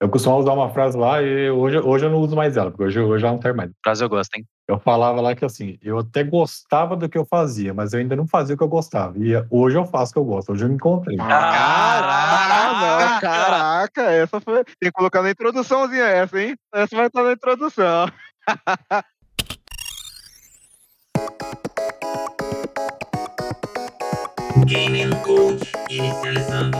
Eu 0.00 0.08
costumava 0.08 0.42
usar 0.42 0.52
uma 0.52 0.70
frase 0.70 0.98
lá 0.98 1.22
e 1.22 1.50
hoje, 1.50 1.78
hoje 1.78 2.06
eu 2.06 2.10
não 2.10 2.18
uso 2.18 2.34
mais 2.34 2.56
ela, 2.56 2.70
porque 2.70 2.84
hoje, 2.84 3.00
hoje 3.00 3.24
ela 3.24 3.34
não 3.34 3.40
serve 3.40 3.56
mais. 3.56 3.70
Frase 3.82 4.04
eu 4.04 4.08
gosto, 4.08 4.34
hein? 4.36 4.44
Eu 4.66 4.78
falava 4.78 5.20
lá 5.20 5.34
que 5.34 5.44
assim, 5.44 5.78
eu 5.80 5.98
até 5.98 6.24
gostava 6.24 6.96
do 6.96 7.08
que 7.08 7.16
eu 7.16 7.24
fazia, 7.24 7.72
mas 7.72 7.92
eu 7.92 8.00
ainda 8.00 8.16
não 8.16 8.26
fazia 8.26 8.54
o 8.54 8.58
que 8.58 8.64
eu 8.64 8.68
gostava. 8.68 9.16
E 9.18 9.32
hoje 9.50 9.78
eu 9.78 9.86
faço 9.86 10.10
o 10.10 10.14
que 10.14 10.18
eu 10.18 10.24
gosto, 10.24 10.52
hoje 10.52 10.64
eu 10.64 10.68
me 10.68 10.74
encontrei. 10.74 11.16
Caraca, 11.16 13.20
caraca, 13.20 14.02
essa 14.02 14.40
foi. 14.40 14.64
Tem 14.64 14.90
que 14.90 14.92
colocar 14.92 15.22
na 15.22 15.30
introduçãozinha 15.30 16.04
essa, 16.04 16.40
hein? 16.40 16.56
Essa 16.74 16.96
vai 16.96 17.06
estar 17.06 17.22
na 17.22 17.32
introdução. 17.32 18.08
Gaming 24.66 25.10
Code 25.22 25.70
inicializando. 25.90 26.78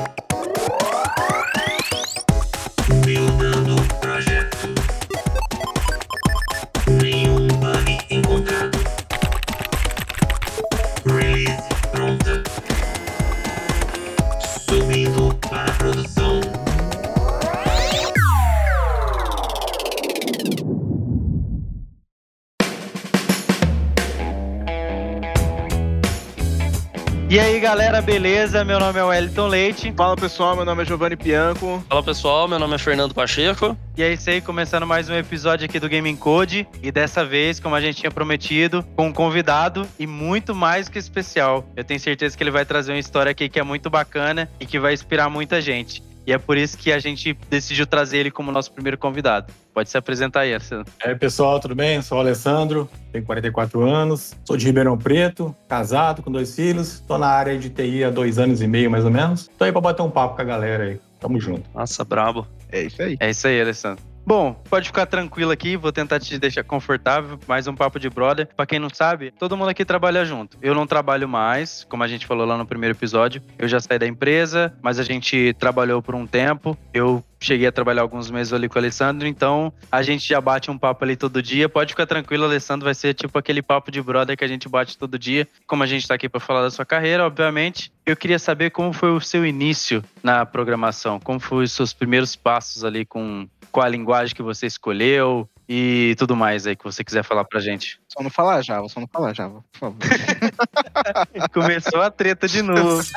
E 27.34 27.40
aí, 27.40 27.58
galera, 27.58 28.00
beleza? 28.00 28.64
Meu 28.64 28.78
nome 28.78 28.96
é 28.96 29.02
Wellington 29.02 29.48
Leite. 29.48 29.92
Fala 29.96 30.14
pessoal, 30.14 30.54
meu 30.54 30.64
nome 30.64 30.82
é 30.82 30.84
Giovanni 30.84 31.16
Bianco. 31.16 31.84
Fala 31.88 32.00
pessoal, 32.00 32.46
meu 32.46 32.60
nome 32.60 32.76
é 32.76 32.78
Fernando 32.78 33.12
Pacheco. 33.12 33.76
E 33.96 34.04
é 34.04 34.12
isso 34.12 34.30
aí, 34.30 34.40
começando 34.40 34.86
mais 34.86 35.10
um 35.10 35.14
episódio 35.14 35.64
aqui 35.64 35.80
do 35.80 35.88
Gaming 35.88 36.14
Code. 36.14 36.64
E 36.80 36.92
dessa 36.92 37.24
vez, 37.24 37.58
como 37.58 37.74
a 37.74 37.80
gente 37.80 37.96
tinha 37.96 38.10
prometido, 38.12 38.84
com 38.94 39.08
um 39.08 39.12
convidado 39.12 39.84
e 39.98 40.06
muito 40.06 40.54
mais 40.54 40.88
que 40.88 40.96
especial. 40.96 41.68
Eu 41.74 41.82
tenho 41.82 41.98
certeza 41.98 42.36
que 42.36 42.42
ele 42.44 42.52
vai 42.52 42.64
trazer 42.64 42.92
uma 42.92 43.00
história 43.00 43.32
aqui 43.32 43.48
que 43.48 43.58
é 43.58 43.64
muito 43.64 43.90
bacana 43.90 44.48
e 44.60 44.64
que 44.64 44.78
vai 44.78 44.94
inspirar 44.94 45.28
muita 45.28 45.60
gente. 45.60 46.04
E 46.26 46.32
é 46.32 46.38
por 46.38 46.56
isso 46.56 46.78
que 46.78 46.90
a 46.90 46.98
gente 46.98 47.36
decidiu 47.50 47.86
trazer 47.86 48.18
ele 48.18 48.30
como 48.30 48.50
nosso 48.50 48.72
primeiro 48.72 48.96
convidado. 48.96 49.52
Pode 49.74 49.90
se 49.90 49.98
apresentar 49.98 50.40
aí, 50.40 50.54
Alessandro. 50.54 50.90
E 51.04 51.08
aí, 51.08 51.14
pessoal, 51.14 51.60
tudo 51.60 51.74
bem? 51.74 52.00
Sou 52.00 52.18
o 52.18 52.20
Alessandro, 52.20 52.88
tenho 53.12 53.24
44 53.24 53.82
anos, 53.82 54.34
sou 54.44 54.56
de 54.56 54.66
Ribeirão 54.66 54.96
Preto, 54.96 55.54
casado 55.68 56.22
com 56.22 56.30
dois 56.30 56.54
filhos, 56.54 56.94
estou 56.94 57.18
na 57.18 57.26
área 57.26 57.58
de 57.58 57.68
TI 57.68 58.04
há 58.04 58.10
dois 58.10 58.38
anos 58.38 58.62
e 58.62 58.66
meio, 58.66 58.90
mais 58.90 59.04
ou 59.04 59.10
menos. 59.10 59.50
Tô 59.58 59.64
aí 59.64 59.72
para 59.72 59.80
bater 59.80 60.02
um 60.02 60.10
papo 60.10 60.36
com 60.36 60.42
a 60.42 60.44
galera 60.44 60.84
aí. 60.84 61.00
Tamo 61.20 61.40
junto. 61.40 61.68
Nossa, 61.74 62.04
brabo. 62.04 62.46
É 62.70 62.82
isso 62.82 63.02
aí. 63.02 63.16
É 63.20 63.30
isso 63.30 63.46
aí, 63.46 63.60
Alessandro. 63.60 64.13
Bom, 64.26 64.54
pode 64.70 64.86
ficar 64.86 65.04
tranquilo 65.04 65.50
aqui, 65.50 65.76
vou 65.76 65.92
tentar 65.92 66.18
te 66.18 66.38
deixar 66.38 66.64
confortável, 66.64 67.38
mais 67.46 67.68
um 67.68 67.74
papo 67.74 68.00
de 68.00 68.08
brother. 68.08 68.48
Pra 68.56 68.64
quem 68.64 68.78
não 68.78 68.88
sabe, 68.88 69.30
todo 69.38 69.54
mundo 69.54 69.68
aqui 69.68 69.84
trabalha 69.84 70.24
junto. 70.24 70.56
Eu 70.62 70.74
não 70.74 70.86
trabalho 70.86 71.28
mais, 71.28 71.84
como 71.90 72.02
a 72.02 72.08
gente 72.08 72.24
falou 72.24 72.46
lá 72.46 72.56
no 72.56 72.64
primeiro 72.64 72.96
episódio. 72.96 73.42
Eu 73.58 73.68
já 73.68 73.78
saí 73.80 73.98
da 73.98 74.06
empresa, 74.06 74.74
mas 74.80 74.98
a 74.98 75.02
gente 75.02 75.54
trabalhou 75.58 76.00
por 76.00 76.14
um 76.14 76.26
tempo. 76.26 76.74
Eu 76.94 77.22
cheguei 77.38 77.66
a 77.66 77.72
trabalhar 77.72 78.00
alguns 78.00 78.30
meses 78.30 78.54
ali 78.54 78.66
com 78.66 78.76
o 78.76 78.78
Alessandro, 78.78 79.28
então 79.28 79.70
a 79.92 80.00
gente 80.02 80.26
já 80.26 80.40
bate 80.40 80.70
um 80.70 80.78
papo 80.78 81.04
ali 81.04 81.16
todo 81.16 81.42
dia. 81.42 81.68
Pode 81.68 81.92
ficar 81.92 82.06
tranquilo, 82.06 82.44
Alessandro, 82.44 82.86
vai 82.86 82.94
ser 82.94 83.12
tipo 83.12 83.38
aquele 83.38 83.60
papo 83.60 83.90
de 83.90 84.00
brother 84.00 84.38
que 84.38 84.44
a 84.44 84.48
gente 84.48 84.70
bate 84.70 84.96
todo 84.96 85.18
dia. 85.18 85.46
Como 85.66 85.82
a 85.82 85.86
gente 85.86 86.08
tá 86.08 86.14
aqui 86.14 86.30
para 86.30 86.40
falar 86.40 86.62
da 86.62 86.70
sua 86.70 86.86
carreira, 86.86 87.26
obviamente, 87.26 87.92
eu 88.06 88.16
queria 88.16 88.38
saber 88.38 88.70
como 88.70 88.92
foi 88.94 89.10
o 89.10 89.20
seu 89.20 89.44
início 89.44 90.02
na 90.22 90.46
programação, 90.46 91.20
como 91.20 91.38
foram 91.38 91.62
os 91.62 91.72
seus 91.72 91.92
primeiros 91.92 92.34
passos 92.34 92.84
ali 92.84 93.04
com 93.04 93.46
qual 93.74 93.84
a 93.84 93.88
linguagem 93.88 94.36
que 94.36 94.42
você 94.42 94.66
escolheu 94.66 95.50
e 95.68 96.14
tudo 96.16 96.36
mais 96.36 96.64
aí 96.64 96.76
que 96.76 96.84
você 96.84 97.02
quiser 97.02 97.24
falar 97.24 97.44
pra 97.44 97.58
gente. 97.58 98.00
Só 98.16 98.22
não 98.22 98.30
falar 98.30 98.62
Java, 98.62 98.88
só 98.88 99.00
não 99.00 99.08
falar 99.08 99.34
Java, 99.34 99.64
por 99.72 99.78
favor. 99.78 99.98
Começou 101.52 102.00
a 102.00 102.10
treta 102.12 102.46
de 102.46 102.62
novo. 102.62 103.02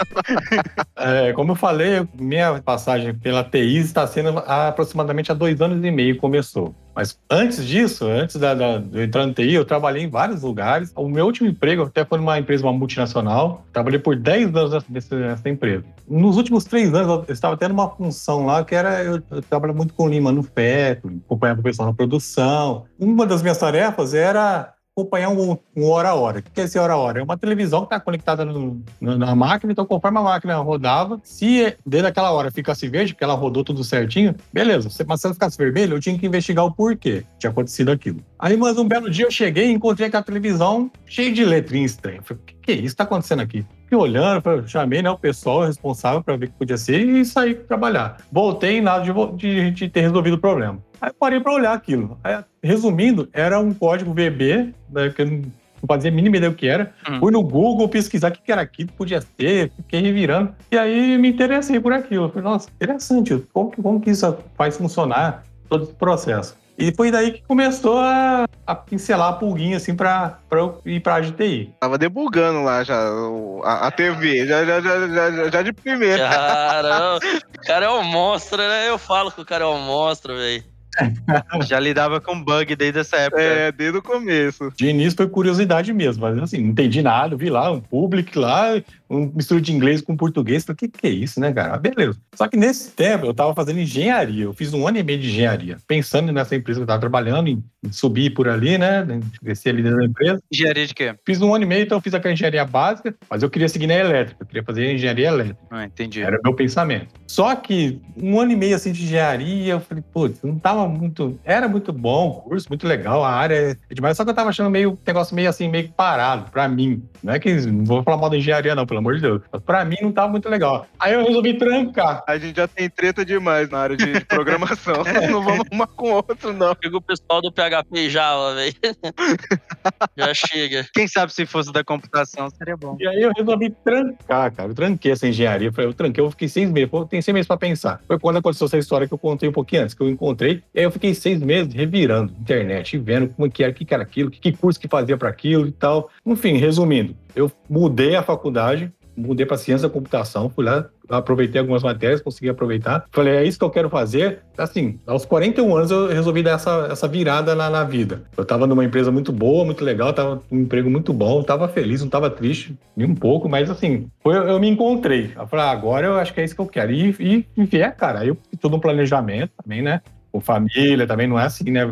É, 0.99 1.31
como 1.33 1.51
eu 1.51 1.55
falei, 1.55 2.07
minha 2.19 2.59
passagem 2.59 3.13
pela 3.13 3.43
TI 3.43 3.77
está 3.77 4.07
sendo 4.07 4.39
há 4.39 4.69
aproximadamente 4.69 5.31
há 5.31 5.35
dois 5.35 5.61
anos 5.61 5.83
e 5.85 5.91
meio 5.91 6.17
começou. 6.17 6.73
Mas 6.95 7.19
antes 7.29 7.63
disso, 7.63 8.07
antes 8.07 8.35
da, 8.37 8.55
da, 8.55 8.79
de 8.79 8.97
eu 8.97 9.03
entrar 9.03 9.27
no 9.27 9.33
TI, 9.33 9.53
eu 9.53 9.63
trabalhei 9.63 10.03
em 10.03 10.09
vários 10.09 10.41
lugares. 10.41 10.91
O 10.95 11.07
meu 11.07 11.25
último 11.25 11.47
emprego 11.47 11.83
até 11.83 12.03
foi 12.03 12.17
numa 12.17 12.39
empresa, 12.39 12.63
uma 12.63 12.73
multinacional. 12.73 13.63
Trabalhei 13.71 13.99
por 13.99 14.15
10 14.15 14.55
anos 14.55 14.83
nessa, 14.89 15.15
nessa 15.15 15.47
empresa. 15.47 15.85
Nos 16.07 16.37
últimos 16.37 16.63
três 16.63 16.91
anos, 16.95 17.25
eu 17.27 17.33
estava 17.33 17.55
tendo 17.55 17.73
uma 17.73 17.89
função 17.91 18.47
lá 18.47 18.65
que 18.65 18.73
era... 18.73 19.03
Eu, 19.03 19.21
eu 19.29 19.41
trabalhava 19.43 19.77
muito 19.77 19.93
com 19.93 20.07
Lean 20.07 20.21
Manufacturing, 20.21 21.21
acompanhava 21.23 21.59
o 21.59 21.63
pessoal 21.63 21.89
na 21.89 21.93
produção. 21.93 22.85
Uma 22.97 23.27
das 23.27 23.43
minhas 23.43 23.59
tarefas 23.59 24.15
era 24.15 24.73
acompanhar 24.97 25.29
um, 25.29 25.57
um 25.75 25.89
hora 25.89 26.09
a 26.09 26.15
hora. 26.15 26.39
O 26.39 26.41
que 26.41 26.59
é 26.59 26.63
esse 26.63 26.79
hora 26.79 26.93
a 26.93 26.97
hora? 26.97 27.19
É 27.19 27.23
uma 27.23 27.37
televisão 27.37 27.81
que 27.81 27.85
está 27.85 27.99
conectada 27.99 28.43
no, 28.43 28.81
na 28.99 29.35
máquina, 29.35 29.71
então 29.71 29.85
conforme 29.85 30.17
a 30.17 30.21
máquina 30.21 30.57
rodava, 30.57 31.19
se 31.23 31.75
desde 31.85 32.07
aquela 32.07 32.31
hora 32.31 32.49
ficasse 32.49 32.87
verde, 32.87 33.13
porque 33.13 33.23
ela 33.23 33.35
rodou 33.35 33.63
tudo 33.63 33.83
certinho, 33.83 34.35
beleza. 34.51 34.89
Mas 35.05 35.21
se 35.21 35.27
ela 35.27 35.33
ficasse 35.35 35.57
vermelha, 35.57 35.93
eu 35.93 35.99
tinha 35.99 36.17
que 36.17 36.25
investigar 36.25 36.65
o 36.65 36.71
porquê 36.71 37.23
tinha 37.37 37.51
acontecido 37.51 37.91
aquilo. 37.91 38.23
Aí, 38.39 38.57
mas 38.57 38.77
um 38.77 38.87
belo 38.87 39.09
dia 39.09 39.25
eu 39.25 39.31
cheguei 39.31 39.67
e 39.67 39.71
encontrei 39.71 40.07
aquela 40.07 40.23
televisão 40.23 40.91
cheia 41.05 41.31
de 41.31 41.45
letrinha 41.45 41.85
estranha. 41.85 42.21
Falei, 42.23 42.41
o 42.41 42.45
que, 42.45 42.55
que 42.55 42.71
é 42.71 42.75
isso 42.75 42.83
que 42.83 42.87
está 42.87 43.03
acontecendo 43.03 43.41
aqui? 43.41 43.65
Fiquei 43.83 43.97
olhando, 43.97 44.41
falei, 44.41 44.67
chamei 44.67 45.01
né, 45.01 45.09
o 45.09 45.17
pessoal 45.17 45.65
responsável 45.65 46.21
para 46.21 46.35
ver 46.35 46.47
o 46.47 46.49
que 46.49 46.57
podia 46.57 46.77
ser 46.77 47.07
e 47.07 47.23
saí 47.23 47.55
trabalhar. 47.55 48.17
Voltei 48.31 48.77
e 48.77 48.81
nada 48.81 49.03
de, 49.03 49.11
de, 49.37 49.71
de 49.71 49.89
ter 49.89 50.01
resolvido 50.01 50.33
o 50.33 50.39
problema. 50.39 50.79
Aí 51.01 51.11
parei 51.19 51.39
para 51.39 51.53
olhar 51.53 51.73
aquilo. 51.73 52.19
Aí, 52.23 52.37
resumindo, 52.63 53.29
era 53.33 53.59
um 53.59 53.73
código 53.73 54.13
VB, 54.13 54.73
né, 54.89 55.09
que 55.15 55.21
eu 55.21 55.25
não 55.27 55.41
fazia 55.87 56.09
a 56.09 56.13
mínima 56.13 56.37
ideia 56.37 56.49
do 56.51 56.55
que 56.57 56.67
era. 56.67 56.93
Hum. 57.09 57.19
Fui 57.19 57.31
no 57.31 57.43
Google 57.43 57.87
pesquisar 57.87 58.29
o 58.29 58.31
que 58.31 58.51
era 58.51 58.61
aquilo, 58.61 58.89
podia 58.93 59.21
ser, 59.21 59.71
fiquei 59.75 60.01
revirando. 60.01 60.55
E 60.71 60.77
aí 60.77 61.17
me 61.17 61.29
interessei 61.29 61.79
por 61.79 61.93
aquilo. 61.93 62.29
Falei, 62.29 62.43
nossa, 62.43 62.69
interessante, 62.75 63.37
como 63.53 63.71
que, 63.71 63.81
como 63.81 64.01
que 64.01 64.09
isso 64.09 64.37
faz 64.57 64.75
funcionar 64.77 65.43
todo 65.69 65.83
esse 65.83 65.93
processo? 65.93 66.57
E 66.79 66.93
foi 66.95 67.09
daí 67.09 67.31
que 67.31 67.41
começou 67.47 67.97
a, 67.97 68.45
a 68.65 68.75
pincelar 68.75 69.29
a 69.29 69.33
pulguinha, 69.33 69.77
assim, 69.77 69.95
para 69.95 70.37
eu 70.51 70.79
ir 70.85 70.99
pra 70.99 71.19
GTI. 71.19 71.73
Tava 71.79 71.97
debugando 71.97 72.61
lá 72.63 72.83
já 72.83 73.11
o- 73.11 73.61
a, 73.65 73.87
a 73.87 73.91
TV, 73.91 74.45
já, 74.45 74.63
já, 74.63 74.79
já, 74.79 75.07
já, 75.07 75.31
já- 75.31 75.49
já 75.49 75.61
de 75.63 75.73
primeira. 75.73 76.29
Caramba, 76.29 77.17
o 77.17 77.65
cara 77.65 77.85
é 77.85 77.89
um 77.89 78.03
monstro, 78.03 78.57
né? 78.59 78.89
Eu 78.89 78.99
falo 78.99 79.31
que 79.31 79.41
o 79.41 79.45
cara 79.45 79.63
é 79.63 79.67
um 79.67 79.79
monstro, 79.81 80.35
velho. 80.35 80.63
Já 81.67 81.79
lidava 81.79 82.19
com 82.19 82.41
bug 82.41 82.75
desde 82.75 82.99
essa 82.99 83.17
época. 83.17 83.41
É, 83.41 83.71
desde 83.71 83.97
o 83.97 84.01
começo. 84.01 84.71
De 84.75 84.87
início 84.87 85.17
foi 85.17 85.27
curiosidade 85.27 85.93
mesmo, 85.93 86.23
mas 86.23 86.37
assim, 86.39 86.57
não 86.59 86.69
entendi 86.69 87.01
nada, 87.01 87.35
vi 87.35 87.49
lá 87.49 87.71
um 87.71 87.81
public 87.81 88.37
lá, 88.37 88.81
um 89.09 89.31
mistura 89.33 89.61
de 89.61 89.71
inglês 89.71 90.01
com 90.01 90.15
português, 90.15 90.63
falei, 90.63 90.75
o 90.75 90.77
que, 90.77 90.87
que 90.87 91.07
é 91.07 91.09
isso, 91.09 91.39
né, 91.39 91.51
cara? 91.51 91.75
Ah, 91.75 91.77
beleza. 91.77 92.17
Só 92.35 92.47
que 92.47 92.57
nesse 92.57 92.91
tempo 92.91 93.25
eu 93.25 93.33
tava 93.33 93.53
fazendo 93.53 93.79
engenharia, 93.79 94.45
eu 94.45 94.53
fiz 94.53 94.73
um 94.73 94.87
ano 94.87 94.97
e 94.97 95.03
meio 95.03 95.19
de 95.19 95.29
engenharia, 95.29 95.77
pensando 95.87 96.31
nessa 96.31 96.55
empresa 96.55 96.79
que 96.79 96.83
eu 96.83 96.87
tava 96.87 96.99
trabalhando, 96.99 97.47
em, 97.47 97.63
subir 97.91 98.31
por 98.31 98.47
ali, 98.47 98.77
né, 98.77 99.05
em 99.09 99.21
crescer 99.39 99.69
ali 99.69 99.83
dentro 99.83 99.99
da 99.99 100.05
empresa. 100.05 100.41
Engenharia 100.51 100.87
de 100.87 100.93
quê? 100.93 101.15
Fiz 101.25 101.41
um 101.41 101.53
ano 101.53 101.63
e 101.63 101.67
meio, 101.67 101.83
então 101.83 101.97
eu 101.97 102.01
fiz 102.01 102.13
aquela 102.13 102.33
engenharia 102.33 102.65
básica, 102.65 103.15
mas 103.29 103.43
eu 103.43 103.49
queria 103.49 103.69
seguir 103.69 103.87
na 103.87 103.95
elétrica, 103.95 104.41
eu 104.41 104.47
queria 104.47 104.63
fazer 104.63 104.93
engenharia 104.93 105.27
elétrica. 105.27 105.59
Ah, 105.69 105.85
entendi. 105.85 106.21
Era 106.21 106.37
o 106.37 106.41
meu 106.43 106.53
pensamento. 106.53 107.07
Só 107.27 107.55
que 107.55 108.01
um 108.21 108.39
ano 108.39 108.51
e 108.51 108.55
meio 108.55 108.75
assim 108.75 108.91
de 108.91 109.03
engenharia, 109.03 109.73
eu 109.73 109.79
falei, 109.79 110.03
putz, 110.13 110.41
não 110.41 110.57
tava 110.57 110.87
muito. 110.87 111.39
Era 111.43 111.67
muito 111.67 111.93
bom 111.93 112.29
o 112.29 112.33
curso, 112.41 112.67
muito 112.69 112.87
legal, 112.87 113.23
a 113.23 113.31
área 113.31 113.77
é 113.89 113.93
demais. 113.93 114.17
Só 114.17 114.23
que 114.23 114.31
eu 114.31 114.35
tava 114.35 114.49
achando 114.49 114.69
meio 114.69 114.97
negócio 115.05 115.35
meio 115.35 115.49
assim, 115.49 115.69
meio 115.69 115.89
parado, 115.89 116.49
pra 116.51 116.67
mim. 116.67 117.03
Não 117.23 117.33
é 117.33 117.39
que 117.39 117.53
não 117.67 117.85
vou 117.85 118.03
falar 118.03 118.17
mal 118.17 118.29
da 118.29 118.37
engenharia, 118.37 118.75
não, 118.75 118.85
pelo 118.85 118.96
amor 118.99 119.15
de 119.15 119.21
Deus. 119.21 119.41
Mas 119.51 119.61
pra 119.63 119.85
mim 119.85 119.97
não 120.01 120.11
tava 120.11 120.29
muito 120.29 120.49
legal. 120.49 120.87
Aí 120.99 121.13
eu 121.13 121.25
resolvi 121.25 121.53
trancar. 121.55 122.23
A 122.27 122.37
gente 122.37 122.55
já 122.55 122.67
tem 122.67 122.89
treta 122.89 123.25
demais 123.25 123.69
na 123.69 123.79
área 123.79 123.97
de, 123.97 124.19
programação. 124.25 125.03
Não 125.29 125.43
vamos 125.43 125.65
uma 125.71 125.87
com 125.87 126.11
outro, 126.11 126.53
não. 126.53 126.75
Chega 126.81 126.97
o 126.97 127.01
pessoal 127.01 127.41
do 127.41 127.51
PHP 127.51 127.99
e 127.99 128.09
Java, 128.09 128.55
velho. 128.55 128.73
Já 130.17 130.33
chega. 130.33 130.85
Quem 130.93 131.07
sabe 131.07 131.33
se 131.33 131.45
fosse 131.45 131.71
da 131.71 131.83
computação 131.83 132.49
seria 132.49 132.75
bom. 132.75 132.97
E 132.99 133.07
aí 133.07 133.21
eu 133.21 133.31
resolvi 133.35 133.69
trancar, 133.69 134.53
cara. 134.53 134.69
Eu 134.69 134.75
tranquei 134.75 135.11
essa 135.11 135.27
engenharia. 135.27 135.69
Eu 135.69 135.73
falei, 135.73 135.89
Eu 135.89 135.93
tranquei, 135.93 136.23
eu 136.23 136.31
fiquei 136.31 136.47
seis 136.47 136.69
meses. 136.69 136.89
Pô, 136.89 137.05
tem 137.05 137.21
seis 137.21 137.33
meses 137.33 137.47
pra 137.47 137.57
pensar. 137.57 138.01
Foi 138.07 138.19
quando 138.19 138.37
aconteceu 138.37 138.65
essa 138.65 138.77
história 138.77 139.07
que 139.07 139.13
eu 139.13 139.17
contei 139.17 139.47
um 139.47 139.53
pouquinho 139.53 139.83
antes, 139.83 139.95
que 139.95 140.01
eu 140.01 140.09
encontrei. 140.09 140.63
E 140.73 140.79
aí 140.79 140.85
eu 140.85 140.91
fiquei 140.91 141.13
seis 141.13 141.39
meses 141.39 141.73
revirando 141.73 142.33
internet, 142.39 142.97
vendo 142.97 143.29
como 143.29 143.49
que 143.49 143.63
era, 143.63 143.71
o 143.71 143.75
que 143.75 143.85
que 143.85 143.93
era 143.93 144.03
aquilo, 144.03 144.29
que 144.29 144.51
curso 144.51 144.79
que 144.79 144.87
fazia 144.87 145.17
pra 145.17 145.29
aquilo 145.29 145.67
e 145.67 145.71
tal. 145.71 146.09
Enfim, 146.25 146.57
resumindo, 146.57 147.15
eu 147.37 147.51
mudei 147.69 148.15
a 148.15 148.23
faculdade, 148.23 148.91
mudei 149.15 149.45
para 149.45 149.57
ciência 149.57 149.87
da 149.87 149.93
computação, 149.93 150.49
fui 150.49 150.63
lá, 150.63 150.85
aproveitei 151.09 151.59
algumas 151.59 151.81
matérias, 151.81 152.21
consegui 152.21 152.49
aproveitar. 152.49 153.05
Falei, 153.11 153.35
é 153.35 153.43
isso 153.43 153.57
que 153.57 153.65
eu 153.65 153.69
quero 153.69 153.89
fazer. 153.89 154.39
Assim, 154.57 154.99
aos 155.07 155.25
41 155.25 155.75
anos 155.75 155.91
eu 155.91 156.07
resolvi 156.07 156.43
dar 156.43 156.51
essa, 156.51 156.87
essa 156.91 157.07
virada 157.07 157.55
na, 157.55 157.69
na 157.69 157.83
vida. 157.83 158.23
Eu 158.37 158.45
tava 158.45 158.67
numa 158.67 158.85
empresa 158.85 159.11
muito 159.11 159.31
boa, 159.31 159.65
muito 159.65 159.83
legal, 159.83 160.13
tava 160.13 160.37
com 160.37 160.55
um 160.55 160.61
emprego 160.61 160.89
muito 160.89 161.11
bom, 161.11 161.41
tava 161.41 161.67
feliz, 161.67 162.01
não 162.01 162.09
tava 162.09 162.29
triste, 162.29 162.77
nem 162.95 163.07
um 163.09 163.15
pouco, 163.15 163.49
mas 163.49 163.69
assim, 163.69 164.07
foi, 164.21 164.35
eu, 164.35 164.59
me 164.59 164.69
encontrei. 164.69 165.31
Eu 165.35 165.47
falei, 165.47 165.65
ah, 165.65 165.71
agora 165.71 166.07
eu 166.07 166.15
acho 166.15 166.33
que 166.33 166.41
é 166.41 166.43
isso 166.43 166.55
que 166.55 166.61
eu 166.61 166.67
quero. 166.67 166.91
E, 166.91 167.15
e 167.19 167.45
enfiei 167.57 167.83
a 167.83 167.91
cara. 167.91 168.25
Eu 168.25 168.37
fiz 168.49 168.59
todo 168.59 168.75
um 168.75 168.79
planejamento 168.79 169.51
também, 169.61 169.81
né? 169.81 170.01
Com 170.31 170.41
família, 170.41 171.07
também 171.07 171.25
não 171.25 171.39
é 171.39 171.45
assim, 171.45 171.71
né? 171.71 171.85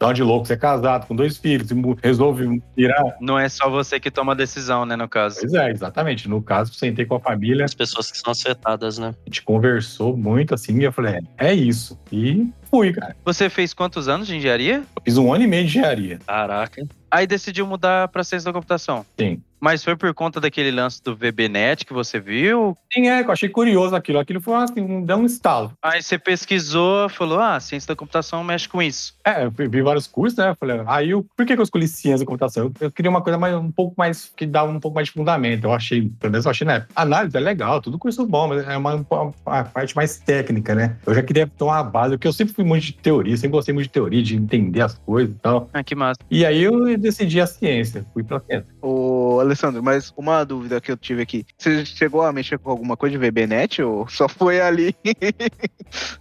De, 0.00 0.14
de 0.14 0.20
de 0.20 0.22
louco, 0.22 0.46
você 0.46 0.52
é 0.52 0.56
casado, 0.56 1.06
com 1.06 1.16
dois 1.16 1.36
filhos, 1.36 1.70
e 1.70 1.74
resolve 2.02 2.62
virar. 2.76 3.16
Não 3.20 3.38
é 3.38 3.48
só 3.48 3.68
você 3.68 3.98
que 3.98 4.10
toma 4.10 4.32
a 4.32 4.34
decisão, 4.34 4.84
né, 4.84 4.96
no 4.96 5.08
caso. 5.08 5.40
Pois 5.40 5.54
é, 5.54 5.70
exatamente. 5.70 6.28
No 6.28 6.42
caso, 6.42 6.72
sentei 6.74 7.04
com 7.04 7.16
a 7.16 7.20
família, 7.20 7.64
As 7.64 7.74
pessoas 7.74 8.10
que 8.10 8.18
são 8.18 8.32
afetadas, 8.32 8.98
né? 8.98 9.14
a 9.26 9.28
gente 9.28 9.42
conversou 9.42 10.16
muito 10.16 10.54
assim, 10.54 10.78
e 10.78 10.84
eu 10.84 10.92
falei, 10.92 11.20
é, 11.38 11.48
é 11.48 11.54
isso. 11.54 11.98
E 12.12 12.48
fui, 12.70 12.92
cara. 12.92 13.16
Você 13.24 13.50
fez 13.50 13.74
quantos 13.74 14.08
anos 14.08 14.26
de 14.26 14.36
engenharia? 14.36 14.82
Eu 14.96 15.02
fiz 15.02 15.16
um 15.16 15.32
ano 15.32 15.44
e 15.44 15.46
meio 15.46 15.64
de 15.64 15.70
engenharia. 15.70 16.18
Caraca. 16.26 16.86
Aí 17.10 17.26
decidiu 17.26 17.66
mudar 17.66 18.06
pra 18.08 18.22
ciência 18.22 18.46
da 18.46 18.52
computação. 18.52 19.04
Sim. 19.18 19.42
Mas 19.60 19.84
foi 19.84 19.96
por 19.96 20.14
conta 20.14 20.40
daquele 20.40 20.70
lance 20.70 21.02
do 21.02 21.14
VBNet 21.14 21.84
que 21.84 21.92
você 21.92 22.18
viu? 22.18 22.76
Sim, 22.92 23.08
é, 23.08 23.20
eu 23.20 23.30
achei 23.30 23.48
curioso 23.48 23.94
aquilo. 23.94 24.18
Aquilo 24.18 24.40
foi 24.40 24.54
assim, 24.54 24.80
um, 24.80 25.04
deu 25.04 25.16
um 25.16 25.26
estalo. 25.26 25.72
Aí 25.82 26.02
você 26.02 26.18
pesquisou, 26.18 27.08
falou: 27.10 27.40
ah, 27.40 27.60
ciência 27.60 27.88
da 27.88 27.96
computação 27.96 28.42
mexe 28.42 28.68
com 28.68 28.80
isso. 28.80 29.14
É, 29.24 29.44
eu 29.44 29.50
vi 29.50 29.82
vários 29.90 30.06
cursos, 30.06 30.38
né? 30.38 30.50
Eu 30.50 30.56
falei, 30.56 30.80
aí 30.86 31.10
eu, 31.10 31.24
por 31.36 31.44
que, 31.44 31.54
que 31.54 31.60
eu 31.60 31.64
escolhi 31.64 31.86
ciência 31.88 32.20
da 32.20 32.26
computação? 32.26 32.64
Eu, 32.64 32.72
eu 32.80 32.90
queria 32.90 33.10
uma 33.10 33.20
coisa 33.22 33.38
mais, 33.38 33.54
um 33.54 33.70
pouco 33.70 33.94
mais, 33.98 34.30
que 34.36 34.46
dava 34.46 34.70
um 34.70 34.80
pouco 34.80 34.94
mais 34.94 35.08
de 35.08 35.12
fundamento. 35.14 35.64
Eu 35.64 35.72
achei, 35.72 36.10
pelo 36.18 36.32
menos 36.32 36.44
eu 36.44 36.50
achei, 36.50 36.66
né? 36.66 36.86
Análise 36.94 37.36
é 37.36 37.40
legal, 37.40 37.80
tudo 37.80 37.98
curso 37.98 38.24
bom, 38.26 38.48
mas 38.48 38.66
é 38.66 38.76
uma, 38.76 38.94
uma- 38.94 39.32
uma 39.46 39.64
parte 39.64 39.94
mais 39.96 40.18
técnica, 40.18 40.74
né? 40.74 40.96
Eu 41.06 41.14
já 41.14 41.22
queria 41.22 41.46
ter 41.46 41.64
uma 41.64 41.82
base, 41.82 42.14
porque 42.16 42.28
eu 42.28 42.32
sempre 42.32 42.54
fui 42.54 42.64
muito 42.64 42.84
de 42.86 42.92
teoria, 42.94 43.36
sempre 43.36 43.50
gostei 43.50 43.74
muito 43.74 43.86
de 43.86 43.92
teoria, 43.92 44.22
de 44.22 44.36
entender 44.36 44.80
as 44.80 44.96
coisas 44.98 45.34
e 45.34 45.38
tal. 45.38 45.68
Ah, 45.72 45.82
que 45.82 45.94
massa. 45.94 46.18
E 46.30 46.44
aí 46.46 46.62
eu 46.62 46.96
decidi 46.98 47.40
a 47.40 47.46
ciência, 47.46 48.04
fui 48.12 48.22
pra 48.22 48.40
ciência. 48.40 48.66
Ô, 48.82 49.38
Alessandro, 49.40 49.82
mas 49.82 50.12
uma 50.16 50.44
dúvida 50.44 50.80
que 50.80 50.90
eu 50.90 50.96
tive 50.96 51.22
aqui. 51.22 51.44
Você 51.58 51.84
chegou 51.84 52.22
a 52.22 52.32
mexer 52.32 52.58
com 52.58 52.70
alguma 52.70 52.96
coisa 52.96 53.18
de 53.18 53.24
VBNet 53.24 53.82
ou 53.82 54.06
só 54.08 54.28
foi 54.28 54.60
ali? 54.60 54.94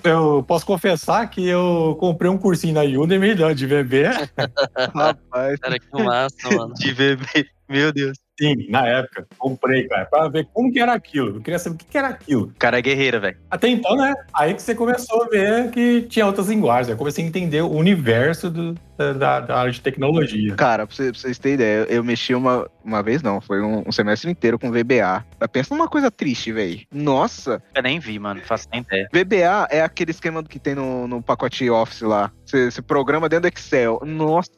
Eu 0.04 0.44
posso 0.48 0.66
confessar 0.66 1.28
que 1.30 1.46
eu 1.48 1.96
comprei 2.00 2.30
um 2.30 2.38
cursinho 2.38 2.74
na 2.74 2.82
Udemy 2.82 3.36
de 3.60 3.68
VB. 3.68 4.04
Rapaz, 4.96 5.60
Cara, 5.60 5.80
que 5.80 6.04
massa, 6.04 6.50
mano. 6.56 6.74
De 6.74 6.92
VB. 6.92 7.50
Meu 7.68 7.92
Deus. 7.92 8.18
Sim, 8.40 8.68
na 8.70 8.88
época. 8.88 9.28
Comprei, 9.38 9.86
cara, 9.88 10.06
pra 10.06 10.30
ver 10.30 10.48
como 10.54 10.72
que 10.72 10.80
era 10.80 10.94
aquilo. 10.94 11.36
Eu 11.36 11.42
queria 11.42 11.60
saber 11.60 11.76
o 11.76 11.78
que 11.78 11.86
que 11.86 11.98
era 11.98 12.08
aquilo. 12.08 12.54
Cara 12.58 12.80
é 12.80 12.82
guerreiro, 12.82 13.20
velho. 13.20 13.38
Até 13.52 13.68
então, 13.68 13.98
né? 13.98 14.14
Aí 14.34 14.54
que 14.54 14.62
você 14.62 14.74
começou 14.74 15.24
a 15.24 15.28
ver 15.28 15.70
que 15.72 16.04
tinha 16.04 16.26
outras 16.26 16.48
linguagens. 16.48 16.88
Eu 16.90 16.96
comecei 16.98 17.24
a 17.24 17.28
entender 17.28 17.62
o 17.62 17.70
universo 17.70 18.50
do- 18.50 18.76
da, 18.98 19.40
da 19.42 19.58
área 19.58 19.72
de 19.72 19.80
tecnologia. 19.82 20.56
cara, 20.56 20.86
pra, 20.88 20.96
você- 20.96 21.12
pra 21.12 21.20
vocês 21.20 21.38
terem 21.40 21.56
ideia, 21.56 21.86
eu 21.90 22.04
mexi 22.04 22.34
uma, 22.36 22.70
uma 22.84 23.02
vez, 23.02 23.22
não, 23.22 23.40
foi 23.42 23.62
um, 23.62 23.84
um 23.88 23.92
semestre 23.92 24.30
inteiro 24.32 24.58
com 24.60 24.72
VBA. 24.72 25.26
Mas 25.40 25.50
pensa 25.50 25.74
numa 25.76 25.88
coisa 25.88 26.10
triste, 26.12 26.52
velho. 26.52 26.80
Nossa, 26.94 27.62
Eu 27.76 27.82
nem 27.84 28.00
vi, 28.00 28.20
mano. 28.20 28.42
Faço 28.44 28.68
nem 28.72 28.82
ideia. 28.82 29.08
VBA 29.14 29.68
é 29.72 29.82
aquele 29.82 30.12
esquema 30.12 30.44
que 30.44 30.60
tem 30.60 30.76
no, 30.76 31.08
no 31.08 31.22
pacote 31.22 31.70
Office 31.70 32.02
lá. 32.02 32.32
Você, 32.46 32.72
você 32.72 32.82
programa 32.82 33.28
dentro 33.30 33.50
do 33.50 33.54
Excel. 33.54 34.02
Nossa, 34.06 34.50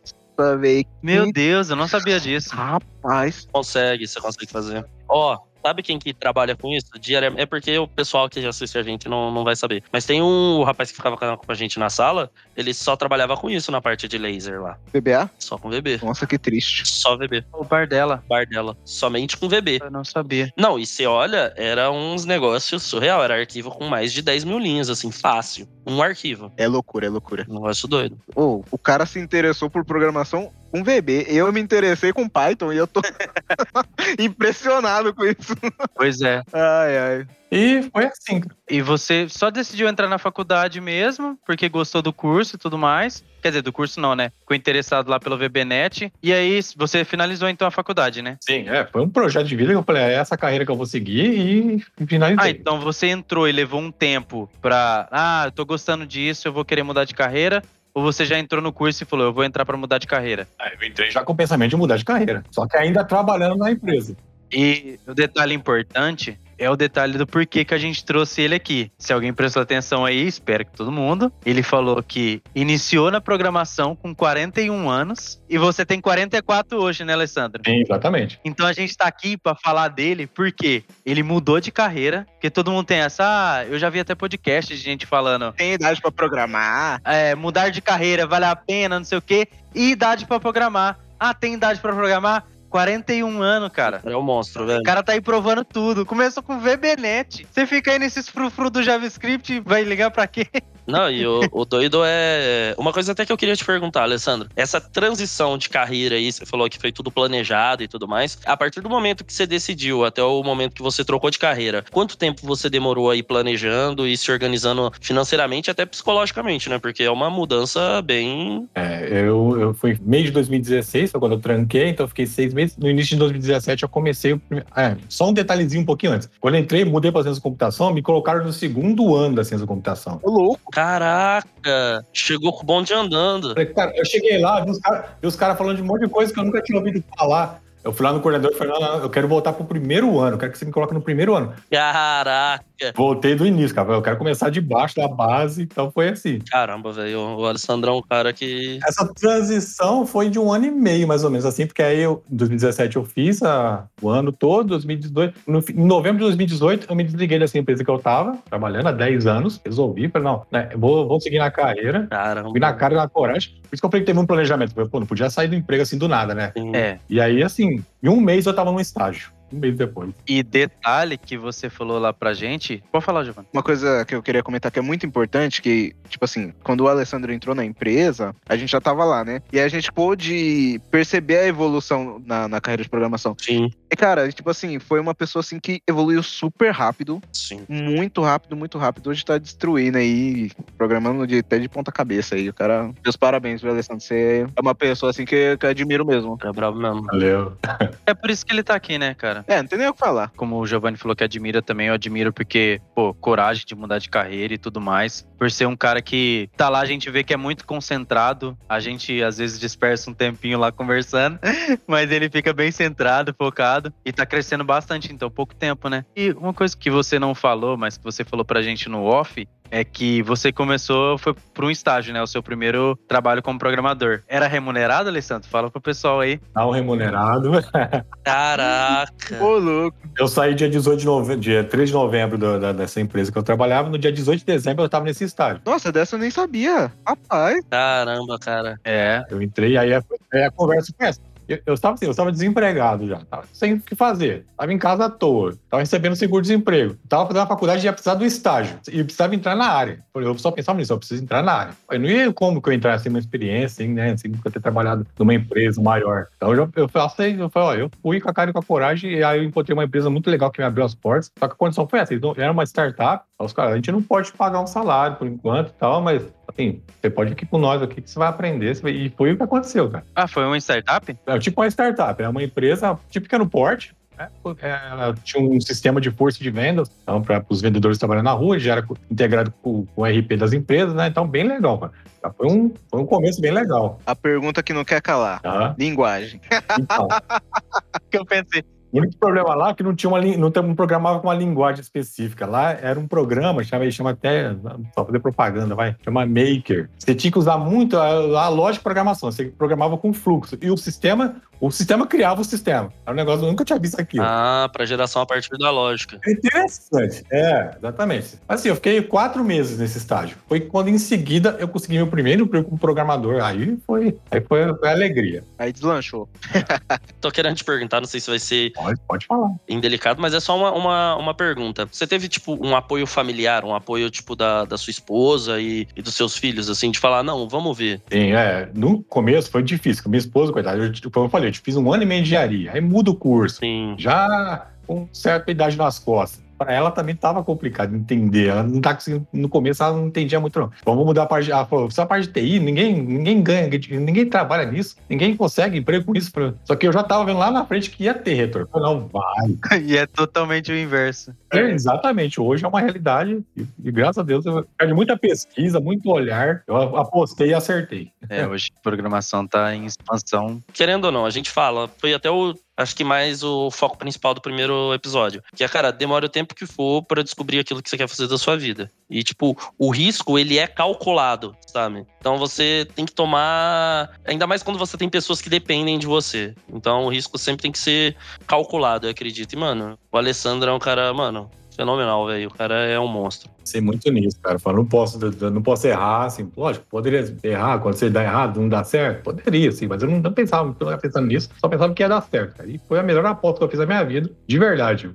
velho. 0.60 0.86
Meu 1.01 1.31
Deus, 1.31 1.69
eu 1.69 1.75
não 1.75 1.88
sabia 1.88 2.19
disso. 2.19 2.56
Rapaz. 2.56 3.48
Consegue, 3.51 4.07
você 4.07 4.19
consegue 4.19 4.51
fazer. 4.51 4.86
Ó, 5.07 5.38
sabe 5.62 5.84
quem 5.84 6.00
que 6.00 6.13
trabalha 6.13 6.56
com 6.56 6.72
isso? 6.72 6.88
Diariamente. 7.00 7.42
É 7.42 7.46
porque 7.46 7.78
o 7.78 7.88
pessoal 7.88 8.30
que 8.30 8.46
assiste 8.46 8.78
a 8.78 8.84
gente 8.84 9.08
não, 9.08 9.31
não 9.31 9.44
vai 9.44 9.56
saber. 9.56 9.84
Mas 9.92 10.06
tem 10.06 10.22
um 10.22 10.63
rapaz 10.63 10.90
que 10.90 10.98
ficava 10.98 11.18
com 11.18 11.52
a 11.52 11.56
gente 11.56 11.80
na 11.80 11.90
sala, 11.90 12.31
ele 12.56 12.74
só 12.74 12.96
trabalhava 12.96 13.36
com 13.38 13.50
isso 13.50 13.72
na 13.72 13.81
parte 13.81 14.08
de 14.08 14.18
laser 14.18 14.62
lá. 14.62 14.78
VBA? 14.94 15.30
Só 15.40 15.58
com 15.58 15.69
VB. 15.69 16.00
Nossa, 16.04 16.25
que 16.25 16.38
triste. 16.38 16.88
Só 16.88 17.16
VB. 17.16 17.44
O 17.54 17.63
bar 17.63 17.88
dela. 17.88 18.24
Bar 18.28 18.46
dela. 18.46 18.78
Somente 18.86 19.38
com 19.38 19.48
VB. 19.48 19.80
Eu 19.81 19.92
não 19.92 20.04
sabia. 20.04 20.52
Não, 20.58 20.80
e 20.80 20.86
você 20.86 21.06
olha, 21.06 21.54
era 21.56 21.92
uns 21.92 22.25
negócios 22.25 22.84
surreal. 22.84 23.24
Era 23.24 23.36
arquivo 23.36 23.72
com 23.72 23.88
mais 23.88 24.12
de 24.12 24.22
10 24.22 24.44
mil 24.44 24.60
linhas, 24.60 24.90
assim, 24.90 25.12
fácil. 25.12 25.68
Um 25.86 26.02
arquivo. 26.02 26.52
É 26.58 26.68
loucura, 26.68 27.08
é 27.08 27.10
loucura. 27.10 27.46
Um 27.50 27.56
negócio 27.56 27.88
doido. 27.88 28.18
Ô, 28.36 28.63
o 28.72 28.78
cara 28.78 29.06
se 29.06 29.19
interessou 29.19 29.69
por 29.69 29.84
programação 29.86 30.52
com 30.71 30.83
VB. 30.83 31.25
Eu 31.27 31.51
me 31.51 31.59
interessei 31.59 32.13
com 32.13 32.29
Python 32.29 32.71
e 32.71 32.77
eu 32.77 32.88
tô 32.88 33.01
impressionado 34.18 35.13
com 35.13 35.25
isso. 35.25 35.56
Pois 35.95 36.21
é. 36.21 36.41
Ai, 36.53 36.97
ai. 36.97 37.27
E 37.51 37.83
foi 37.91 38.06
assim. 38.06 38.41
E 38.69 38.81
você 38.81 39.27
só 39.27 39.51
decidiu 39.51 39.89
entrar 39.89 40.07
na 40.07 40.18
faculdade 40.18 40.79
mesmo, 40.79 41.38
porque 41.45 41.68
gostou 41.68 42.01
do 42.01 42.13
curso 42.13 42.56
e 42.56 42.59
tudo 42.59 42.77
mais. 42.77 43.21
Quer 43.41 43.50
dizer, 43.50 43.62
do 43.62 43.73
curso 43.73 44.00
não, 44.00 44.15
né? 44.15 44.31
Ficou 44.39 44.56
interessado 44.56 45.09
lá 45.09 45.19
pelo 45.19 45.38
VBNet. 45.38 46.13
E 46.23 46.31
aí 46.31 46.62
você 46.77 47.03
finalizou 47.03 47.50
então 47.50 47.67
a 47.67 47.71
faculdade, 47.71 48.21
né? 48.21 48.38
Sim, 48.39 48.69
é, 48.69 48.85
foi 48.85 49.01
um 49.01 49.09
projeto 49.09 49.47
de 49.47 49.56
vida 49.57 49.71
que 49.71 49.77
eu 49.77 49.83
falei, 49.83 50.03
é 50.03 50.13
essa 50.13 50.38
carreira 50.38 50.63
que 50.63 50.71
eu 50.71 50.77
vou 50.77 50.85
seguir 50.85 51.81
e 52.00 52.06
finalizei. 52.07 52.39
Ah, 52.41 52.50
então 52.50 52.79
você 52.79 53.07
entrou 53.07 53.50
e 53.50 53.51
levou 53.51 53.81
um 53.81 53.91
tempo 53.91 54.50
pra. 54.62 55.09
Ah, 55.12 55.44
eu 55.45 55.51
tô 55.51 55.65
gostando 55.65 56.06
disso, 56.06 56.47
eu 56.47 56.53
vou 56.53 56.63
querer 56.63 56.83
mudar 56.83 57.03
de 57.03 57.13
carreira. 57.13 57.62
Ou 57.93 58.01
você 58.01 58.25
já 58.25 58.39
entrou 58.39 58.61
no 58.61 58.71
curso 58.71 59.03
e 59.03 59.05
falou, 59.05 59.27
eu 59.27 59.33
vou 59.33 59.43
entrar 59.43 59.65
pra 59.65 59.75
mudar 59.75 59.97
de 59.97 60.07
carreira? 60.07 60.47
Aí 60.57 60.71
eu 60.79 60.88
entrei 60.88 61.11
já 61.11 61.23
com 61.23 61.33
o 61.33 61.35
pensamento 61.35 61.71
de 61.71 61.77
mudar 61.77 61.97
de 61.97 62.05
carreira. 62.05 62.43
Só 62.51 62.65
que 62.65 62.77
ainda 62.77 63.03
trabalhando 63.03 63.57
na 63.57 63.71
empresa. 63.71 64.15
E 64.51 64.99
o 65.07 65.13
detalhe 65.13 65.53
importante 65.53 66.38
é 66.62 66.69
o 66.69 66.75
detalhe 66.75 67.18
do 67.18 67.25
porquê 67.25 67.66
que 67.66 67.74
a 67.74 67.78
gente 67.78 68.06
trouxe 68.06 68.40
ele 68.44 68.54
aqui. 68.54 68.92
Se 69.00 69.12
alguém 69.12 69.34
prestou 69.34 69.63
atenção 69.63 70.06
aí, 70.06 70.28
espero 70.28 70.63
que 70.63 70.72
todo 70.78 70.92
mundo. 70.92 71.34
Ele 71.44 71.63
falou 71.63 72.02
que 72.04 72.40
iniciou 72.54 73.10
na 73.10 73.19
programação 73.19 73.96
com 73.96 74.13
41 74.13 74.88
anos 74.88 75.42
e 75.50 75.58
você 75.58 75.84
tem 75.84 76.00
44 76.00 76.80
hoje, 76.80 77.04
né, 77.04 77.13
Alessandro? 77.13 77.63
Sim, 77.66 77.81
exatamente. 77.81 78.40
Então 78.46 78.68
a 78.68 78.74
gente 78.74 78.96
tá 78.96 79.08
aqui 79.08 79.36
pra 79.38 79.56
falar 79.56 79.88
dele 79.88 80.28
porque 80.28 80.84
ele 81.04 81.24
mudou 81.24 81.60
de 81.60 81.72
carreira. 81.72 82.28
Porque 82.34 82.52
todo 82.52 82.72
mundo 82.72 82.86
tem 82.86 83.00
essa. 83.00 83.24
Ah, 83.24 83.66
eu 83.66 83.80
já 83.80 83.90
vi 83.90 84.00
até 84.00 84.13
podcast 84.13 84.75
de 84.75 84.81
gente 84.81 85.08
falando. 85.08 85.54
Tem 85.54 85.74
idade 85.74 86.00
pra 86.00 86.12
programar. 86.12 87.02
é, 87.04 87.34
mudar 87.34 87.69
de 87.69 87.81
carreira 87.81 88.28
vale 88.28 88.46
a 88.46 88.56
pena, 88.56 89.00
não 89.00 89.06
sei 89.06 89.18
o 89.18 89.22
quê. 89.22 89.48
E 89.74 89.90
idade 89.90 90.28
pra 90.28 90.40
programar. 90.40 91.00
Ah, 91.19 91.34
tem 91.34 91.56
idade 91.56 91.80
pra 91.80 91.94
programar? 91.94 92.46
41 92.71 93.41
anos, 93.41 93.69
cara. 93.69 94.01
É 94.03 94.15
um 94.15 94.23
monstro, 94.23 94.65
velho. 94.65 94.79
O 94.79 94.83
cara 94.83 95.03
tá 95.03 95.12
aí 95.12 95.21
provando 95.21 95.63
tudo. 95.63 96.06
Começou 96.06 96.41
com 96.41 96.57
VBNet. 96.57 97.45
Você 97.51 97.68
fica 97.68 97.91
aí 97.91 98.00
nesses 98.00 98.29
frufru 98.29 98.69
do 98.69 98.81
JavaScript, 98.81 99.59
vai 99.59 99.83
ligar 99.83 100.09
pra 100.09 100.25
quê? 100.25 100.47
Não, 100.88 101.09
e 101.09 101.25
o, 101.25 101.41
o 101.51 101.65
doido 101.65 102.01
é. 102.03 102.73
Uma 102.77 102.91
coisa 102.91 103.12
até 103.12 103.25
que 103.25 103.31
eu 103.31 103.38
queria 103.38 103.56
te 103.56 103.63
perguntar, 103.63 104.03
Alessandro. 104.03 104.50
Essa 104.56 104.81
transição 104.81 105.57
de 105.57 105.69
carreira 105.69 106.15
aí, 106.15 106.31
você 106.31 106.45
falou 106.45 106.69
que 106.69 106.77
foi 106.77 106.91
tudo 106.91 107.12
planejado 107.12 107.83
e 107.83 107.88
tudo 107.88 108.07
mais. 108.07 108.38
A 108.45 108.57
partir 108.57 108.81
do 108.81 108.89
momento 108.89 109.24
que 109.24 109.33
você 109.33 109.45
decidiu 109.45 110.03
até 110.03 110.21
o 110.24 110.44
momento 110.44 110.75
que 110.75 110.81
você 110.81 111.06
trocou 111.06 111.29
de 111.29 111.39
carreira, 111.39 111.83
quanto 111.91 112.17
tempo 112.17 112.41
você 112.45 112.69
demorou 112.69 113.09
aí 113.09 113.24
planejando 113.24 114.07
e 114.07 114.17
se 114.17 114.31
organizando 114.31 114.91
financeiramente, 115.00 115.71
até 115.71 115.85
psicologicamente, 115.85 116.69
né? 116.69 116.79
Porque 116.79 117.03
é 117.03 117.12
uma 117.12 117.29
mudança 117.29 118.01
bem. 118.01 118.67
É, 118.75 119.07
eu, 119.12 119.57
eu 119.60 119.74
fui 119.74 119.98
mês 120.01 120.25
de 120.25 120.31
2016, 120.31 121.12
foi 121.12 121.19
quando 121.19 121.34
eu 121.34 121.39
tranquei, 121.39 121.89
então 121.89 122.03
eu 122.03 122.10
fiquei 122.10 122.25
seis 122.25 122.53
meses. 122.53 122.61
No 122.77 122.89
início 122.89 123.12
de 123.12 123.18
2017 123.18 123.84
eu 123.84 123.89
comecei 123.89 124.34
o 124.34 124.39
primeiro. 124.39 124.68
É, 124.75 124.98
só 125.08 125.30
um 125.30 125.34
detalhezinho 125.34 125.84
um 125.84 125.86
pouquinho 125.86 126.13
antes. 126.13 126.30
Quando 126.39 126.56
eu 126.56 126.62
entrei, 126.62 126.84
mudei 126.86 127.12
para 127.12 127.24
ciência 127.24 127.39
da 127.39 127.44
computação, 127.44 127.94
me 127.94 128.01
colocaram 128.01 128.44
no 128.44 128.53
segundo 128.53 129.15
ano 129.15 129.36
da 129.36 129.44
ciência 129.44 129.65
da 129.65 129.68
computação. 129.68 130.20
Ô, 130.24 130.30
louco. 130.30 130.72
Caraca! 130.72 132.06
Chegou 132.13 132.53
com 132.53 132.63
o 132.63 132.65
bonde 132.65 132.94
andando. 132.94 133.53
Cara, 133.75 133.91
eu 133.96 134.06
cheguei 134.06 134.39
lá, 134.39 134.63
vi 134.63 134.72
os 134.72 135.36
caras 135.36 135.51
cara 135.51 135.56
falando 135.56 135.77
de 135.77 135.84
um 135.84 135.86
monte 135.86 136.01
de 136.01 136.10
coisa 136.10 136.34
que 136.34 136.39
eu 136.39 136.44
nunca 136.44 136.62
tinha 136.62 136.77
ouvido 136.77 137.03
falar. 137.18 137.62
Eu 137.84 137.91
fui 137.91 138.06
lá 138.06 138.13
no 138.13 138.22
coordenador 138.22 138.51
e 138.53 138.58
falei, 138.58 138.74
não, 138.74 138.80
não, 138.80 139.00
eu 139.00 139.10
quero 139.10 139.27
voltar 139.27 139.53
pro 139.53 139.65
primeiro 139.65 140.20
ano, 140.20 140.36
eu 140.36 140.38
quero 140.38 140.51
que 140.51 140.58
você 140.58 140.65
me 140.65 140.72
coloque 140.72 140.94
no 140.94 141.01
primeiro 141.01 141.36
ano. 141.36 141.53
Caraca! 141.72 142.63
Voltei 142.95 143.35
do 143.35 143.45
início, 143.45 143.75
cara. 143.75 143.93
Eu 143.93 144.01
quero 144.01 144.17
começar 144.17 144.50
de 144.50 144.61
baixo 144.61 144.95
da 144.95 145.07
base, 145.07 145.63
então 145.63 145.91
foi 145.91 146.09
assim. 146.09 146.39
Caramba, 146.50 146.91
velho. 146.91 147.19
O 147.38 147.45
Alessandrão 147.45 147.95
é 147.95 147.97
um 147.97 148.01
cara 148.01 148.33
que. 148.33 148.79
Essa 148.88 149.07
transição 149.13 150.05
foi 150.05 150.29
de 150.29 150.39
um 150.39 150.51
ano 150.51 150.65
e 150.65 150.71
meio, 150.71 151.07
mais 151.07 151.23
ou 151.23 151.29
menos, 151.29 151.45
assim, 151.45 151.65
porque 151.65 151.81
aí 151.81 152.00
eu, 152.00 152.23
em 152.31 152.35
2017 152.35 152.95
eu 152.95 153.05
fiz 153.05 153.43
a, 153.43 153.85
o 154.01 154.09
ano 154.09 154.31
todo, 154.31 154.69
2018. 154.69 155.39
No, 155.47 155.59
em 155.59 155.85
novembro 155.85 156.19
de 156.19 156.25
2018, 156.25 156.88
eu 156.89 156.95
me 156.95 157.03
desliguei 157.03 157.39
dessa 157.39 157.57
empresa 157.57 157.83
que 157.83 157.89
eu 157.89 158.00
tava, 158.00 158.38
trabalhando 158.50 158.88
há 158.88 158.91
10 158.91 159.27
anos, 159.27 159.61
resolvi, 159.63 160.07
falei, 160.09 160.27
não, 160.27 160.45
né, 160.51 160.69
eu 160.71 160.79
vou, 160.79 161.07
vou 161.07 161.19
seguir 161.19 161.39
na 161.39 161.51
carreira, 161.51 162.07
Caramba. 162.09 162.50
fui 162.50 162.59
na 162.59 162.73
cara 162.73 162.93
e 162.93 162.97
na 162.97 163.07
coragem. 163.07 163.53
Por 163.61 163.75
isso 163.75 163.81
que 163.81 163.85
eu 163.85 163.89
falei 163.89 164.01
que 164.01 164.07
teve 164.07 164.19
um 164.19 164.25
planejamento, 164.25 164.73
porque, 164.73 164.89
pô, 164.89 165.00
não 165.00 165.07
podia 165.07 165.29
sair 165.29 165.47
do 165.47 165.55
emprego 165.55 165.83
assim 165.83 165.97
do 165.97 166.07
nada, 166.07 166.33
né? 166.33 166.51
Sim. 166.55 166.75
É. 166.75 167.00
E 167.09 167.19
aí, 167.19 167.43
assim, 167.43 167.83
em 168.01 168.09
um 168.09 168.19
mês 168.19 168.45
eu 168.45 168.53
tava 168.53 168.71
num 168.71 168.79
estágio, 168.79 169.31
um 169.53 169.60
mês 169.60 169.75
depois. 169.75 170.12
E 170.27 170.41
detalhe 170.43 171.17
que 171.17 171.38
você 171.38 171.70
falou 171.70 172.00
lá 172.00 172.13
pra 172.13 172.34
gente. 172.34 172.84
Pode 172.91 173.05
falar, 173.05 173.24
Giovanni. 173.24 173.48
Uma 173.53 173.63
coisa 173.63 174.05
que 174.05 174.15
eu 174.15 174.24
queria 174.24 174.43
comentar 174.43 174.72
que 174.72 174.79
é 174.79 174.81
muito 174.81 175.05
importante, 175.05 175.62
que, 175.62 175.96
tipo 176.10 176.24
assim, 176.25 176.53
quando 176.63 176.81
o 176.81 176.88
Alessandro 176.88 177.31
entrou 177.31 177.55
na 177.55 177.65
empresa, 177.65 178.36
a 178.48 178.55
gente 178.55 178.72
já 178.72 178.81
tava 178.81 179.03
lá, 179.03 179.24
né? 179.24 179.41
E 179.51 179.60
a 179.60 179.67
gente 179.67 179.91
pôde 179.91 180.81
perceber 180.89 181.38
a 181.38 181.48
evolução 181.48 182.22
na, 182.25 182.48
na 182.48 182.62
carreira 182.62 182.84
de 182.84 182.89
programação. 182.89 183.36
Sim. 183.39 183.72
É, 183.91 183.95
cara, 183.95 184.31
tipo 184.31 184.50
assim, 184.50 184.79
foi 184.79 185.01
uma 185.01 185.13
pessoa 185.13 185.41
assim 185.41 185.60
que 185.60 185.81
evoluiu 185.86 186.24
super 186.24 186.71
rápido, 186.71 187.21
Sim. 187.33 187.65
muito 187.67 188.21
rápido, 188.21 188.55
muito 188.55 188.77
rápido. 188.77 189.10
Hoje 189.10 189.25
tá 189.25 189.38
destruindo 189.38 189.98
aí, 189.98 190.50
programando 190.77 191.27
de, 191.27 191.39
até 191.39 191.60
de 191.60 191.67
ponta 191.67 191.91
cabeça 191.91 192.36
aí. 192.36 192.48
O 192.48 192.53
cara, 192.53 192.89
meus 193.03 193.17
parabéns, 193.17 193.62
viu, 193.62 193.69
Alessandro? 193.69 194.01
Você 194.01 194.48
é 194.55 194.62
uma 194.62 194.74
pessoa 194.74 195.10
assim 195.10 195.25
que, 195.25 195.57
que 195.57 195.65
eu 195.65 195.69
admiro 195.69 196.05
mesmo. 196.05 196.39
É 196.41 196.51
brabo 196.53 196.79
mesmo. 196.79 197.03
Valeu. 197.03 197.57
É 198.05 198.13
por 198.13 198.29
isso 198.29 198.45
que 198.45 198.51
ele 198.51 198.63
tá 198.63 198.75
aqui, 198.75 198.98
né, 198.98 199.13
cara? 199.13 199.45
É, 199.48 199.57
não 199.57 199.67
tem 199.67 199.77
nem 199.77 199.88
o 199.88 199.93
que 199.93 200.00
falar. 200.00 200.31
Como 200.36 200.57
o 200.57 200.67
Giovanni 200.67 200.98
falou 200.98 201.15
que 201.15 201.24
admira 201.24 201.62
também, 201.62 201.88
eu 201.88 201.93
admiro 201.93 202.33
porque, 202.33 202.81
pô, 202.95 203.13
coragem 203.13 203.63
de 203.65 203.75
mudar 203.75 204.00
de 204.00 204.10
carreira 204.10 204.53
e 204.53 204.57
tudo 204.57 204.81
mais. 204.81 205.25
Por 205.38 205.50
ser 205.50 205.65
um 205.65 205.77
cara 205.77 206.01
que 206.01 206.50
tá 206.57 206.67
lá, 206.67 206.79
a 206.79 206.86
gente 206.86 207.10
vê 207.10 207.24
que 207.24 207.33
é 207.33 207.38
muito 207.38 207.65
concentrado. 207.65 208.57
A 208.67 208.79
gente 208.79 209.24
às 209.24 209.38
vezes 209.38 209.60
dispersa 209.60 210.10
um 210.10 210.13
tempinho 210.13 210.60
lá 210.60 210.71
conversando, 210.71 211.39
mas 211.88 212.12
ele 212.12 212.29
fica 212.29 212.51
bem 212.51 212.71
centrado, 212.71 213.33
focado 213.38 213.80
e 214.05 214.11
tá 214.11 214.25
crescendo 214.25 214.63
bastante, 214.63 215.11
então 215.13 215.29
pouco 215.31 215.55
tempo, 215.55 215.88
né? 215.89 216.05
E 216.15 216.31
uma 216.31 216.53
coisa 216.53 216.75
que 216.75 216.89
você 216.89 217.17
não 217.17 217.33
falou, 217.33 217.77
mas 217.77 217.97
que 217.97 218.03
você 218.03 218.23
falou 218.23 218.43
pra 218.45 218.61
gente 218.61 218.88
no 218.89 219.03
off, 219.03 219.47
é 219.73 219.83
que 219.85 220.21
você 220.23 220.51
começou, 220.51 221.17
foi 221.17 221.33
para 221.53 221.65
um 221.65 221.71
estágio, 221.71 222.13
né? 222.13 222.21
O 222.21 222.27
seu 222.27 222.43
primeiro 222.43 222.97
trabalho 223.07 223.41
como 223.41 223.57
programador. 223.57 224.21
Era 224.27 224.45
remunerado, 224.47 225.07
Alessandro? 225.07 225.47
Fala 225.50 225.71
pro 225.71 225.79
pessoal 225.79 226.19
aí. 226.19 226.41
Não 226.53 226.71
remunerado. 226.71 227.51
Caraca. 228.21 229.41
Ô, 229.43 229.57
louco. 229.57 229.97
Eu 230.17 230.27
saí 230.27 230.53
dia 230.55 230.69
18 230.69 231.00
de 231.00 231.05
novembro, 231.05 231.41
dia 231.41 231.63
3 231.63 231.89
de 231.89 231.93
novembro 231.95 232.38
da- 232.38 232.57
da- 232.57 232.71
dessa 232.73 233.00
empresa 233.00 233.31
que 233.31 233.38
eu 233.38 233.43
trabalhava. 233.43 233.89
No 233.89 233.97
dia 233.97 234.11
18 234.11 234.39
de 234.39 234.45
dezembro 234.45 234.83
eu 234.83 234.89
tava 234.89 235.05
nesse 235.05 235.23
estágio. 235.23 235.61
Nossa, 235.65 235.91
dessa 235.91 236.15
eu 236.15 236.19
nem 236.19 236.29
sabia. 236.29 236.91
Rapaz. 237.07 237.63
Caramba, 237.69 238.38
cara. 238.39 238.77
É. 238.83 239.23
Eu 239.29 239.41
entrei, 239.41 239.77
aí 239.77 239.93
a, 239.93 240.03
aí 240.33 240.43
a 240.43 240.51
conversa 240.51 240.93
foi 240.97 241.07
essa. 241.07 241.21
Eu, 241.65 241.74
estava 241.74 241.96
assim, 241.96 242.05
eu 242.05 242.12
estava 242.12 242.31
desempregado 242.31 243.08
já, 243.08 243.20
tava 243.29 243.43
sem 243.53 243.74
o 243.74 243.79
que 243.81 243.96
fazer. 243.96 244.46
Tava 244.58 244.72
em 244.74 244.77
casa 244.77 245.05
à 245.05 245.10
toa, 245.10 245.55
tava 245.70 245.81
recebendo 245.81 246.15
seguro-desemprego. 246.15 246.96
Tava 247.10 247.27
fazendo 247.27 247.43
a 247.43 247.48
faculdade 247.48 247.84
e 247.84 247.86
ia 247.86 247.93
precisar 247.93 248.15
do 248.15 248.25
estágio. 248.25 248.77
E 248.89 249.03
precisava 249.03 249.36
entrar 249.36 249.55
na 249.55 249.67
área. 249.67 250.00
Eu 250.15 250.38
só 250.38 250.51
pensava 250.51 250.77
nisso, 250.77 250.93
eu 250.93 250.98
preciso 250.98 251.24
entrar 251.24 251.41
na 251.43 251.53
área. 251.53 251.74
Eu 251.89 252.00
não 252.00 252.08
ia 252.08 252.34
como 252.34 252.62
que 252.62 252.70
eu 252.70 252.74
entrar 252.74 252.98
sem 253.00 253.10
uma 253.10 253.20
experiência, 253.20 253.84
assim, 253.86 253.93
né? 253.93 254.12
Assim, 254.12 254.27
nunca 254.29 254.50
ter 254.51 254.60
trabalhado 254.60 255.05
numa 255.17 255.34
empresa 255.34 255.81
maior. 255.81 256.27
Então 256.38 256.53
eu, 256.53 256.70
eu 256.75 256.81
eu 256.86 256.89
falei, 256.89 257.38
ó, 257.55 257.74
eu 257.74 257.89
fui 258.01 258.20
com 258.20 258.29
a 258.29 258.34
cara 258.34 258.50
e 258.50 258.53
com 258.53 258.60
a 258.60 258.63
coragem, 258.63 259.12
e 259.13 259.24
aí 259.24 259.39
eu 259.39 259.43
encontrei 259.43 259.74
uma 259.74 259.84
empresa 259.84 260.10
muito 260.10 260.29
legal 260.29 260.51
que 260.51 260.60
me 260.60 260.65
abriu 260.65 260.86
as 260.86 260.93
portas. 260.96 261.31
Só 261.38 261.48
que 261.48 261.53
a 261.53 261.58
condição 261.58 261.88
foi 261.88 262.00
essa, 262.00 262.13
não- 262.20 262.34
era 262.38 262.51
uma 262.51 262.63
startup. 262.65 263.24
Os 263.39 263.53
caras, 263.53 263.74
a 263.74 263.75
gente 263.75 263.91
não 263.91 264.01
pode 264.01 264.31
pagar 264.34 264.62
um 264.62 264.67
salário 264.67 265.15
por 265.15 265.27
enquanto 265.27 265.70
e 265.70 265.74
tal, 265.74 266.01
mas 266.01 266.22
assim, 266.51 266.81
você 267.01 267.10
pode 267.10 267.31
ir 267.31 267.34
aqui 267.34 267.46
com 267.46 267.58
nós 267.58 267.81
aqui 267.81 268.01
que 268.01 268.10
você 268.10 268.20
vai 268.20 268.27
aprender. 268.27 268.75
você 268.75 268.81
vai- 268.81 268.91
E 268.91 269.10
foi 269.17 269.34
o 269.34 269.38
que 269.38 269.43
aconteceu, 269.43 269.89
cara. 269.89 270.03
Ah, 270.15 270.27
foi 270.27 270.43
uma 270.46 270.58
startup? 270.58 271.17
É 271.25 271.39
tipo 271.39 271.62
uma 271.62 271.67
startup, 271.67 272.22
é 272.22 272.27
uma 272.29 272.43
empresa 272.43 272.98
tipo 273.10 273.24
pequeno 273.25 273.50
porte. 273.50 273.96
né? 274.17 274.29
É, 274.62 274.70
Ela 274.91 275.15
tinha 275.24 275.41
um 275.43 275.60
sistema 275.60 276.00
de 276.00 276.12
força 276.12 276.38
de 276.39 276.50
vendas, 276.51 276.91
então, 277.01 277.22
para 277.22 277.43
os 277.50 277.60
vendedores 277.62 277.98
trabalhando 277.98 278.25
na 278.25 278.34
rua, 278.34 278.60
já 278.60 278.74
era 278.74 278.86
integrado 279.10 279.51
com, 279.62 279.86
com 279.88 280.01
o 280.01 280.05
RP 280.05 280.38
das 280.38 280.53
empresas, 280.53 280.93
né? 280.93 281.08
Então, 281.08 281.27
bem 281.27 281.43
legal, 281.43 281.79
cara. 281.79 281.93
Já 282.24 282.29
Foi 282.31 282.48
um, 282.48 282.72
foi 282.89 283.01
um 283.01 283.05
começo 283.05 283.41
bem 283.41 283.51
legal. 283.51 284.00
A 284.05 284.15
pergunta 284.15 284.62
que 284.62 284.74
não 284.74 284.86
quer 284.86 285.01
calar. 285.01 285.41
Linguagem. 285.79 286.39
Então, 286.79 287.08
Que 288.12 288.17
eu 288.20 288.25
pensei. 288.25 288.63
O 288.91 288.98
único 288.98 289.17
problema 289.17 289.55
lá 289.55 289.69
é 289.69 289.74
que 289.74 289.83
não 289.83 289.95
tinha 289.95 290.10
uma 290.10 290.21
não, 290.21 290.75
programava 290.75 291.19
com 291.19 291.27
uma 291.27 291.33
linguagem 291.33 291.81
específica. 291.81 292.45
Lá 292.45 292.71
era 292.71 293.00
um 293.00 293.07
programa, 293.07 293.63
chama, 293.63 293.89
chama 293.89 294.12
até, 294.12 294.53
só 294.93 295.05
fazer 295.05 295.19
propaganda, 295.19 295.75
vai, 295.75 295.95
chama 296.03 296.25
Maker. 296.25 296.89
Você 296.98 297.15
tinha 297.15 297.31
que 297.31 297.39
usar 297.39 297.57
muito 297.57 297.98
a, 297.98 298.43
a 298.43 298.50
lógica 298.50 298.79
de 298.79 298.83
programação, 298.83 299.31
você 299.31 299.45
programava 299.45 299.98
com 299.98 300.12
fluxo. 300.12 300.57
E 300.62 300.69
o 300.69 300.77
sistema, 300.77 301.36
o 301.60 301.71
sistema 301.71 302.05
criava 302.05 302.41
o 302.41 302.43
sistema. 302.43 302.91
Era 303.05 303.13
um 303.13 303.15
negócio, 303.15 303.45
eu 303.45 303.50
nunca 303.50 303.63
tinha 303.63 303.79
visto 303.79 304.00
aquilo. 304.00 304.24
Ah, 304.25 304.69
pra 304.71 304.86
geração 304.86 305.21
a 305.21 305.25
partir 305.25 305.57
da 305.57 305.69
lógica. 305.69 306.19
É 306.25 306.31
interessante. 306.31 307.24
É, 307.31 307.75
exatamente. 307.77 308.39
Assim, 308.48 308.69
eu 308.69 308.75
fiquei 308.75 309.01
quatro 309.01 309.43
meses 309.43 309.77
nesse 309.77 309.98
estágio. 309.98 310.38
Foi 310.48 310.60
quando 310.60 310.89
em 310.89 310.98
seguida 310.98 311.55
eu 311.60 311.67
consegui 311.67 311.98
meu 311.98 312.07
primeiro 312.07 312.43
emprego 312.43 312.65
como 312.65 312.79
programador. 312.79 313.41
Aí 313.43 313.77
foi, 313.86 314.17
aí 314.29 314.41
foi, 314.41 314.75
foi 314.75 314.89
alegria. 314.89 315.43
Aí 315.57 315.71
deslanchou. 315.71 316.27
Tô 317.21 317.31
querendo 317.31 317.55
te 317.55 317.63
perguntar, 317.63 318.01
não 318.01 318.07
sei 318.07 318.19
se 318.19 318.29
vai 318.29 318.39
ser 318.39 318.74
Pode, 318.83 319.00
pode 319.07 319.25
falar. 319.25 319.51
indelicado, 319.67 320.21
mas 320.21 320.33
é 320.33 320.39
só 320.39 320.57
uma, 320.57 320.71
uma, 320.71 321.15
uma 321.15 321.33
pergunta. 321.33 321.88
Você 321.91 322.05
teve, 322.07 322.27
tipo, 322.27 322.57
um 322.65 322.75
apoio 322.75 323.05
familiar, 323.05 323.63
um 323.63 323.73
apoio, 323.73 324.09
tipo, 324.09 324.35
da, 324.35 324.65
da 324.65 324.77
sua 324.77 324.91
esposa 324.91 325.59
e, 325.59 325.88
e 325.95 326.01
dos 326.01 326.15
seus 326.15 326.38
filhos, 326.38 326.69
assim, 326.69 326.91
de 326.91 327.00
falar, 327.00 327.23
não, 327.23 327.47
vamos 327.47 327.77
ver. 327.77 328.01
Sim, 328.11 328.33
é. 328.33 328.69
No 328.73 329.03
começo 329.03 329.50
foi 329.50 329.63
difícil, 329.63 330.03
com 330.03 330.09
minha 330.09 330.19
esposa, 330.19 330.51
coitada. 330.51 330.77
Eu, 330.77 331.11
como 331.11 331.25
eu 331.25 331.29
falei, 331.29 331.50
eu 331.50 331.53
fiz 331.53 331.75
um 331.75 331.91
ano 331.91 332.03
e 332.03 332.05
meio 332.05 332.21
de 332.21 332.27
engenharia. 332.29 332.71
Aí 332.73 332.81
muda 332.81 333.11
o 333.11 333.15
curso. 333.15 333.57
Sim. 333.57 333.95
Já 333.97 334.67
com 334.88 335.07
certa 335.13 335.51
idade 335.51 335.77
nas 335.77 336.00
costas. 336.00 336.43
Para 336.62 336.74
ela 336.74 336.91
também 336.91 337.15
tava 337.15 337.44
complicado 337.44 337.96
entender. 337.96 338.50
Ela 338.50 338.62
não 338.62 338.80
tá 338.80 338.94
conseguindo. 338.94 339.25
No 339.34 339.50
começo 339.50 339.82
ela 339.82 339.98
não 339.98 340.06
entendia 340.06 340.39
muito, 340.39 340.60
não. 340.60 340.72
Vamos 340.86 341.03
mudar 341.03 341.24
a 341.24 341.25
parte 341.25 341.50
falou, 341.68 341.89
só 341.89 342.03
a 342.03 342.06
parte 342.06 342.27
de 342.27 342.34
TI, 342.34 342.60
ninguém, 342.60 343.01
ninguém 343.01 343.41
ganha, 343.41 343.68
ninguém 344.00 344.30
trabalha 344.30 344.70
nisso, 344.70 344.96
ninguém 345.10 345.36
consegue 345.36 345.80
emprego 345.80 346.06
com 346.06 346.15
isso. 346.15 346.32
Só 346.63 346.75
que 346.75 346.88
eu 346.88 346.94
já 346.94 347.01
tava 347.01 347.25
vendo 347.25 347.39
lá 347.39 347.50
na 347.50 347.65
frente 347.65 347.89
que 347.89 348.03
ia 348.03 348.13
ter 348.13 348.36
retorno. 348.36 348.68
Eu 348.68 348.72
falei, 348.72 348.94
não, 348.94 349.08
vai. 349.08 349.82
E 349.82 349.98
é 349.98 350.06
totalmente 350.06 350.72
o 350.72 350.77
inverso. 350.77 351.34
É, 351.51 351.72
exatamente, 351.72 352.39
hoje 352.39 352.63
é 352.63 352.68
uma 352.68 352.80
realidade 352.80 353.44
e, 353.58 353.65
e 353.84 353.91
graças 353.91 354.20
a 354.20 354.24
Deus, 354.24 354.46
eu, 354.46 354.63
de 354.86 354.94
muita 354.94 355.18
pesquisa, 355.18 355.80
muito 355.80 356.12
olhar, 356.12 356.62
eu 356.68 356.75
apostei 356.96 357.50
e 357.50 357.53
acertei. 357.56 358.12
É, 358.30 358.48
hoje 358.48 358.70
a 358.77 358.82
programação 358.82 359.48
tá 359.48 359.74
em 359.75 359.86
expansão. 359.86 360.62
Querendo 360.72 361.06
ou 361.06 361.12
não, 361.12 361.25
a 361.25 361.32
gente 361.32 361.50
fala, 361.50 361.89
foi 361.98 362.13
até 362.13 362.30
o. 362.30 362.53
Acho 362.78 362.96
que 362.96 363.04
mais 363.04 363.44
o 363.44 363.70
foco 363.70 363.98
principal 363.98 364.34
do 364.34 364.42
primeiro 364.42 364.94
episódio. 364.94 365.44
Que 365.56 365.63
é, 365.63 365.68
cara, 365.68 365.92
demora 365.92 366.25
o 366.25 366.30
tempo 366.30 366.56
que 366.56 366.66
for 366.66 367.04
pra 367.04 367.22
descobrir 367.22 367.60
aquilo 367.60 367.82
que 367.82 367.90
você 367.90 367.98
quer 367.98 368.08
fazer 368.08 368.28
da 368.28 368.38
sua 368.38 368.58
vida. 368.58 368.90
E, 369.10 369.24
tipo, 369.24 369.58
o 369.78 369.90
risco, 369.92 370.40
ele 370.40 370.58
é 370.58 370.66
calculado, 370.66 371.56
sabe? 371.68 372.06
Então 372.20 372.38
você 372.38 372.88
tem 372.96 373.06
que 373.06 373.13
tomar. 373.13 374.10
Ainda 374.25 374.48
mais 374.48 374.63
quando 374.63 374.80
você 374.80 374.98
tem 374.98 375.10
pessoas 375.10 375.42
que 375.42 375.50
dependem 375.50 376.00
de 376.00 376.08
você. 376.08 376.56
Então 376.70 377.06
o 377.06 377.10
risco 377.10 377.38
sempre 377.38 377.63
tem 377.63 377.72
que 377.72 377.80
ser 377.80 378.16
calculado, 378.48 379.06
eu 379.06 379.12
acredito. 379.12 379.54
E, 379.54 379.58
mano, 379.58 380.00
o 380.12 380.18
Alessandro 380.18 380.70
é 380.70 380.74
um 380.74 380.80
cara, 380.80 381.13
mano, 381.13 381.51
fenomenal, 381.75 382.25
velho. 382.25 382.48
O 382.48 382.54
cara 382.54 382.86
é 382.86 383.00
um 383.00 383.08
monstro. 383.08 383.50
Sei 383.63 383.82
muito 383.82 384.12
nisso, 384.12 384.38
cara. 384.41 384.60
Falo, 384.60 384.77
não 384.77 384.86
posso, 384.86 385.20
eu 385.24 385.51
não 385.51 385.62
posso 385.62 385.88
errar, 385.88 386.25
assim. 386.25 386.51
Lógico, 386.56 386.86
poderia 386.89 387.36
errar 387.44 387.80
quando 387.80 387.96
você 387.96 388.10
dá 388.10 388.24
errado, 388.24 388.60
não 388.60 388.70
dá 388.70 388.84
certo. 388.84 389.24
Poderia, 389.24 389.72
sim, 389.72 389.88
mas 389.88 390.01
eu 390.01 390.10
não, 390.10 390.20
não 390.20 390.34
pensava, 390.34 390.65
não 390.65 390.72
estava 390.72 390.98
pensando 390.98 391.27
nisso. 391.27 391.50
Só 391.60 391.68
pensava 391.68 391.94
que 391.94 392.03
ia 392.03 392.10
dar 392.10 392.22
certo, 392.22 392.58
cara. 392.58 392.70
E 392.70 392.80
foi 392.88 393.00
a 393.00 393.03
melhor 393.03 393.25
aposta 393.25 393.60
que 393.60 393.65
eu 393.65 393.70
fiz 393.70 393.80
na 393.80 393.86
minha 393.86 394.03
vida, 394.03 394.30
de 394.48 394.60
verdade. 394.60 395.10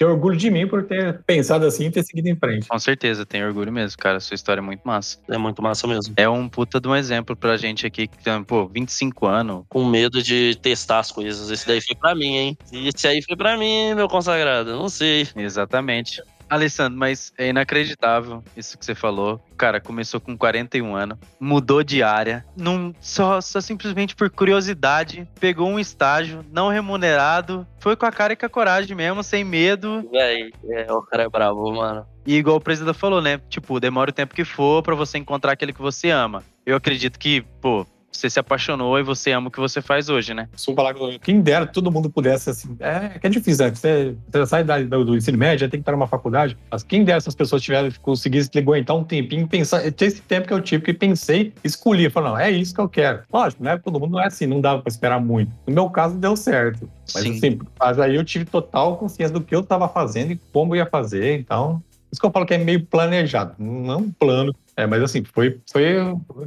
Tenho 0.00 0.12
orgulho 0.12 0.36
de 0.36 0.50
mim 0.50 0.66
por 0.66 0.82
ter 0.84 1.20
pensado 1.26 1.66
assim 1.66 1.86
e 1.86 1.90
ter 1.90 2.02
seguido 2.02 2.28
em 2.28 2.34
frente. 2.34 2.66
Com 2.66 2.78
certeza, 2.78 3.26
tenho 3.26 3.46
orgulho 3.46 3.70
mesmo, 3.70 3.98
cara. 3.98 4.18
Sua 4.18 4.34
história 4.34 4.60
é 4.60 4.62
muito 4.62 4.80
massa. 4.82 5.18
É 5.28 5.36
muito 5.36 5.62
massa 5.62 5.86
mesmo. 5.86 6.14
É 6.16 6.26
um 6.26 6.48
puta 6.48 6.80
de 6.80 6.88
um 6.88 6.96
exemplo 6.96 7.36
pra 7.36 7.58
gente 7.58 7.86
aqui 7.86 8.06
que 8.06 8.24
tem, 8.24 8.42
pô, 8.42 8.66
25 8.66 9.26
anos. 9.26 9.64
Com 9.68 9.84
medo 9.84 10.22
de 10.22 10.56
testar 10.62 11.00
as 11.00 11.12
coisas. 11.12 11.50
Esse 11.50 11.66
daí 11.66 11.82
foi 11.82 11.94
pra 11.94 12.14
mim, 12.14 12.34
hein? 12.34 12.58
Esse 12.72 13.06
aí 13.08 13.22
foi 13.22 13.36
pra 13.36 13.58
mim, 13.58 13.94
meu 13.94 14.08
consagrado. 14.08 14.70
Não 14.70 14.88
sei. 14.88 15.28
Exatamente. 15.36 16.22
Alessandro, 16.50 16.98
mas 16.98 17.32
é 17.38 17.48
inacreditável 17.48 18.42
isso 18.56 18.76
que 18.76 18.84
você 18.84 18.94
falou. 18.94 19.40
O 19.52 19.56
cara 19.56 19.80
começou 19.80 20.20
com 20.20 20.36
41 20.36 20.94
anos, 20.94 21.18
mudou 21.38 21.82
de 21.82 22.02
área, 22.02 22.44
num, 22.56 22.92
só, 23.00 23.40
só 23.40 23.60
simplesmente 23.60 24.16
por 24.16 24.28
curiosidade, 24.28 25.28
pegou 25.38 25.68
um 25.68 25.78
estágio 25.78 26.44
não 26.52 26.68
remunerado, 26.68 27.66
foi 27.78 27.94
com 27.96 28.06
a 28.06 28.12
cara 28.12 28.32
e 28.32 28.36
com 28.36 28.46
a 28.46 28.48
coragem 28.48 28.96
mesmo, 28.96 29.22
sem 29.22 29.44
medo. 29.44 30.08
Véi, 30.10 30.50
é, 30.68 30.92
o 30.92 31.02
cara 31.02 31.22
é 31.22 31.28
bravo, 31.28 31.72
mano. 31.72 32.04
E 32.26 32.36
igual 32.36 32.56
o 32.56 32.60
presidente 32.60 32.98
falou, 32.98 33.22
né? 33.22 33.40
Tipo, 33.48 33.80
demora 33.80 34.10
o 34.10 34.14
tempo 34.14 34.34
que 34.34 34.44
for 34.44 34.82
pra 34.82 34.94
você 34.94 35.18
encontrar 35.18 35.52
aquele 35.52 35.72
que 35.72 35.80
você 35.80 36.10
ama. 36.10 36.42
Eu 36.66 36.76
acredito 36.76 37.18
que, 37.18 37.42
pô, 37.60 37.86
você 38.10 38.28
se 38.28 38.38
apaixonou 38.40 38.98
e 38.98 39.02
você 39.02 39.30
ama 39.32 39.48
o 39.48 39.50
que 39.50 39.60
você 39.60 39.80
faz 39.80 40.08
hoje, 40.08 40.34
né? 40.34 40.48
Costumo 40.52 40.76
falar 40.76 40.94
que 40.94 41.18
quem 41.20 41.40
dera 41.40 41.66
todo 41.66 41.90
mundo 41.90 42.10
pudesse, 42.10 42.50
assim. 42.50 42.76
É 42.80 43.18
que 43.18 43.26
é 43.26 43.30
difícil, 43.30 43.64
né? 43.66 43.74
Você, 43.74 44.14
você 44.30 44.46
sai 44.46 44.64
da, 44.64 44.78
do, 44.80 45.04
do 45.04 45.16
ensino 45.16 45.38
médio, 45.38 45.60
já 45.60 45.68
tem 45.70 45.78
que 45.80 45.82
estar 45.82 45.92
numa 45.92 46.06
faculdade. 46.06 46.56
Mas 46.70 46.82
quem 46.82 47.04
dera 47.04 47.18
essas 47.18 47.34
pessoas 47.34 47.62
tivessem, 47.62 47.92
conseguissem 48.02 48.60
aguentar 48.60 48.96
um 48.96 49.04
tempinho 49.04 49.42
e 49.44 49.46
pensar. 49.46 49.80
Ter 49.92 50.06
esse 50.06 50.20
tempo 50.22 50.46
que 50.48 50.52
eu 50.52 50.60
tive, 50.60 50.82
que 50.84 50.92
pensei, 50.92 51.52
escolhi. 51.62 52.10
Falei, 52.10 52.30
não, 52.30 52.38
é 52.38 52.50
isso 52.50 52.74
que 52.74 52.80
eu 52.80 52.88
quero. 52.88 53.22
Lógico, 53.32 53.62
né? 53.62 53.78
Todo 53.78 53.98
mundo 54.00 54.12
não 54.12 54.20
é 54.20 54.26
assim, 54.26 54.46
não 54.46 54.60
dava 54.60 54.82
pra 54.82 54.90
esperar 54.90 55.20
muito. 55.20 55.52
No 55.66 55.74
meu 55.74 55.88
caso, 55.90 56.16
deu 56.16 56.36
certo. 56.36 56.90
Mas 57.14 57.22
Sim. 57.22 57.36
assim, 57.36 57.58
mas 57.78 57.98
aí 57.98 58.16
eu 58.16 58.24
tive 58.24 58.44
total 58.44 58.96
consciência 58.96 59.32
do 59.32 59.40
que 59.40 59.54
eu 59.54 59.60
estava 59.60 59.88
fazendo 59.88 60.32
e 60.32 60.40
como 60.52 60.74
eu 60.74 60.78
ia 60.78 60.86
fazer. 60.86 61.38
Então, 61.38 61.82
isso 62.12 62.20
que 62.20 62.26
eu 62.26 62.30
falo 62.30 62.44
que 62.44 62.54
é 62.54 62.58
meio 62.58 62.84
planejado. 62.84 63.54
Não 63.58 63.92
é 63.92 63.96
um 63.96 64.10
plano. 64.10 64.54
É, 64.76 64.86
mas 64.86 65.02
assim, 65.02 65.22
foi, 65.24 65.60
foi, 65.70 65.94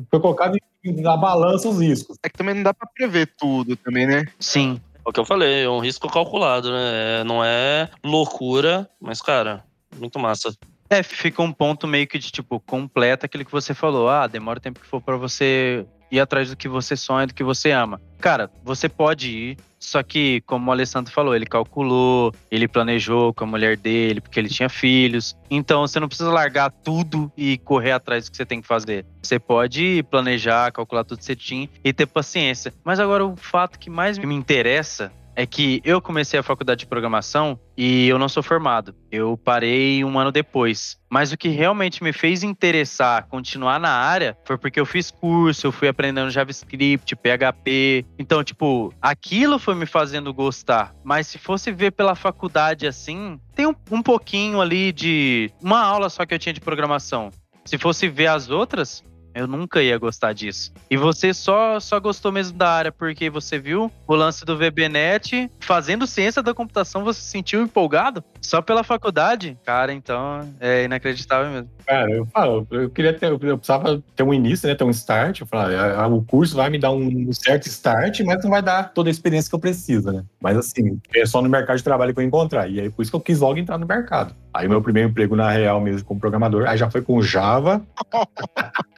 foi 0.09 0.19
colocado 0.19 0.55
em- 0.55 0.59
na 0.91 1.15
balança 1.15 1.69
os 1.69 1.79
riscos. 1.79 2.17
É 2.23 2.29
que 2.29 2.37
também 2.37 2.55
não 2.55 2.63
dá 2.63 2.73
pra 2.73 2.87
prever 2.87 3.31
tudo 3.37 3.75
também, 3.75 4.05
né? 4.05 4.25
Sim. 4.39 4.81
É 5.05 5.09
o 5.09 5.11
que 5.11 5.19
eu 5.19 5.25
falei, 5.25 5.63
é 5.63 5.69
um 5.69 5.79
risco 5.79 6.09
calculado, 6.09 6.71
né? 6.71 7.21
É, 7.21 7.23
não 7.23 7.43
é 7.43 7.89
loucura, 8.03 8.89
mas, 9.01 9.21
cara, 9.21 9.63
muito 9.97 10.17
massa. 10.17 10.53
É, 10.89 11.01
fica 11.01 11.41
um 11.41 11.51
ponto 11.51 11.87
meio 11.87 12.07
que 12.07 12.19
de, 12.19 12.31
tipo, 12.31 12.59
completa 12.59 13.25
aquilo 13.25 13.45
que 13.45 13.51
você 13.51 13.73
falou. 13.73 14.09
Ah, 14.09 14.27
demora 14.27 14.59
o 14.59 14.61
tempo 14.61 14.79
que 14.79 14.85
for 14.87 15.01
pra 15.01 15.17
você 15.17 15.85
ir 16.11 16.19
atrás 16.19 16.49
do 16.49 16.55
que 16.55 16.67
você 16.67 16.95
sonha, 16.95 17.27
do 17.27 17.33
que 17.33 17.43
você 17.43 17.71
ama. 17.71 17.99
Cara, 18.19 18.49
você 18.63 18.87
pode 18.87 19.29
ir, 19.29 19.57
Só 19.83 20.01
que, 20.01 20.41
como 20.45 20.69
o 20.69 20.71
Alessandro 20.71 21.11
falou, 21.11 21.35
ele 21.35 21.45
calculou, 21.45 22.33
ele 22.49 22.69
planejou 22.69 23.33
com 23.33 23.43
a 23.43 23.47
mulher 23.47 23.75
dele, 23.75 24.21
porque 24.21 24.39
ele 24.39 24.47
tinha 24.47 24.69
filhos. 24.69 25.35
Então 25.51 25.81
você 25.81 25.99
não 25.99 26.07
precisa 26.07 26.31
largar 26.31 26.71
tudo 26.71 27.29
e 27.35 27.57
correr 27.57 27.91
atrás 27.91 28.25
do 28.25 28.31
que 28.31 28.37
você 28.37 28.45
tem 28.45 28.61
que 28.61 28.67
fazer. 28.67 29.05
Você 29.21 29.37
pode 29.37 30.01
planejar, 30.09 30.71
calcular 30.71 31.03
tudo 31.03 31.21
certinho 31.21 31.67
e 31.83 31.91
ter 31.91 32.05
paciência. 32.05 32.73
Mas 32.83 32.97
agora 32.97 33.25
o 33.25 33.35
fato 33.35 33.77
que 33.77 33.89
mais 33.89 34.17
me 34.17 34.33
interessa 34.33 35.11
é 35.35 35.45
que 35.45 35.81
eu 35.83 36.01
comecei 36.01 36.39
a 36.39 36.43
faculdade 36.43 36.79
de 36.79 36.85
programação 36.85 37.59
e 37.75 38.07
eu 38.07 38.19
não 38.19 38.29
sou 38.29 38.43
formado. 38.43 38.95
Eu 39.11 39.37
parei 39.37 40.03
um 40.03 40.17
ano 40.19 40.31
depois. 40.31 40.97
Mas 41.09 41.31
o 41.31 41.37
que 41.37 41.49
realmente 41.49 42.03
me 42.03 42.13
fez 42.13 42.43
interessar 42.43 43.27
continuar 43.27 43.79
na 43.79 43.89
área 43.89 44.37
foi 44.45 44.57
porque 44.57 44.79
eu 44.79 44.85
fiz 44.85 45.11
curso, 45.11 45.67
eu 45.67 45.71
fui 45.71 45.87
aprendendo 45.87 46.29
JavaScript, 46.29 47.15
PHP. 47.15 48.05
Então, 48.17 48.43
tipo, 48.43 48.93
aquilo 49.01 49.57
foi 49.59 49.75
me 49.75 49.85
fazendo 49.85 50.33
gostar. 50.33 50.93
Mas 51.03 51.27
se 51.27 51.37
fosse 51.37 51.71
ver 51.71 51.91
pela 51.91 52.15
faculdade 52.15 52.87
assim, 52.87 53.39
tem 53.55 53.65
um, 53.65 53.75
um 53.91 54.01
pouquinho 54.01 54.61
ali 54.61 54.91
de. 54.91 55.51
Uma 55.61 55.81
aula 55.81 56.09
só 56.09 56.25
que 56.25 56.33
eu 56.33 56.39
tinha 56.39 56.53
de 56.53 56.61
programação. 56.61 57.31
Se 57.65 57.77
fosse 57.77 58.09
ver 58.09 58.27
as 58.27 58.49
outras, 58.49 59.03
eu 59.33 59.47
nunca 59.47 59.81
ia 59.81 59.97
gostar 59.97 60.33
disso. 60.33 60.71
E 60.89 60.97
você 60.97 61.33
só, 61.33 61.79
só 61.79 61.99
gostou 61.99 62.31
mesmo 62.31 62.57
da 62.57 62.69
área 62.69 62.91
porque 62.91 63.29
você 63.29 63.57
viu 63.57 63.91
o 64.07 64.15
lance 64.15 64.45
do 64.45 64.57
VBNet, 64.57 65.49
fazendo 65.59 66.07
ciência 66.07 66.41
da 66.41 66.53
computação, 66.53 67.03
você 67.03 67.21
se 67.21 67.29
sentiu 67.29 67.61
empolgado? 67.61 68.23
Só 68.41 68.61
pela 68.61 68.83
faculdade? 68.83 69.57
Cara, 69.65 69.93
então 69.93 70.47
é 70.59 70.83
inacreditável 70.83 71.51
mesmo. 71.51 71.69
Cara, 71.85 72.11
eu 72.11 72.25
falo, 72.27 72.67
eu 72.71 72.89
queria 72.89 73.13
ter, 73.13 73.27
eu 73.27 73.39
precisava 73.39 74.01
ter 74.15 74.23
um 74.23 74.33
início, 74.33 74.67
né? 74.67 74.75
Ter 74.75 74.83
um 74.83 74.89
start. 74.89 75.41
Eu 75.41 75.47
falo, 75.47 75.73
ah, 75.75 76.07
o 76.07 76.23
curso 76.23 76.55
vai 76.55 76.69
me 76.69 76.79
dar 76.79 76.91
um 76.91 77.31
certo 77.33 77.67
start, 77.67 78.21
mas 78.21 78.43
não 78.43 78.51
vai 78.51 78.61
dar 78.61 78.93
toda 78.93 79.09
a 79.09 79.11
experiência 79.11 79.49
que 79.49 79.55
eu 79.55 79.59
preciso, 79.59 80.11
né? 80.11 80.23
Mas 80.41 80.57
assim, 80.57 80.99
é 81.15 81.25
só 81.25 81.41
no 81.41 81.49
mercado 81.49 81.77
de 81.77 81.83
trabalho 81.83 82.13
que 82.13 82.19
eu 82.19 82.23
ia 82.23 82.27
encontrar. 82.27 82.69
E 82.69 82.79
aí, 82.79 82.89
por 82.89 83.01
isso 83.01 83.11
que 83.11 83.15
eu 83.15 83.21
quis 83.21 83.39
logo 83.39 83.57
entrar 83.57 83.77
no 83.77 83.85
mercado. 83.85 84.35
Aí, 84.53 84.67
meu 84.67 84.81
primeiro 84.81 85.09
emprego 85.09 85.35
na 85.35 85.49
real 85.49 85.81
mesmo 85.81 86.05
como 86.05 86.19
programador, 86.19 86.67
aí 86.67 86.77
já 86.77 86.89
foi 86.89 87.01
com 87.01 87.21
Java. 87.21 87.81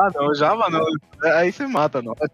Ah, 0.00 0.08
não, 0.14 0.34
Java 0.34 0.70
não. 0.70 0.82
Aí 1.34 1.52
você 1.52 1.66
mata, 1.66 2.00
não. 2.00 2.14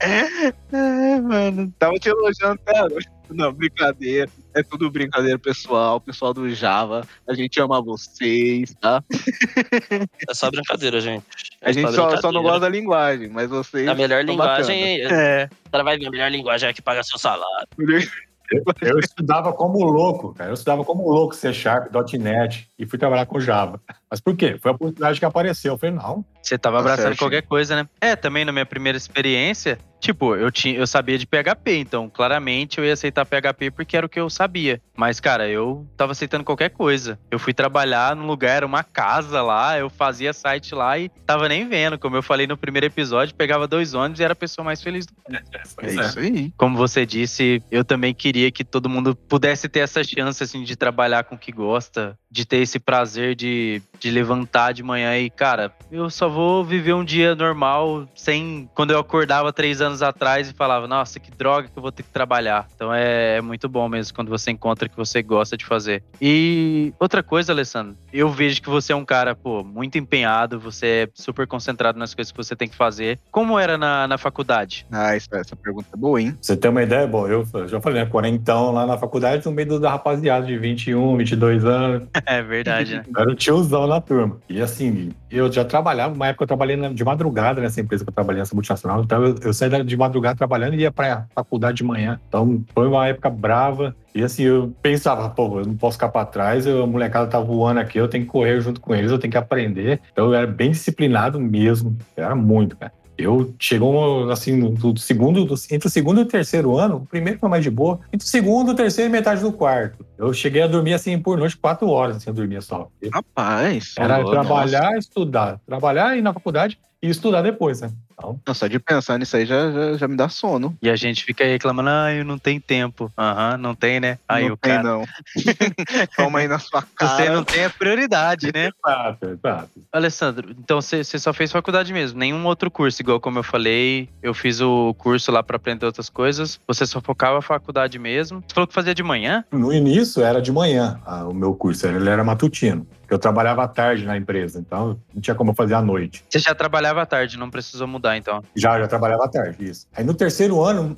é, 0.00 1.20
mano. 1.20 1.72
Tava 1.78 1.94
te 1.94 2.10
elogiando 2.10 2.60
até 2.66 2.78
agora. 2.78 3.02
Não, 3.30 3.50
brincadeira. 3.50 4.30
É 4.52 4.62
tudo 4.62 4.90
brincadeira, 4.90 5.38
pessoal. 5.38 5.98
Pessoal 5.98 6.34
do 6.34 6.50
Java. 6.50 7.06
A 7.26 7.32
gente 7.32 7.58
ama 7.60 7.80
vocês, 7.80 8.74
tá? 8.78 9.02
É 10.28 10.34
só 10.34 10.50
brincadeira, 10.50 11.00
gente. 11.00 11.24
A 11.62 11.70
É 11.70 11.72
gente 11.72 11.90
só, 11.92 12.14
só 12.18 12.30
não 12.30 12.42
gosta 12.42 12.60
da 12.60 12.68
linguagem, 12.68 13.30
mas 13.30 13.48
vocês. 13.48 13.88
A 13.88 13.94
melhor 13.94 14.22
linguagem. 14.22 15.00
É. 15.02 15.48
O 15.66 15.70
cara 15.70 15.84
vai 15.84 15.98
ver 15.98 16.06
a 16.06 16.10
melhor 16.10 16.30
linguagem 16.30 16.66
é 16.66 16.70
a 16.70 16.74
que 16.74 16.82
paga 16.82 17.02
seu 17.02 17.18
salário. 17.18 17.68
Eu 18.82 18.98
estudava 18.98 19.52
como 19.52 19.84
louco, 19.84 20.34
cara. 20.34 20.50
Eu 20.50 20.54
estudava 20.54 20.84
como 20.84 21.08
louco 21.08 21.34
C 21.34 21.52
Sharp, 21.52 21.92
.NET 22.18 22.68
e 22.78 22.86
fui 22.86 22.98
trabalhar 22.98 23.26
com 23.26 23.40
Java. 23.40 23.80
Mas 24.10 24.20
por 24.20 24.36
quê? 24.36 24.58
Foi 24.60 24.70
a 24.70 24.74
oportunidade 24.74 25.18
que 25.18 25.24
apareceu. 25.24 25.74
Eu 25.74 25.78
falei, 25.78 25.94
não, 25.94 26.24
Você 26.42 26.58
tava 26.58 26.78
Tá 26.78 26.92
abraçando 26.92 27.16
qualquer 27.16 27.42
coisa, 27.42 27.76
né? 27.76 27.88
É, 28.00 28.16
também 28.16 28.44
na 28.44 28.52
minha 28.52 28.66
primeira 28.66 28.96
experiência, 28.96 29.78
tipo, 30.02 30.34
eu, 30.34 30.50
tinha, 30.50 30.74
eu 30.74 30.86
sabia 30.86 31.16
de 31.16 31.26
PHP, 31.26 31.76
então 31.76 32.10
claramente 32.10 32.78
eu 32.78 32.84
ia 32.84 32.92
aceitar 32.92 33.24
PHP 33.24 33.70
porque 33.70 33.96
era 33.96 34.04
o 34.04 34.08
que 34.08 34.18
eu 34.18 34.28
sabia. 34.28 34.82
Mas, 34.96 35.20
cara, 35.20 35.48
eu 35.48 35.86
tava 35.96 36.12
aceitando 36.12 36.44
qualquer 36.44 36.70
coisa. 36.70 37.18
Eu 37.30 37.38
fui 37.38 37.54
trabalhar 37.54 38.14
num 38.14 38.26
lugar, 38.26 38.56
era 38.56 38.66
uma 38.66 38.82
casa 38.82 39.40
lá, 39.40 39.78
eu 39.78 39.88
fazia 39.88 40.32
site 40.32 40.74
lá 40.74 40.98
e 40.98 41.08
tava 41.08 41.48
nem 41.48 41.68
vendo. 41.68 41.98
Como 41.98 42.16
eu 42.16 42.22
falei 42.22 42.46
no 42.46 42.56
primeiro 42.56 42.86
episódio, 42.86 43.34
pegava 43.34 43.66
dois 43.66 43.94
ônibus 43.94 44.20
e 44.20 44.24
era 44.24 44.32
a 44.32 44.36
pessoa 44.36 44.64
mais 44.64 44.82
feliz 44.82 45.06
do 45.06 45.12
mundo. 45.16 45.40
É 45.54 45.62
Pois 45.76 45.96
é. 45.96 46.00
isso 46.00 46.18
aí. 46.18 46.52
Como 46.56 46.76
você 46.76 47.06
disse, 47.06 47.62
eu 47.70 47.84
também 47.84 48.12
queria 48.12 48.50
que 48.50 48.64
todo 48.64 48.88
mundo 48.88 49.14
pudesse 49.14 49.68
ter 49.68 49.80
essa 49.80 50.02
chance, 50.02 50.42
assim, 50.42 50.64
de 50.64 50.74
trabalhar 50.76 51.24
com 51.24 51.36
o 51.36 51.38
que 51.38 51.52
gosta, 51.52 52.18
de 52.30 52.44
ter 52.44 52.58
esse 52.58 52.78
prazer 52.78 53.34
de, 53.34 53.80
de 54.00 54.10
levantar 54.10 54.72
de 54.72 54.82
manhã 54.82 55.18
e, 55.18 55.30
cara, 55.30 55.72
eu 55.90 56.08
só 56.08 56.28
vou 56.28 56.64
viver 56.64 56.94
um 56.94 57.04
dia 57.04 57.34
normal 57.34 58.08
sem. 58.14 58.68
Quando 58.74 58.92
eu 58.92 58.98
acordava 58.98 59.52
três 59.52 59.80
anos 59.80 59.91
atrás 60.00 60.48
e 60.48 60.54
falava, 60.54 60.86
nossa, 60.86 61.18
que 61.18 61.30
droga 61.30 61.68
que 61.68 61.76
eu 61.76 61.82
vou 61.82 61.92
ter 61.92 62.02
que 62.04 62.10
trabalhar. 62.10 62.66
Então 62.74 62.94
é, 62.94 63.36
é 63.36 63.40
muito 63.40 63.68
bom 63.68 63.88
mesmo 63.88 64.14
quando 64.14 64.28
você 64.28 64.50
encontra 64.50 64.86
o 64.86 64.90
que 64.90 64.96
você 64.96 65.22
gosta 65.22 65.56
de 65.56 65.64
fazer. 65.64 66.02
E 66.20 66.92
outra 66.98 67.22
coisa, 67.22 67.52
Alessandro, 67.52 67.96
eu 68.12 68.30
vejo 68.30 68.62
que 68.62 68.70
você 68.70 68.92
é 68.92 68.96
um 68.96 69.04
cara, 69.04 69.34
pô, 69.34 69.64
muito 69.64 69.98
empenhado, 69.98 70.58
você 70.60 70.86
é 70.86 71.08
super 71.14 71.46
concentrado 71.46 71.98
nas 71.98 72.14
coisas 72.14 72.30
que 72.30 72.36
você 72.36 72.54
tem 72.54 72.68
que 72.68 72.76
fazer. 72.76 73.18
Como 73.30 73.58
era 73.58 73.76
na, 73.76 74.06
na 74.06 74.16
faculdade? 74.16 74.86
Ah, 74.90 75.14
essa, 75.16 75.36
essa 75.36 75.56
pergunta 75.56 75.88
é 75.92 75.96
boa, 75.96 76.20
hein? 76.20 76.36
Você 76.40 76.56
ter 76.56 76.68
uma 76.68 76.82
ideia, 76.82 77.06
bom, 77.06 77.26
eu 77.26 77.44
já 77.66 77.80
falei, 77.80 78.04
né? 78.04 78.08
Quarentão 78.08 78.72
lá 78.72 78.86
na 78.86 78.96
faculdade, 78.96 79.44
no 79.44 79.52
meio 79.52 79.80
da 79.80 79.90
rapaziada 79.90 80.46
de 80.46 80.56
21, 80.56 81.16
22 81.16 81.64
anos. 81.64 82.08
É 82.24 82.40
verdade, 82.40 82.96
né? 82.96 83.04
Era 83.16 83.30
o 83.30 83.34
tiozão 83.34 83.86
na 83.86 84.00
turma. 84.00 84.38
E 84.48 84.60
assim, 84.60 85.12
eu 85.38 85.50
já 85.52 85.64
trabalhava, 85.64 86.14
uma 86.14 86.28
época 86.28 86.44
eu 86.44 86.46
trabalhei 86.48 86.76
de 86.94 87.04
madrugada 87.04 87.60
nessa 87.60 87.80
empresa 87.80 88.04
que 88.04 88.10
eu 88.10 88.14
trabalhei, 88.14 88.40
nessa 88.40 88.54
multinacional. 88.54 89.02
Então 89.02 89.24
eu, 89.24 89.34
eu 89.42 89.52
saía 89.52 89.82
de 89.84 89.96
madrugada 89.96 90.36
trabalhando 90.36 90.74
e 90.74 90.80
ia 90.80 90.92
pra 90.92 91.26
faculdade 91.34 91.78
de 91.78 91.84
manhã. 91.84 92.20
Então 92.28 92.62
foi 92.74 92.86
uma 92.88 93.06
época 93.08 93.30
brava. 93.30 93.94
E 94.14 94.22
assim, 94.22 94.42
eu 94.42 94.72
pensava, 94.82 95.30
pô, 95.30 95.60
eu 95.60 95.66
não 95.66 95.74
posso 95.76 95.96
ficar 95.96 96.10
pra 96.10 96.24
trás, 96.26 96.66
eu- 96.66 96.82
a 96.82 96.86
molecada 96.86 97.26
tá 97.26 97.40
voando 97.40 97.80
aqui, 97.80 97.98
eu 97.98 98.08
tenho 98.08 98.24
que 98.24 98.30
correr 98.30 98.60
junto 98.60 98.80
com 98.80 98.94
eles, 98.94 99.10
eu 99.10 99.18
tenho 99.18 99.30
que 99.30 99.38
aprender. 99.38 100.00
Então 100.12 100.26
eu 100.26 100.34
era 100.34 100.46
bem 100.46 100.70
disciplinado 100.70 101.40
mesmo. 101.40 101.96
Era 102.16 102.34
muito, 102.34 102.76
cara. 102.76 102.92
Eu 103.18 103.54
chegou 103.58 104.30
assim, 104.30 104.58
do 104.74 104.98
segundo, 104.98 105.44
do- 105.44 105.54
entre 105.70 105.86
o 105.86 105.90
segundo 105.90 106.20
e 106.20 106.24
o 106.24 106.26
terceiro 106.26 106.76
ano, 106.78 106.96
o 106.96 107.06
primeiro 107.06 107.38
foi 107.38 107.48
mais 107.48 107.62
de 107.62 107.70
boa, 107.70 108.00
entre 108.12 108.26
o 108.26 108.28
segundo, 108.30 108.70
o 108.72 108.74
terceiro 108.74 109.10
e 109.10 109.12
metade 109.12 109.42
do 109.42 109.52
quarto. 109.52 110.04
Eu 110.18 110.32
cheguei 110.32 110.62
a 110.62 110.66
dormir 110.66 110.94
assim 110.94 111.18
por 111.18 111.36
noite, 111.38 111.56
quatro 111.56 111.88
horas, 111.88 112.16
assim, 112.16 112.30
eu 112.30 112.34
dormia 112.34 112.60
só. 112.60 112.88
Rapaz. 113.12 113.94
Era 113.98 114.16
falou, 114.16 114.30
trabalhar, 114.30 114.96
estudar. 114.98 115.60
Trabalhar, 115.66 116.16
ir 116.16 116.22
na 116.22 116.32
faculdade 116.32 116.78
e 117.02 117.08
estudar 117.08 117.42
depois, 117.42 117.80
né? 117.80 117.90
Então, 118.16 118.40
Nossa, 118.46 118.60
só 118.60 118.66
de 118.66 118.78
pensar 118.78 119.18
nisso 119.18 119.36
aí 119.36 119.46
já, 119.46 119.70
já, 119.70 119.96
já 119.96 120.08
me 120.08 120.16
dá 120.16 120.28
sono. 120.28 120.76
E 120.82 120.88
a 120.88 120.96
gente 120.96 121.24
fica 121.24 121.44
aí 121.44 121.50
reclamando, 121.50 121.90
ah, 121.90 122.12
eu 122.12 122.24
não 122.24 122.38
tenho 122.38 122.60
tempo. 122.60 123.12
Aham, 123.16 123.56
não 123.58 123.74
tem, 123.74 124.00
né? 124.00 124.18
Aí 124.28 124.46
não 124.46 124.54
o 124.54 124.56
tem, 124.56 124.72
cara. 124.72 124.82
não. 124.82 125.04
Toma 126.16 126.40
aí 126.40 126.48
na 126.48 126.58
sua 126.58 126.82
cara. 126.94 127.16
Você 127.16 127.30
não 127.30 127.44
tem 127.44 127.64
a 127.64 127.70
prioridade, 127.70 128.50
né? 128.52 128.70
exato, 128.86 129.26
exato. 129.26 129.70
Alessandro, 129.92 130.54
então 130.58 130.80
você 130.80 131.04
só 131.04 131.32
fez 131.32 131.50
faculdade 131.52 131.92
mesmo, 131.92 132.18
nenhum 132.18 132.44
outro 132.46 132.70
curso, 132.70 133.02
igual 133.02 133.20
como 133.20 133.38
eu 133.38 133.42
falei, 133.42 134.08
eu 134.22 134.34
fiz 134.34 134.60
o 134.60 134.94
curso 134.94 135.30
lá 135.30 135.42
pra 135.42 135.56
aprender 135.56 135.86
outras 135.86 136.08
coisas, 136.08 136.60
você 136.66 136.86
só 136.86 137.00
focava 137.00 137.38
a 137.38 137.42
faculdade 137.42 137.98
mesmo. 137.98 138.42
Você 138.46 138.54
falou 138.54 138.66
que 138.66 138.74
fazia 138.74 138.94
de 138.94 139.02
manhã? 139.02 139.44
No 139.50 139.72
início 139.72 140.22
era 140.22 140.40
de 140.40 140.52
manhã 140.52 141.00
ah, 141.04 141.24
o 141.26 141.34
meu 141.34 141.54
curso, 141.54 141.86
ele 141.86 142.08
era 142.08 142.24
matutino. 142.24 142.86
Eu 143.08 143.18
trabalhava 143.18 143.62
à 143.62 143.68
tarde 143.68 144.06
na 144.06 144.16
empresa, 144.16 144.58
então 144.58 144.98
não 145.12 145.20
tinha 145.20 145.34
como 145.34 145.52
fazer 145.52 145.74
à 145.74 145.82
noite. 145.82 146.24
Você 146.30 146.38
já 146.38 146.54
trabalhava 146.54 147.02
à 147.02 147.06
tarde, 147.06 147.36
não 147.36 147.50
precisou 147.50 147.86
mudar 147.86 148.11
então. 148.16 148.42
Já, 148.54 148.78
já 148.78 148.86
trabalhava 148.86 149.24
à 149.24 149.28
tarde, 149.28 149.64
isso. 149.64 149.86
Aí 149.94 150.04
no 150.04 150.14
terceiro 150.14 150.62
ano, 150.62 150.96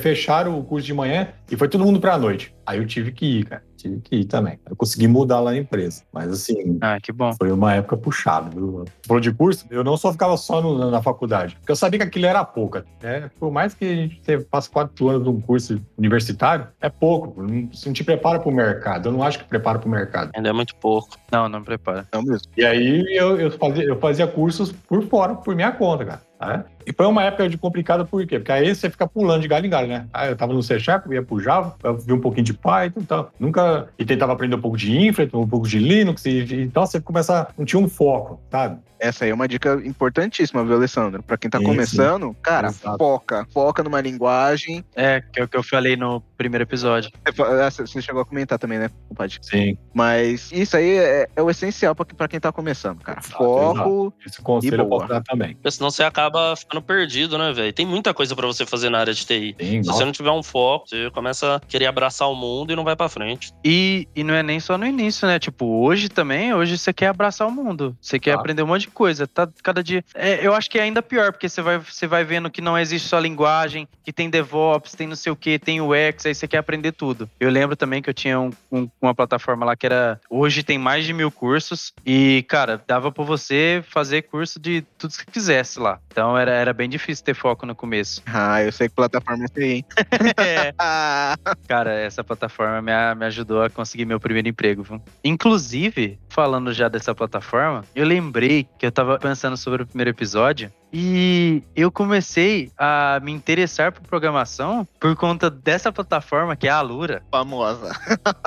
fecharam 0.00 0.58
o 0.58 0.64
curso 0.64 0.86
de 0.86 0.94
manhã 0.94 1.28
e 1.50 1.56
foi 1.56 1.68
todo 1.68 1.84
mundo 1.84 2.00
pra 2.00 2.18
noite. 2.18 2.54
Aí 2.64 2.78
eu 2.78 2.86
tive 2.86 3.12
que 3.12 3.40
ir, 3.40 3.44
cara. 3.44 3.62
Tive 3.76 4.00
que 4.00 4.16
ir 4.16 4.24
também. 4.24 4.58
Eu 4.68 4.74
consegui 4.74 5.06
mudar 5.06 5.40
lá 5.40 5.50
na 5.52 5.58
empresa. 5.58 6.02
Mas 6.12 6.30
assim, 6.30 6.78
Ah, 6.80 6.98
que 7.00 7.12
bom. 7.12 7.32
Foi 7.34 7.52
uma 7.52 7.74
época 7.74 7.96
puxada, 7.96 8.50
viu? 8.50 8.84
Falou 9.06 9.20
de 9.20 9.32
curso, 9.32 9.66
eu 9.70 9.84
não 9.84 9.96
só 9.96 10.10
ficava 10.12 10.36
só 10.36 10.60
no- 10.62 10.90
na 10.90 11.02
faculdade, 11.02 11.54
porque 11.56 11.70
eu 11.72 11.76
sabia 11.76 11.98
que 12.00 12.04
aquilo 12.06 12.26
era 12.26 12.44
pouco. 12.44 12.82
né? 13.02 13.30
Por 13.38 13.50
mais 13.52 13.74
que 13.74 13.84
a 13.84 13.94
gente 13.94 14.44
passe 14.50 14.68
quatro 14.70 15.08
anos 15.08 15.24
num 15.24 15.40
curso 15.40 15.80
universitário, 15.96 16.66
é 16.80 16.88
pouco. 16.88 17.40
Não, 17.42 17.68
você 17.72 17.88
não 17.88 17.92
te 17.94 18.02
prepara 18.04 18.38
para 18.40 18.48
o 18.48 18.52
mercado. 18.54 19.08
Eu 19.08 19.12
não 19.12 19.22
acho 19.22 19.38
que 19.38 19.44
prepara 19.44 19.78
para 19.78 19.86
o 19.86 19.90
mercado. 19.90 20.30
Ainda 20.34 20.48
é 20.48 20.52
muito 20.52 20.74
pouco. 20.76 21.16
Não, 21.30 21.48
não 21.48 21.62
prepara. 21.62 22.06
Não 22.12 22.22
mesmo. 22.22 22.46
E 22.56 22.64
aí 22.64 23.04
eu, 23.16 23.38
eu 23.40 23.50
fazia, 23.50 23.84
eu 23.84 23.98
fazia 23.98 24.26
cursos 24.26 24.72
por 24.72 25.02
fora, 25.06 25.34
por 25.34 25.54
minha 25.54 25.70
conta, 25.72 26.04
cara. 26.04 26.20
né? 26.40 26.64
E 26.86 26.92
foi 26.92 27.04
uma 27.06 27.24
época 27.24 27.48
de 27.48 27.58
complicada, 27.58 28.04
por 28.04 28.24
quê? 28.26 28.38
Porque 28.38 28.52
aí 28.52 28.72
você 28.74 28.88
fica 28.88 29.06
pulando 29.08 29.42
de 29.42 29.48
galho 29.48 29.66
em 29.66 29.70
galho, 29.70 29.88
né? 29.88 30.06
Aí 30.14 30.30
eu 30.30 30.36
tava 30.36 30.52
no 30.52 30.62
C 30.62 30.78
Sharp, 30.78 31.06
eu 31.06 31.14
ia 31.14 31.22
pro 31.22 31.40
Java, 31.40 31.74
eu 31.82 31.98
vi 31.98 32.12
um 32.12 32.20
pouquinho 32.20 32.44
de 32.44 32.54
Python 32.54 33.00
e 33.00 33.04
tal. 33.04 33.32
Nunca. 33.40 33.88
E 33.98 34.04
tentava 34.04 34.32
aprender 34.32 34.54
um 34.54 34.60
pouco 34.60 34.76
de 34.76 34.96
Infra, 34.96 35.28
um 35.34 35.48
pouco 35.48 35.66
de 35.66 35.78
Linux. 35.80 36.24
E, 36.24 36.44
e- 36.44 36.62
então 36.62 36.86
você 36.86 37.00
começa. 37.00 37.48
Não 37.58 37.64
tinha 37.64 37.80
um 37.80 37.88
foco, 37.88 38.40
sabe? 38.50 38.78
Essa 38.98 39.24
aí 39.24 39.30
é 39.30 39.34
uma 39.34 39.46
dica 39.46 39.74
importantíssima, 39.84 40.64
viu, 40.64 40.74
Alessandro? 40.76 41.22
Pra 41.22 41.36
quem 41.36 41.50
tá 41.50 41.60
começando, 41.60 42.34
cara, 42.40 42.68
Exato. 42.68 42.96
foca. 42.96 43.46
Foca 43.52 43.82
numa 43.82 44.00
linguagem. 44.00 44.82
É, 44.94 45.20
que 45.20 45.40
é 45.40 45.44
o 45.44 45.48
que 45.48 45.56
eu 45.56 45.62
falei 45.62 45.96
no 45.96 46.22
primeiro 46.36 46.64
episódio. 46.64 47.10
Você 47.34 47.86
você 47.86 48.02
chegou 48.02 48.22
a 48.22 48.24
comentar 48.24 48.58
também, 48.58 48.78
né, 48.78 48.90
compadre? 49.08 49.38
Sim. 49.40 49.76
Mas 49.94 50.50
isso 50.52 50.76
aí 50.76 50.98
é, 50.98 51.28
é 51.34 51.42
o 51.42 51.50
essencial 51.50 51.94
pra, 51.94 52.04
pra 52.04 52.28
quem 52.28 52.38
tá 52.38 52.52
começando, 52.52 53.00
cara. 53.00 53.18
Exato, 53.20 53.36
Foco. 53.36 54.14
Esse 54.26 54.40
conselho 54.42 54.76
E 54.76 54.80
eu 54.80 54.88
posso 54.88 55.08
dar 55.08 55.22
também. 55.22 55.54
Porque 55.54 55.70
senão 55.70 55.90
você 55.90 56.02
acaba 56.02 56.54
ficando 56.56 56.82
perdido, 56.82 57.38
né, 57.38 57.52
velho? 57.52 57.72
Tem 57.72 57.86
muita 57.86 58.12
coisa 58.12 58.34
pra 58.34 58.46
você 58.46 58.66
fazer 58.66 58.90
na 58.90 58.98
área 58.98 59.14
de 59.14 59.24
TI. 59.24 59.56
Sim, 59.58 59.82
Se 59.82 59.88
nossa, 59.88 59.98
você 59.98 60.04
não 60.04 60.12
tiver 60.12 60.30
um 60.30 60.42
foco, 60.42 60.88
você 60.88 61.10
começa 61.10 61.56
a 61.56 61.60
querer 61.60 61.86
abraçar 61.86 62.28
o 62.28 62.34
mundo 62.34 62.72
e 62.72 62.76
não 62.76 62.84
vai 62.84 62.94
pra 62.94 63.08
frente. 63.08 63.52
E, 63.64 64.06
e 64.14 64.22
não 64.22 64.34
é 64.34 64.42
nem 64.42 64.60
só 64.60 64.76
no 64.76 64.86
início, 64.86 65.26
né? 65.26 65.38
Tipo, 65.38 65.66
hoje 65.82 66.08
também, 66.08 66.52
hoje 66.52 66.76
você 66.76 66.92
quer 66.92 67.08
abraçar 67.08 67.46
o 67.46 67.50
mundo. 67.50 67.96
Você 68.00 68.18
quer 68.18 68.32
aprender 68.32 68.62
um 68.62 68.66
monte 68.66 68.82
de 68.82 68.88
coisa. 68.88 69.26
Tá 69.26 69.48
cada 69.62 69.82
dia. 69.82 70.04
É, 70.14 70.46
eu 70.46 70.54
acho 70.54 70.70
que 70.70 70.78
é 70.78 70.82
ainda 70.82 71.02
pior, 71.02 71.32
porque 71.32 71.48
você 71.48 71.62
vai, 71.62 71.78
você 71.78 72.06
vai 72.06 72.24
vendo 72.24 72.50
que 72.50 72.60
não 72.60 72.78
existe 72.78 73.08
só 73.08 73.18
linguagem, 73.18 73.88
que 74.04 74.12
tem 74.12 74.28
DevOps, 74.28 74.92
tem 74.92 75.06
não 75.06 75.16
sei 75.16 75.32
o 75.32 75.36
que, 75.36 75.58
tem 75.58 75.80
UX, 75.80 76.25
aí 76.28 76.34
você 76.34 76.46
quer 76.48 76.58
aprender 76.58 76.92
tudo. 76.92 77.28
Eu 77.40 77.50
lembro 77.50 77.76
também 77.76 78.02
que 78.02 78.08
eu 78.10 78.14
tinha 78.14 78.38
um- 78.40 78.50
um- 78.70 78.88
uma 79.00 79.14
plataforma 79.14 79.64
lá 79.66 79.76
que 79.76 79.86
era. 79.86 80.20
Hoje 80.30 80.62
tem 80.62 80.78
mais 80.78 81.04
de 81.04 81.12
mil 81.12 81.30
cursos. 81.30 81.92
E, 82.04 82.44
cara, 82.48 82.80
dava 82.86 83.10
pra 83.12 83.24
você 83.24 83.82
fazer 83.88 84.22
curso 84.22 84.58
de 84.60 84.82
tudo 84.98 85.14
que 85.16 85.26
quisesse 85.30 85.78
lá. 85.78 85.98
Então 86.10 86.36
era, 86.36 86.50
era 86.52 86.72
bem 86.72 86.88
difícil 86.88 87.24
ter 87.24 87.34
foco 87.34 87.64
no 87.66 87.74
começo. 87.74 88.22
Ah, 88.48 88.62
eu 88.62 88.70
sei 88.70 88.88
que 88.88 88.94
plataforma 88.94 89.42
é 89.42 89.46
essa 89.46 89.60
aí, 89.60 89.72
hein? 89.72 89.84
É. 90.38 90.72
Cara, 91.68 91.92
essa 91.94 92.22
plataforma 92.22 92.80
me, 92.82 92.92
me 93.14 93.24
ajudou 93.26 93.62
a 93.62 93.70
conseguir 93.70 94.04
meu 94.04 94.20
primeiro 94.20 94.48
emprego. 94.48 94.82
viu? 94.82 95.00
Inclusive, 95.24 96.18
falando 96.28 96.72
já 96.72 96.88
dessa 96.88 97.14
plataforma, 97.14 97.84
eu 97.94 98.04
lembrei 98.04 98.68
que 98.78 98.84
eu 98.86 98.92
tava 98.92 99.18
pensando 99.18 99.56
sobre 99.56 99.82
o 99.82 99.86
primeiro 99.86 100.10
episódio 100.10 100.72
e 100.98 101.62
eu 101.76 101.92
comecei 101.92 102.70
a 102.78 103.20
me 103.22 103.30
interessar 103.30 103.92
por 103.92 104.00
programação 104.00 104.88
por 104.98 105.14
conta 105.14 105.50
dessa 105.50 105.92
plataforma 105.92 106.56
que 106.56 106.66
é 106.66 106.70
a 106.70 106.78
Alura, 106.78 107.22
famosa. 107.30 107.90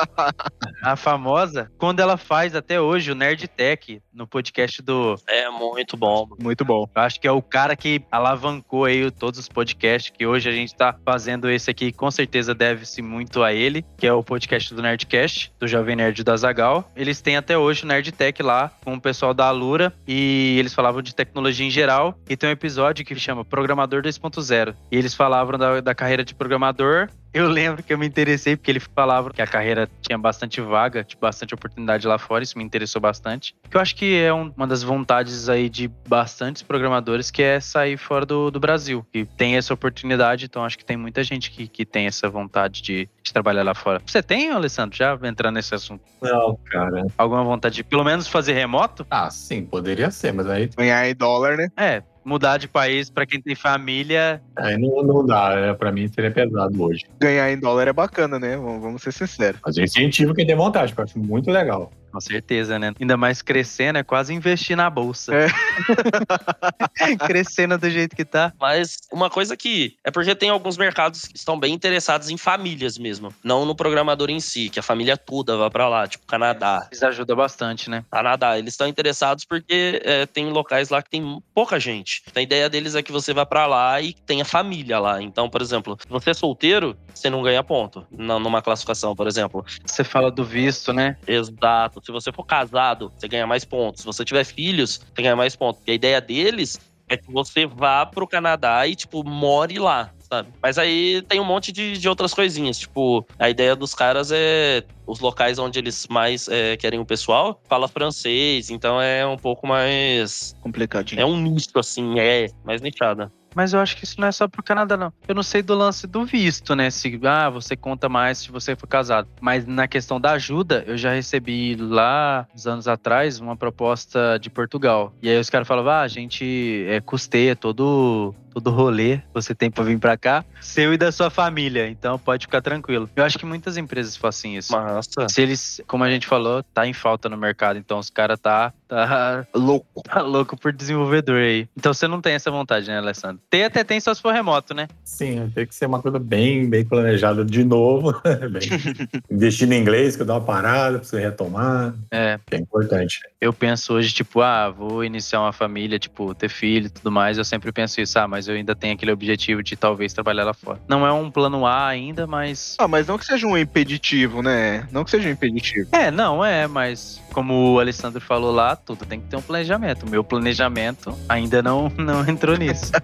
a 0.82 0.96
famosa, 0.96 1.72
quando 1.78 2.00
ela 2.00 2.18
faz 2.18 2.56
até 2.56 2.82
hoje 2.82 3.12
o 3.12 3.16
Nerd 3.16 3.48
Tech 3.48 4.02
no 4.12 4.26
podcast 4.26 4.82
do. 4.82 5.16
É 5.28 5.48
muito 5.52 5.96
bom. 5.96 6.26
mano. 6.28 6.38
Muito 6.42 6.66
bom. 6.66 6.90
Eu 6.96 7.02
acho 7.04 7.20
que 7.20 7.28
é 7.28 7.32
o 7.32 7.42
cara 7.42 7.76
que 7.76 8.02
alavancou 8.12 8.86
aí 8.86 9.12
todos 9.12 9.40
os 9.40 9.48
podcasts 9.48 10.12
que 10.18 10.26
hoje 10.26 10.50
a 10.50 10.52
gente 10.52 10.74
tá 10.74 10.96
fazendo 11.06 11.48
esse 11.52 11.70
aqui, 11.70 11.92
com 11.92 12.10
certeza 12.10 12.56
deve-se 12.56 13.04
muito 13.04 13.44
a 13.44 13.54
ele, 13.54 13.86
que 13.96 14.08
é 14.08 14.14
o 14.14 14.24
podcast 14.24 14.74
do 14.74 14.82
Nerdcast, 14.82 15.54
do 15.60 15.68
Jovem 15.68 15.96
Nerd 15.96 16.24
da 16.24 16.36
Zagal. 16.36 16.90
Eles 16.96 17.22
têm 17.22 17.38
até 17.38 17.56
hoje 17.56 17.84
o 17.84 17.88
Nerd 17.88 18.12
Tech 18.12 18.42
lá 18.42 18.72
com 18.84 18.96
o 18.96 19.02
pessoal 19.02 19.36
da 19.36 19.46
Alura 19.46 19.94
e 20.08 20.56
eles 20.58 20.74
falavam 20.74 21.04
de 21.04 21.14
tecnologia 21.14 21.68
em 21.68 21.70
geral. 21.70 22.18
E 22.28 22.39
tem 22.40 22.50
um 22.50 22.54
episódio 22.54 23.06
que 23.06 23.14
chama 23.20 23.46
Programador 23.46 24.02
2.0. 24.02 24.76
E 24.92 24.98
eles 24.98 25.14
falavam 25.14 25.60
da, 25.60 25.82
da 25.82 25.94
carreira 25.94 26.24
de 26.24 26.34
programador. 26.34 27.10
Eu 27.32 27.48
lembro 27.48 27.84
que 27.84 27.94
eu 27.94 27.98
me 27.98 28.08
interessei 28.08 28.56
porque 28.58 28.72
ele 28.72 28.80
falava 28.80 29.30
que 29.32 29.40
a 29.42 29.46
carreira 29.46 29.88
tinha 30.02 30.18
bastante 30.18 30.60
vaga, 30.62 31.04
tinha 31.04 31.20
bastante 31.22 31.54
oportunidade 31.54 32.08
lá 32.08 32.18
fora, 32.18 32.44
isso 32.44 32.58
me 32.58 32.64
interessou 32.64 33.00
bastante. 33.00 33.54
Que 33.70 33.78
eu 33.78 33.82
acho 33.82 33.96
que 33.96 34.18
é 34.20 34.34
um- 34.34 34.52
uma 34.58 34.66
das 34.66 34.82
vontades 34.82 35.48
aí 35.48 35.70
de 35.70 35.88
bastantes 36.08 36.64
programadores 36.64 37.30
que 37.30 37.44
é 37.44 37.60
sair 37.60 37.98
fora 37.98 38.26
do, 38.26 38.50
do 38.50 38.60
Brasil. 38.60 39.06
E 39.14 39.26
tem 39.26 39.58
essa 39.58 39.74
oportunidade, 39.74 40.46
então 40.46 40.66
acho 40.66 40.78
que 40.78 40.84
tem 40.86 40.98
muita 40.98 41.24
gente 41.24 41.52
que, 41.52 41.68
que 41.68 41.86
tem 41.86 42.08
essa 42.08 42.28
vontade 42.28 42.82
de, 42.82 43.08
de 43.24 43.32
trabalhar 43.32 43.62
lá 43.62 43.76
fora. 43.76 44.02
Você 44.08 44.24
tem, 44.24 44.50
Alessandro, 44.50 44.98
já 44.98 45.18
entrando 45.24 45.54
nesse 45.56 45.76
assunto? 45.76 46.02
Não, 46.22 46.58
cara. 46.66 47.06
Alguma 47.16 47.44
vontade 47.44 47.76
de 47.76 47.84
pelo 47.84 48.04
menos 48.04 48.28
fazer 48.28 48.54
remoto? 48.54 49.06
Ah, 49.10 49.30
sim, 49.30 49.64
poderia 49.66 50.10
ser, 50.10 50.34
mas 50.34 50.50
aí, 50.50 50.68
Ganhar 50.76 51.08
em 51.08 51.14
dólar, 51.16 51.58
né? 51.58 51.68
É, 51.78 52.02
mudar 52.26 52.58
de 52.58 52.68
país 52.68 53.10
pra 53.10 53.26
quem 53.26 53.42
tem 53.42 53.56
família. 53.56 54.42
aí 54.56 54.78
não, 54.78 55.02
não 55.04 55.26
dá. 55.26 55.52
É, 55.54 55.74
pra 55.74 55.92
mim 55.92 56.08
seria 56.08 56.30
pesado 56.32 56.84
hoje. 56.84 57.06
Ganhar 57.20 57.52
em 57.52 57.60
dólar 57.60 57.88
é 57.88 57.94
bacana, 57.94 58.40
né? 58.40 58.56
Vamos, 58.56 59.02
ser 59.02 59.12
sinceros. 59.12 59.60
Mas 59.66 59.78
incentivo 59.78 60.34
quem 60.34 60.48
tem 60.48 60.56
vontade, 60.56 60.94
porque 60.94 61.02
eu 61.02 61.06
acho 61.06 61.20
muito 61.20 61.52
legal. 61.52 61.92
Com 62.12 62.20
certeza, 62.20 62.78
né? 62.80 62.94
Ainda 63.00 63.16
mais 63.18 63.42
crescendo, 63.42 63.98
é 64.00 64.04
quase 64.04 64.34
investir 64.34 64.76
na 64.76 64.90
bolsa. 64.90 65.34
É. 65.36 65.48
crescendo 67.26 67.78
do 67.78 67.90
jeito 67.90 68.16
que 68.16 68.26
tá. 68.26 68.54
Mas 68.60 68.98
uma 69.12 69.30
coisa 69.30 69.56
que 69.56 69.96
é 70.04 70.12
porque 70.12 70.34
tem 70.36 70.50
alguns 70.50 70.78
mercados 70.78 71.26
que 71.26 71.38
estão 71.38 71.60
bem 71.60 71.74
interessados 71.74 72.30
em 72.30 72.38
famílias 72.38 72.98
mesmo, 72.98 73.34
não 73.44 73.66
no 73.66 73.76
programador 73.76 74.30
em 74.30 74.40
si, 74.40 74.70
que 74.70 74.80
a 74.80 74.84
família 74.84 75.18
toda 75.18 75.58
vá 75.58 75.70
pra 75.70 75.88
lá, 75.88 76.08
tipo 76.08 76.26
Canadá. 76.26 76.88
Isso 76.92 77.06
ajuda 77.06 77.36
bastante, 77.36 77.90
né? 77.90 78.04
Canadá, 78.12 78.58
eles 78.58 78.74
estão 78.74 78.88
interessados 78.88 79.46
porque 79.46 80.02
é, 80.04 80.26
tem 80.26 80.50
locais 80.50 80.90
lá 80.90 81.02
que 81.02 81.10
tem 81.10 81.42
pouca 81.54 81.80
gente. 81.80 82.24
A 82.36 82.42
ideia 82.42 82.70
deles 82.70 82.96
é 82.96 83.04
que 83.04 83.12
você 83.12 83.34
vá 83.34 83.46
pra 83.46 83.66
lá 83.68 84.02
e 84.02 84.14
tenha 84.14 84.46
família 84.46 85.00
lá. 85.00 85.22
Então, 85.22 85.50
por 85.50 85.62
exemplo, 85.62 85.98
se 86.02 86.08
você 86.10 86.32
é 86.32 86.34
solteiro, 86.34 86.98
você 87.14 87.30
não 87.30 87.42
ganha 87.44 87.64
ponto 87.64 88.06
na- 88.12 88.40
numa 88.40 88.62
classificação, 88.62 89.16
por 89.16 89.28
exemplo. 89.28 89.66
Você 89.86 90.04
fala 90.04 90.32
do 90.32 90.44
visto, 90.44 90.94
né? 90.94 91.18
Exato. 91.28 91.99
Se 92.04 92.12
você 92.12 92.32
for 92.32 92.46
casado, 92.46 93.12
você 93.16 93.28
ganha 93.28 93.48
mais 93.48 93.66
pontos. 93.66 94.02
Se 94.02 94.06
você 94.06 94.24
tiver 94.26 94.44
filhos, 94.44 95.00
você 95.14 95.22
ganha 95.22 95.36
mais 95.36 95.56
pontos. 95.56 95.82
E 95.88 95.92
a 95.92 95.94
ideia 95.94 96.22
deles 96.22 96.80
é 97.10 97.18
que 97.18 97.32
você 97.32 97.66
vá 97.66 98.06
pro 98.06 98.28
Canadá 98.28 98.86
e, 98.86 98.96
tipo, 98.96 99.24
more 99.24 99.80
lá, 99.80 100.12
sabe? 100.20 100.50
Mas 100.62 100.78
aí 100.78 101.24
tem 101.24 101.40
um 101.40 101.46
monte 101.46 101.72
de, 101.72 101.98
de 101.98 102.08
outras 102.08 102.34
coisinhas. 102.34 102.78
Tipo, 102.78 103.26
a 103.40 103.50
ideia 103.50 103.76
dos 103.76 103.96
caras 103.96 104.32
é 104.32 104.84
os 105.08 105.20
locais 105.20 105.58
onde 105.58 105.80
eles 105.80 106.08
mais 106.08 106.48
é, 106.48 106.78
querem 106.78 107.00
o 107.00 107.06
pessoal 107.06 107.60
fala 107.68 107.88
francês, 107.88 108.70
então 108.70 109.02
é 109.02 109.26
um 109.26 109.38
pouco 109.38 109.66
mais. 109.66 110.56
Complicadinho. 110.62 111.20
É 111.20 111.26
um 111.26 111.36
nicho, 111.36 111.78
assim, 111.78 112.20
é 112.20 112.48
mais 112.64 112.80
nichada. 112.80 113.32
Mas 113.56 113.74
eu 113.74 113.80
acho 113.80 113.98
que 113.98 114.04
isso 114.04 114.20
não 114.20 114.28
é 114.28 114.32
só 114.32 114.48
pro 114.48 114.64
Canadá, 114.64 114.96
não. 114.98 115.14
Eu 115.28 115.36
não 115.36 115.44
sei 115.44 115.62
do 115.62 115.76
lance 115.76 116.08
do 116.08 116.26
visto, 116.26 116.76
né? 116.76 116.90
Se 116.90 117.20
ah, 117.24 117.50
você 117.50 117.76
conta 117.76 118.08
mais 118.08 118.40
se 118.40 118.52
você 118.52 118.76
for 118.76 118.88
casado. 118.88 119.28
Mas 119.42 119.66
na 119.66 119.88
questão 119.88 120.20
da 120.20 120.32
ajuda, 120.32 120.84
eu 120.88 120.98
já 120.98 121.14
recebi 121.14 121.76
lá, 121.76 122.48
uns 122.56 122.68
anos 122.68 122.88
atrás, 122.88 123.40
uma 123.40 123.56
proposta 123.56 124.38
de 124.40 124.50
Portugal. 124.50 125.14
E 125.22 125.30
aí 125.30 125.40
os 125.40 125.50
caras 125.50 125.68
falavam: 125.68 125.92
ah, 125.92 126.02
a 126.02 126.08
gente 126.08 126.86
é, 126.88 127.02
custeia 127.02 127.56
todo 127.56 128.34
todo 128.54 128.70
rolê 128.72 129.18
que 129.18 129.24
você 129.34 129.54
tem 129.56 129.70
pra 129.72 129.84
vir 129.84 129.98
pra 130.00 130.18
cá, 130.18 130.44
seu 130.62 130.94
e 130.94 130.98
da 130.98 131.12
sua 131.12 131.30
família. 131.30 131.88
Então 131.90 132.18
pode 132.20 132.46
ficar 132.46 132.62
tranquilo. 132.62 133.10
Eu 133.16 133.24
acho 133.24 133.38
que 133.40 133.46
muitas 133.46 133.78
empresas 133.78 134.16
fazem 134.16 134.58
isso. 134.58 134.72
Massa. 134.72 135.28
Se 135.30 135.42
eles, 135.42 135.82
como 135.88 136.04
a 136.04 136.10
gente 136.10 136.28
falou, 136.28 136.64
tá 136.64 136.86
em 136.88 136.94
falta 136.94 137.30
no 137.30 137.38
mercado, 137.38 137.78
então 137.78 138.00
os 138.00 138.10
caras 138.10 138.40
tá, 138.40 138.74
tá 138.88 139.46
Louco. 139.54 140.02
Tá 140.04 140.22
louco 140.22 140.58
por 140.58 140.72
desenvolvedor 140.74 141.38
aí. 141.38 141.68
Então 141.78 141.94
você 141.94 142.08
não 142.08 142.22
tem 142.22 142.34
essa 142.34 142.50
vontade, 142.52 142.88
né, 142.88 142.98
Alessandro? 142.98 143.42
Tem 143.50 143.64
até 143.64 143.84
tem 143.84 144.00
só 144.00 144.14
se 144.14 144.22
for 144.22 144.34
remoto, 144.34 144.74
né? 144.74 144.88
Sim, 145.04 145.52
tem 145.54 145.66
que 145.66 145.76
ser 145.76 145.86
uma 145.86 146.02
coisa 146.02 146.18
bem, 146.20 146.70
bem 146.70 146.84
planejada 146.86 147.44
de 147.46 147.64
novo. 147.64 148.14
Bem- 148.52 148.70
Investir 149.32 149.68
no 149.68 149.74
inglês, 149.74 150.16
que 150.16 150.22
eu 150.22 150.26
dou 150.26 150.36
uma 150.38 150.42
parada 150.46 151.00
pra 151.00 151.08
você 151.08 151.20
retomar, 151.20 151.94
É, 152.12 152.40
que 152.48 152.56
é 152.56 152.60
importante. 152.60 153.20
eu 153.40 153.54
penso 153.54 153.94
hoje, 153.94 154.14
tipo, 154.14 154.42
ah, 154.42 154.70
vou 154.70 155.04
iniciar 155.04 155.42
uma 155.42 155.54
família, 155.54 156.00
tipo, 156.00 156.34
ter 156.34 156.50
filho 156.50 156.88
e 156.88 156.90
tudo 156.90 157.12
mais. 157.12 157.38
Eu 157.38 157.46
sempre 157.46 157.72
penso 157.72 158.02
isso, 158.02 158.18
ah, 158.20 158.28
mas 158.28 158.48
eu 158.50 158.56
ainda 158.56 158.76
tenho 158.76 158.94
aquele 158.94 159.12
objetivo 159.12 159.64
de 159.64 159.76
talvez 159.76 160.14
trabalhar 160.14 160.44
lá 160.44 160.54
fora. 160.54 160.80
Não 160.88 161.06
é 161.06 161.12
um 161.12 161.30
plano 161.30 161.66
A 161.66 161.88
ainda, 161.88 162.28
mas. 162.28 162.76
Ah, 162.78 162.88
mas 162.88 163.08
não 163.08 163.18
que 163.18 163.26
seja 163.26 163.48
um 163.48 163.58
impeditivo, 163.58 164.42
né? 164.42 164.88
Não 164.92 165.04
que 165.04 165.12
seja 165.12 165.30
um 165.30 165.32
impeditivo. 165.32 165.90
É, 165.92 166.12
não 166.12 166.44
é, 166.44 166.68
mas 166.68 167.22
como 167.32 167.74
o 167.74 167.80
Alessandro 167.80 168.20
falou 168.20 168.52
lá, 168.52 168.76
tudo 168.76 169.06
tem 169.06 169.20
que 169.20 169.28
ter 169.28 169.36
um 169.36 169.42
planejamento. 169.42 170.06
O 170.06 170.10
meu 170.10 170.24
planejamento 170.24 171.18
ainda 171.28 171.62
não, 171.62 171.92
não 171.98 172.28
entrou 172.28 172.58
nisso. 172.58 172.92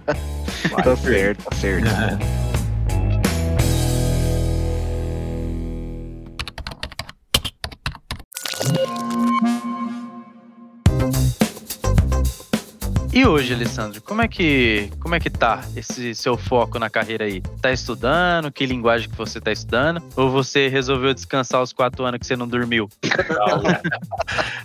Tá 0.82 0.96
certo, 0.96 1.44
tá 1.44 1.56
certo. 1.56 2.55
E 13.16 13.24
hoje, 13.24 13.54
Alessandro, 13.54 14.02
como 14.02 14.20
é 14.20 14.28
que 14.28 14.90
como 15.00 15.14
é 15.14 15.18
que 15.18 15.30
tá 15.30 15.64
esse 15.74 16.14
seu 16.14 16.36
foco 16.36 16.78
na 16.78 16.90
carreira 16.90 17.24
aí? 17.24 17.40
Tá 17.62 17.72
estudando? 17.72 18.52
Que 18.52 18.66
linguagem 18.66 19.08
que 19.08 19.16
você 19.16 19.40
tá 19.40 19.50
estudando? 19.50 20.02
Ou 20.14 20.30
você 20.30 20.68
resolveu 20.68 21.14
descansar 21.14 21.62
os 21.62 21.72
quatro 21.72 22.04
anos 22.04 22.20
que 22.20 22.26
você 22.26 22.36
não 22.36 22.46
dormiu? 22.46 22.90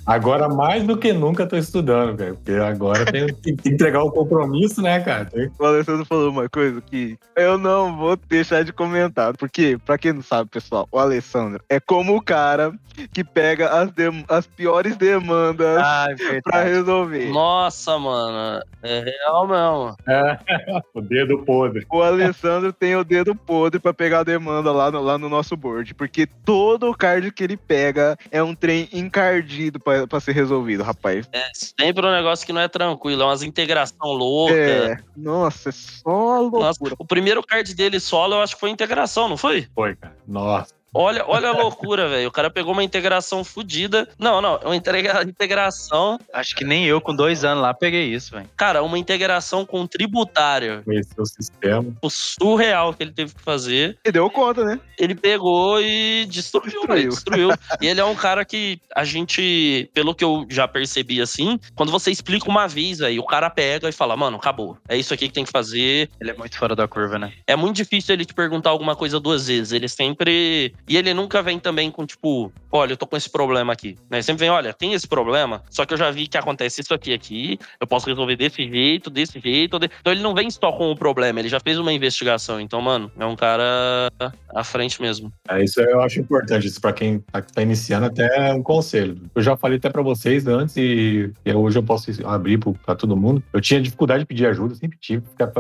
Agora, 0.06 0.50
mais 0.50 0.84
do 0.84 0.98
que 0.98 1.14
nunca, 1.14 1.48
tô 1.48 1.56
estudando, 1.56 2.18
velho. 2.18 2.36
Porque 2.36 2.52
agora 2.52 3.06
tem 3.10 3.28
que 3.28 3.70
entregar 3.70 4.04
o 4.04 4.12
compromisso, 4.12 4.82
né, 4.82 5.00
cara? 5.00 5.30
O 5.58 5.66
Alessandro 5.66 6.04
falou 6.04 6.30
uma 6.30 6.50
coisa 6.50 6.82
que 6.82 7.18
eu 7.38 7.58
não 7.58 7.96
vou 7.96 8.18
deixar 8.28 8.66
de 8.66 8.74
comentar. 8.74 9.34
Porque, 9.38 9.78
pra 9.86 9.98
quem 9.98 10.12
não 10.12 10.22
sabe, 10.22 10.50
pessoal, 10.50 10.90
o 10.92 11.00
Alessandro 11.00 11.64
é 11.70 11.80
como 11.80 12.18
o 12.18 12.22
cara 12.22 12.74
que 13.14 13.24
pega 13.24 13.70
as, 13.70 13.90
as 14.28 14.46
piores 14.46 14.98
demandas 14.98 15.78
Ah, 15.82 16.08
pra 16.44 16.64
resolver. 16.64 17.30
Nossa, 17.30 17.98
mano. 17.98 18.41
Mano. 18.42 18.64
É 18.84 19.00
real 19.00 19.48
mesmo. 19.48 19.96
O 20.94 21.02
dedo 21.02 21.44
podre. 21.44 21.86
O 21.90 22.02
Alessandro 22.02 22.74
tem 22.74 22.96
o 22.96 23.04
dedo 23.04 23.36
podre 23.36 23.80
pra 23.80 23.94
pegar 23.94 24.20
a 24.20 24.24
demanda 24.24 24.72
lá 24.72 24.92
no, 24.92 25.02
lá 25.02 25.18
no 25.18 25.30
nosso 25.30 25.56
board, 25.56 25.94
porque 25.94 26.26
todo 26.26 26.90
o 26.90 26.96
card 26.96 27.32
que 27.32 27.44
ele 27.44 27.56
pega 27.56 28.18
é 28.30 28.42
um 28.42 28.54
trem 28.54 28.90
encardido 28.92 29.80
pra, 29.80 30.08
pra 30.08 30.20
ser 30.20 30.34
resolvido, 30.34 30.84
rapaz. 30.84 31.30
É 31.32 31.50
sempre 31.54 32.06
um 32.06 32.12
negócio 32.12 32.46
que 32.46 32.54
não 32.54 32.62
é 32.62 32.68
tranquilo, 32.68 33.22
é 33.22 33.26
umas 33.26 33.44
integração 33.44 34.12
louca. 34.12 34.54
É, 34.54 34.98
nossa, 35.16 35.70
é 35.70 35.72
só 35.72 36.50
Nossa, 36.50 36.80
o 36.98 37.06
primeiro 37.06 37.44
card 37.44 37.74
dele 37.74 38.00
solo, 38.00 38.36
eu 38.36 38.42
acho 38.42 38.56
que 38.56 38.60
foi 38.60 38.70
integração, 38.70 39.30
não 39.30 39.38
foi? 39.38 39.68
Foi, 39.74 39.96
cara. 39.96 40.16
Nossa. 40.28 40.81
Olha, 40.94 41.24
olha 41.28 41.50
a 41.50 41.52
loucura, 41.54 42.10
velho. 42.10 42.28
O 42.28 42.32
cara 42.32 42.50
pegou 42.50 42.74
uma 42.74 42.84
integração 42.84 43.44
fodida. 43.44 44.08
Não, 44.20 44.42
não, 44.42 44.58
uma 44.58 44.76
integra- 44.76 45.24
integração. 45.28 46.20
Acho 46.34 46.56
que 46.56 46.66
nem 46.66 46.86
eu, 46.86 47.00
com 47.00 47.16
dois 47.16 47.46
anos 47.46 47.62
lá, 47.62 47.74
peguei 47.74 48.06
isso, 48.14 48.32
velho. 48.32 48.50
Cara, 48.58 48.84
uma 48.84 48.98
integração 49.00 49.66
com 49.66 49.88
tributário. 49.88 50.84
Conheceu 50.84 51.24
o 51.24 51.26
sistema. 51.26 51.94
O 52.02 52.10
surreal 52.10 52.94
que 52.94 53.04
ele 53.04 53.12
teve 53.14 53.34
que 53.34 53.42
fazer. 53.42 53.98
E 54.06 54.12
deu 54.12 54.30
conta, 54.30 54.66
né? 54.66 54.80
Ele 55.00 55.16
pegou 55.16 55.82
e 55.82 56.26
destruiu, 56.30 56.66
Destruiu. 56.72 56.88
velho, 56.96 57.10
destruiu. 57.10 57.50
e 57.82 57.88
ele 57.88 58.00
é 58.02 58.06
um 58.06 58.16
cara 58.16 58.44
que 58.44 58.80
a 58.96 59.04
gente, 59.06 59.90
pelo 59.94 60.14
que 60.14 60.24
eu 60.24 60.46
já 60.50 60.68
percebi 60.68 61.22
assim, 61.22 61.58
quando 61.76 61.92
você 61.92 62.12
explica 62.12 62.50
uma 62.50 62.68
vez, 62.68 63.02
aí 63.02 63.18
o 63.18 63.26
cara 63.26 63.50
pega 63.50 63.88
e 63.88 63.94
fala, 63.94 64.18
mano, 64.18 64.38
acabou. 64.38 64.78
É 64.90 64.98
isso 64.98 65.14
aqui 65.14 65.28
que 65.28 65.34
tem 65.34 65.46
que 65.46 65.52
fazer. 65.52 66.10
Ele 66.20 66.32
é 66.32 66.34
muito 66.34 66.58
fora 66.58 66.76
da 66.76 66.88
curva, 66.88 67.18
né? 67.18 67.32
É 67.48 67.56
muito 67.56 67.78
difícil 67.78 68.14
ele 68.14 68.26
te 68.26 68.34
perguntar 68.34 68.70
alguma 68.72 68.96
coisa 68.96 69.20
duas 69.20 69.48
vezes. 69.48 69.72
Ele 69.72 69.88
sempre. 69.88 70.74
E 70.88 70.98
ele 70.98 71.14
nunca 71.14 71.42
vem 71.42 71.60
também 71.60 71.90
com, 71.92 72.06
tipo, 72.06 72.52
olha, 72.72 72.94
eu 72.94 72.98
tô 72.98 73.06
com 73.08 73.18
esse 73.18 73.30
problema 73.30 73.74
aqui. 73.74 73.98
Né? 74.10 74.22
Sempre 74.22 74.42
vem, 74.42 74.50
olha, 74.50 74.74
tem 74.74 74.94
esse 74.94 75.08
problema, 75.08 75.62
só 75.70 75.86
que 75.86 75.94
eu 75.94 75.98
já 75.98 76.10
vi 76.12 76.28
que 76.28 76.38
acontece 76.38 76.82
isso 76.82 76.94
aqui 76.94 77.14
aqui. 77.14 77.60
Eu 77.80 77.88
posso 77.88 78.08
resolver 78.08 78.36
desse 78.36 78.68
jeito, 78.68 79.10
desse 79.10 79.40
jeito. 79.40 79.78
de- 79.80 79.90
Então 80.00 80.12
ele 80.14 80.22
não 80.22 80.34
vem 80.34 80.50
só 80.50 80.72
com 80.72 80.92
o 80.92 80.96
problema, 80.96 81.40
ele 81.40 81.50
já 81.50 81.60
fez 81.60 81.78
uma 81.78 81.92
investigação. 81.94 82.60
Então, 82.60 82.82
mano, 82.82 83.12
é 83.20 83.26
um 83.26 83.36
cara 83.36 84.12
à 84.54 84.64
frente 84.64 85.02
mesmo. 85.02 85.32
É, 85.50 85.64
isso 85.64 85.82
eu 85.82 86.02
acho 86.02 86.20
importante. 86.20 86.68
Isso 86.68 86.80
pra 86.82 86.94
quem 86.94 87.20
tá, 87.20 87.42
tá 87.42 87.62
iniciando, 87.62 88.06
até 88.06 88.54
um 88.54 88.64
conselho. 88.64 89.18
Eu 89.36 89.42
já 89.42 89.56
falei 89.58 89.78
até 89.78 89.90
pra 89.90 90.02
vocês 90.02 90.48
antes 90.48 90.76
e, 90.78 91.32
e 91.46 91.54
hoje 91.54 91.78
eu 91.78 91.84
posso 91.84 92.12
abrir 92.28 92.58
pro- 92.58 92.74
pra 92.86 92.96
todo 92.96 93.16
mundo. 93.18 93.44
Eu 93.54 93.62
tinha 93.62 93.82
dificuldade 93.82 94.22
de 94.22 94.26
pedir 94.28 94.46
ajuda, 94.48 94.76
sempre 94.76 94.98
tive. 95.00 95.24
Pra, 95.38 95.52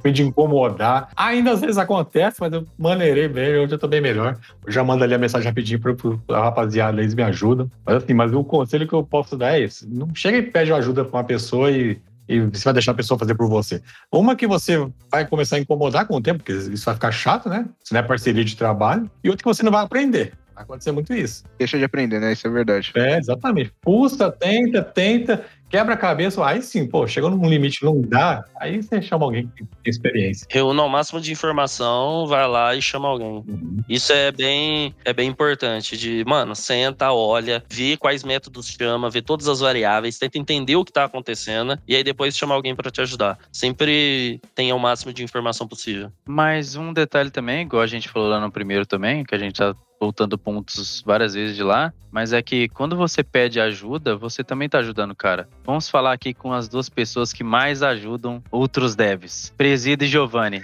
foi 0.00 0.12
de 0.12 0.22
incomodar. 0.22 1.08
Ainda 1.16 1.52
às 1.52 1.60
vezes 1.60 1.78
acontece, 1.78 2.36
mas 2.40 2.52
eu 2.52 2.66
maneirei 2.78 3.28
bem. 3.28 3.56
Hoje 3.58 3.72
eu 3.74 3.78
tô 3.78 3.88
bem 3.88 4.00
melhor. 4.00 4.38
Eu 4.66 4.72
já 4.72 4.82
mando 4.84 5.04
ali 5.04 5.14
a 5.14 5.18
mensagem 5.18 5.46
rapidinho 5.48 5.80
pro, 5.80 5.94
pro 5.96 6.20
rapaziada, 6.52 7.00
eles 7.00 7.14
me 7.14 7.22
ajudam. 7.22 7.70
Mas 7.84 7.96
assim, 7.96 8.14
mas 8.14 8.32
o 8.32 8.44
conselho 8.44 8.86
que 8.86 8.94
eu 8.94 9.02
posso 9.02 9.36
dar 9.36 9.54
é 9.54 9.62
esse. 9.62 9.88
Não 9.88 10.14
chega 10.14 10.38
e 10.38 10.42
pede 10.42 10.72
ajuda 10.72 11.04
pra 11.04 11.18
uma 11.18 11.24
pessoa 11.24 11.70
e 11.70 12.00
e 12.28 12.40
você 12.40 12.64
vai 12.64 12.72
deixar 12.72 12.92
a 12.92 12.94
pessoa 12.94 13.18
fazer 13.18 13.34
por 13.34 13.48
você. 13.48 13.82
Uma 14.10 14.36
que 14.36 14.46
você 14.46 14.88
vai 15.10 15.26
começar 15.26 15.56
a 15.56 15.58
incomodar 15.58 16.06
com 16.06 16.16
o 16.16 16.20
tempo, 16.20 16.38
porque 16.38 16.52
isso 16.52 16.84
vai 16.84 16.94
ficar 16.94 17.10
chato, 17.10 17.48
né? 17.48 17.66
Isso 17.82 17.92
não 17.92 18.00
é 18.00 18.02
parceria 18.02 18.44
de 18.44 18.56
trabalho. 18.56 19.10
E 19.22 19.28
outra 19.28 19.42
que 19.42 19.48
você 19.48 19.62
não 19.62 19.72
vai 19.72 19.84
aprender. 19.84 20.32
Vai 20.54 20.64
acontecer 20.64 20.92
muito 20.92 21.14
isso. 21.14 21.44
Deixa 21.58 21.78
de 21.78 21.84
aprender, 21.84 22.20
né? 22.20 22.32
Isso 22.32 22.46
é 22.46 22.50
verdade. 22.50 22.92
É, 22.94 23.18
exatamente. 23.18 23.72
Custa, 23.84 24.30
tenta, 24.30 24.82
tenta, 24.82 25.44
quebra 25.72 25.94
a 25.94 25.96
cabeça. 25.96 26.44
Aí 26.44 26.62
sim, 26.62 26.86
pô, 26.86 27.06
chegou 27.06 27.30
num 27.30 27.48
limite, 27.48 27.82
não 27.82 28.00
dá. 28.00 28.44
Aí 28.60 28.82
você 28.82 29.00
chama 29.00 29.24
alguém 29.24 29.50
que 29.56 29.64
tem 29.64 29.90
experiência. 29.90 30.46
Reúna 30.50 30.82
o 30.82 30.88
máximo 30.88 31.20
de 31.20 31.32
informação, 31.32 32.26
vai 32.26 32.46
lá 32.46 32.74
e 32.74 32.82
chama 32.82 33.08
alguém. 33.08 33.42
Uhum. 33.48 33.78
Isso 33.88 34.12
é 34.12 34.30
bem, 34.30 34.94
é 35.04 35.12
bem 35.12 35.28
importante. 35.28 35.96
De, 35.96 36.22
mano, 36.26 36.54
senta, 36.54 37.10
olha, 37.12 37.64
vê 37.70 37.96
quais 37.96 38.22
métodos 38.22 38.68
chama, 38.68 39.08
vê 39.08 39.22
todas 39.22 39.48
as 39.48 39.60
variáveis, 39.60 40.18
tenta 40.18 40.38
entender 40.38 40.76
o 40.76 40.84
que 40.84 40.92
tá 40.92 41.04
acontecendo 41.04 41.78
e 41.88 41.96
aí 41.96 42.04
depois 42.04 42.36
chama 42.36 42.54
alguém 42.54 42.76
pra 42.76 42.90
te 42.90 43.00
ajudar. 43.00 43.38
Sempre 43.50 44.40
tenha 44.54 44.76
o 44.76 44.78
máximo 44.78 45.12
de 45.12 45.24
informação 45.24 45.66
possível. 45.66 46.12
Mas 46.26 46.76
um 46.76 46.92
detalhe 46.92 47.30
também, 47.30 47.62
igual 47.62 47.82
a 47.82 47.86
gente 47.86 48.10
falou 48.10 48.28
lá 48.28 48.38
no 48.38 48.52
primeiro 48.52 48.84
também, 48.84 49.24
que 49.24 49.34
a 49.34 49.38
gente 49.38 49.56
tá 49.56 49.74
voltando 50.02 50.36
pontos 50.36 51.00
várias 51.06 51.32
vezes 51.32 51.54
de 51.54 51.62
lá, 51.62 51.92
mas 52.10 52.32
é 52.32 52.42
que 52.42 52.68
quando 52.70 52.96
você 52.96 53.22
pede 53.22 53.60
ajuda, 53.60 54.16
você 54.16 54.42
também 54.42 54.68
tá 54.68 54.78
ajudando 54.78 55.12
o 55.12 55.16
cara. 55.16 55.48
Vamos 55.64 55.88
falar 55.88 56.12
aqui 56.12 56.34
com 56.34 56.52
as 56.52 56.68
duas 56.68 56.88
pessoas 56.88 57.32
que 57.32 57.44
mais 57.44 57.84
ajudam 57.84 58.42
outros 58.50 58.96
devs, 58.96 59.54
Presida 59.56 60.04
e 60.04 60.08
Giovanni. 60.08 60.60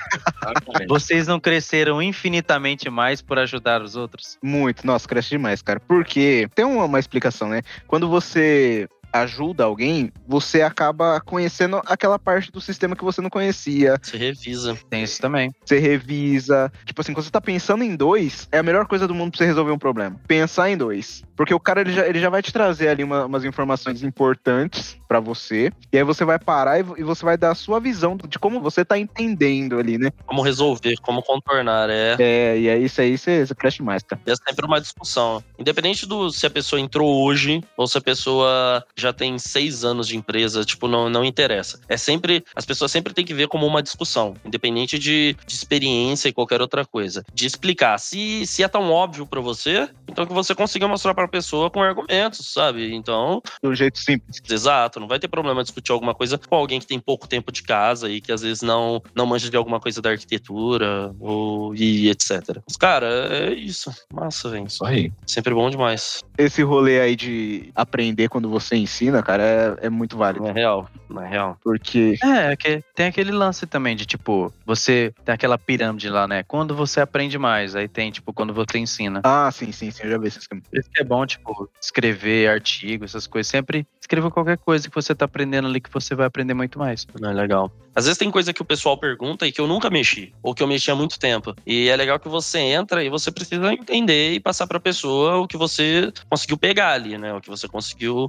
Vocês 0.88 1.28
não 1.28 1.38
cresceram 1.38 2.02
infinitamente 2.02 2.90
mais 2.90 3.22
por 3.22 3.38
ajudar 3.38 3.80
os 3.80 3.94
outros? 3.94 4.36
Muito. 4.42 4.84
Nossa, 4.84 5.06
cresce 5.06 5.30
demais, 5.30 5.62
cara. 5.62 5.78
Porque 5.78 6.48
tem 6.52 6.64
uma, 6.64 6.86
uma 6.86 6.98
explicação, 6.98 7.48
né? 7.48 7.62
Quando 7.86 8.08
você 8.08 8.88
ajuda 9.12 9.64
alguém, 9.64 10.12
você 10.26 10.62
acaba 10.62 11.20
conhecendo 11.20 11.80
aquela 11.86 12.18
parte 12.18 12.50
do 12.52 12.60
sistema 12.60 12.94
que 12.96 13.04
você 13.04 13.20
não 13.20 13.30
conhecia. 13.30 13.98
Você 14.02 14.16
revisa. 14.16 14.78
Tem 14.90 15.02
isso 15.02 15.20
também. 15.20 15.50
Você 15.64 15.78
revisa. 15.78 16.70
Tipo 16.84 17.00
assim, 17.00 17.12
quando 17.12 17.24
você 17.24 17.30
tá 17.30 17.40
pensando 17.40 17.82
em 17.84 17.94
dois, 17.96 18.48
é 18.52 18.58
a 18.58 18.62
melhor 18.62 18.86
coisa 18.86 19.06
do 19.06 19.14
mundo 19.14 19.30
pra 19.32 19.38
você 19.38 19.46
resolver 19.46 19.72
um 19.72 19.78
problema. 19.78 20.16
Pensar 20.26 20.70
em 20.70 20.76
dois. 20.76 21.22
Porque 21.36 21.54
o 21.54 21.60
cara, 21.60 21.80
ele 21.80 21.92
já, 21.92 22.06
ele 22.06 22.20
já 22.20 22.28
vai 22.30 22.42
te 22.42 22.52
trazer 22.52 22.88
ali 22.88 23.04
uma- 23.04 23.26
umas 23.26 23.44
informações 23.44 24.02
importantes 24.02 24.96
pra 25.06 25.20
você. 25.20 25.70
E 25.92 25.98
aí 25.98 26.04
você 26.04 26.24
vai 26.24 26.38
parar 26.38 26.78
e, 26.80 26.84
e 26.98 27.02
você 27.02 27.24
vai 27.24 27.36
dar 27.36 27.50
a 27.52 27.54
sua 27.54 27.80
visão 27.80 28.16
de 28.28 28.38
como 28.38 28.60
você 28.60 28.84
tá 28.84 28.98
entendendo 28.98 29.78
ali, 29.78 29.96
né? 29.98 30.10
Como 30.26 30.42
resolver, 30.42 30.94
como 31.02 31.22
contornar. 31.22 31.88
É, 31.90 32.16
É, 32.18 32.58
e 32.58 32.68
aí 32.68 32.84
isso 32.84 33.00
aí 33.00 33.16
você, 33.16 33.46
você 33.46 33.54
cresce 33.54 33.82
mais, 33.82 34.02
cara. 34.02 34.20
é 34.26 34.34
sempre 34.34 34.66
uma 34.66 34.80
discussão. 34.80 35.42
Independente 35.58 36.06
do 36.06 36.30
se 36.30 36.46
a 36.46 36.50
pessoa 36.50 36.80
entrou 36.80 37.24
hoje 37.24 37.62
ou 37.76 37.86
se 37.86 37.96
a 37.96 38.00
pessoa 38.00 38.84
já 39.00 39.12
tem 39.12 39.38
seis 39.38 39.84
anos 39.84 40.08
de 40.08 40.16
empresa, 40.16 40.64
tipo, 40.64 40.88
não, 40.88 41.08
não 41.08 41.24
interessa. 41.24 41.80
É 41.88 41.96
sempre. 41.96 42.44
As 42.54 42.64
pessoas 42.64 42.90
sempre 42.90 43.12
têm 43.12 43.24
que 43.24 43.34
ver 43.34 43.48
como 43.48 43.66
uma 43.66 43.82
discussão, 43.82 44.34
independente 44.44 44.98
de, 44.98 45.36
de 45.46 45.54
experiência 45.54 46.28
e 46.28 46.32
qualquer 46.32 46.60
outra 46.60 46.84
coisa. 46.84 47.24
De 47.32 47.46
explicar. 47.46 47.98
Se, 47.98 48.46
se 48.46 48.62
é 48.62 48.68
tão 48.68 48.90
óbvio 48.90 49.26
pra 49.26 49.40
você, 49.40 49.88
então 50.08 50.26
que 50.26 50.32
você 50.32 50.54
consiga 50.54 50.88
mostrar 50.88 51.14
pra 51.14 51.28
pessoa 51.28 51.70
com 51.70 51.82
argumentos, 51.82 52.52
sabe? 52.52 52.94
Então, 52.94 53.42
De 53.62 53.68
um 53.68 53.74
jeito 53.74 53.98
simples. 53.98 54.40
Exato, 54.50 55.00
não 55.00 55.08
vai 55.08 55.18
ter 55.18 55.28
problema 55.28 55.62
discutir 55.62 55.92
alguma 55.92 56.14
coisa 56.14 56.38
com 56.38 56.56
alguém 56.56 56.80
que 56.80 56.86
tem 56.86 56.98
pouco 56.98 57.28
tempo 57.28 57.52
de 57.52 57.62
casa 57.62 58.10
e 58.10 58.20
que 58.20 58.32
às 58.32 58.42
vezes 58.42 58.62
não, 58.62 59.02
não 59.14 59.26
manja 59.26 59.50
de 59.50 59.56
alguma 59.56 59.80
coisa 59.80 60.00
da 60.00 60.10
arquitetura 60.10 61.14
ou 61.20 61.74
e 61.74 62.08
etc. 62.08 62.58
Mas, 62.66 62.76
cara, 62.76 63.06
é 63.30 63.52
isso. 63.52 63.92
Massa, 64.12 64.48
velho. 64.48 64.66
Isso 64.66 64.84
aí. 64.84 65.12
Sempre 65.26 65.54
bom 65.54 65.70
demais. 65.70 66.22
Esse 66.36 66.62
rolê 66.62 67.00
aí 67.00 67.16
de 67.16 67.70
aprender 67.74 68.28
quando 68.28 68.48
você 68.48 68.76
ensina, 68.88 69.22
cara, 69.22 69.42
é, 69.80 69.86
é 69.86 69.90
muito 69.90 70.16
válido. 70.16 70.44
Não 70.44 70.50
é 70.50 70.54
real. 70.54 70.88
Não 71.08 71.22
é 71.22 71.28
real. 71.28 71.58
Porque 71.62 72.16
É, 72.22 72.52
é 72.52 72.56
que 72.56 72.82
tem 72.94 73.06
aquele 73.06 73.30
lance 73.30 73.66
também 73.66 73.94
de 73.94 74.04
tipo, 74.06 74.52
você 74.66 75.12
tem 75.24 75.34
aquela 75.34 75.58
pirâmide 75.58 76.08
lá, 76.08 76.26
né? 76.26 76.42
Quando 76.42 76.74
você 76.74 77.00
aprende 77.00 77.38
mais, 77.38 77.76
aí 77.76 77.86
tem 77.88 78.10
tipo 78.10 78.32
quando 78.32 78.52
você 78.52 78.78
ensina. 78.78 79.20
Ah, 79.24 79.50
sim, 79.52 79.70
sim, 79.72 79.90
sim, 79.90 80.04
eu 80.04 80.10
já 80.10 80.18
vi 80.18 80.28
esse 80.28 80.38
esquema. 80.38 80.62
Por 80.68 80.78
isso 80.78 80.90
que 80.92 81.02
é 81.02 81.04
bom, 81.04 81.24
tipo, 81.26 81.70
escrever 81.80 82.50
artigo, 82.50 83.04
essas 83.04 83.26
coisas. 83.26 83.50
Sempre 83.50 83.86
escreva 84.00 84.30
qualquer 84.30 84.58
coisa 84.58 84.88
que 84.88 84.94
você 84.94 85.14
tá 85.14 85.26
aprendendo 85.26 85.68
ali 85.68 85.80
que 85.80 85.92
você 85.92 86.14
vai 86.14 86.26
aprender 86.26 86.54
muito 86.54 86.78
mais. 86.78 87.06
Não 87.20 87.30
é 87.30 87.34
legal. 87.34 87.70
Às 87.94 88.04
vezes 88.04 88.16
tem 88.16 88.30
coisa 88.30 88.52
que 88.52 88.62
o 88.62 88.64
pessoal 88.64 88.96
pergunta 88.96 89.44
e 89.44 89.50
que 89.50 89.60
eu 89.60 89.66
nunca 89.66 89.90
mexi, 89.90 90.32
ou 90.40 90.54
que 90.54 90.62
eu 90.62 90.68
mexi 90.68 90.88
há 90.88 90.94
muito 90.94 91.18
tempo. 91.18 91.52
E 91.66 91.88
é 91.88 91.96
legal 91.96 92.20
que 92.20 92.28
você 92.28 92.58
entra 92.60 93.02
e 93.02 93.08
você 93.08 93.30
precisa 93.30 93.72
entender 93.72 94.34
e 94.34 94.40
passar 94.40 94.68
pra 94.68 94.78
pessoa 94.78 95.38
o 95.38 95.48
que 95.48 95.56
você 95.56 96.12
conseguiu 96.30 96.56
pegar 96.56 96.92
ali, 96.92 97.18
né? 97.18 97.34
O 97.34 97.40
que 97.40 97.50
você 97.50 97.66
conseguiu 97.66 98.28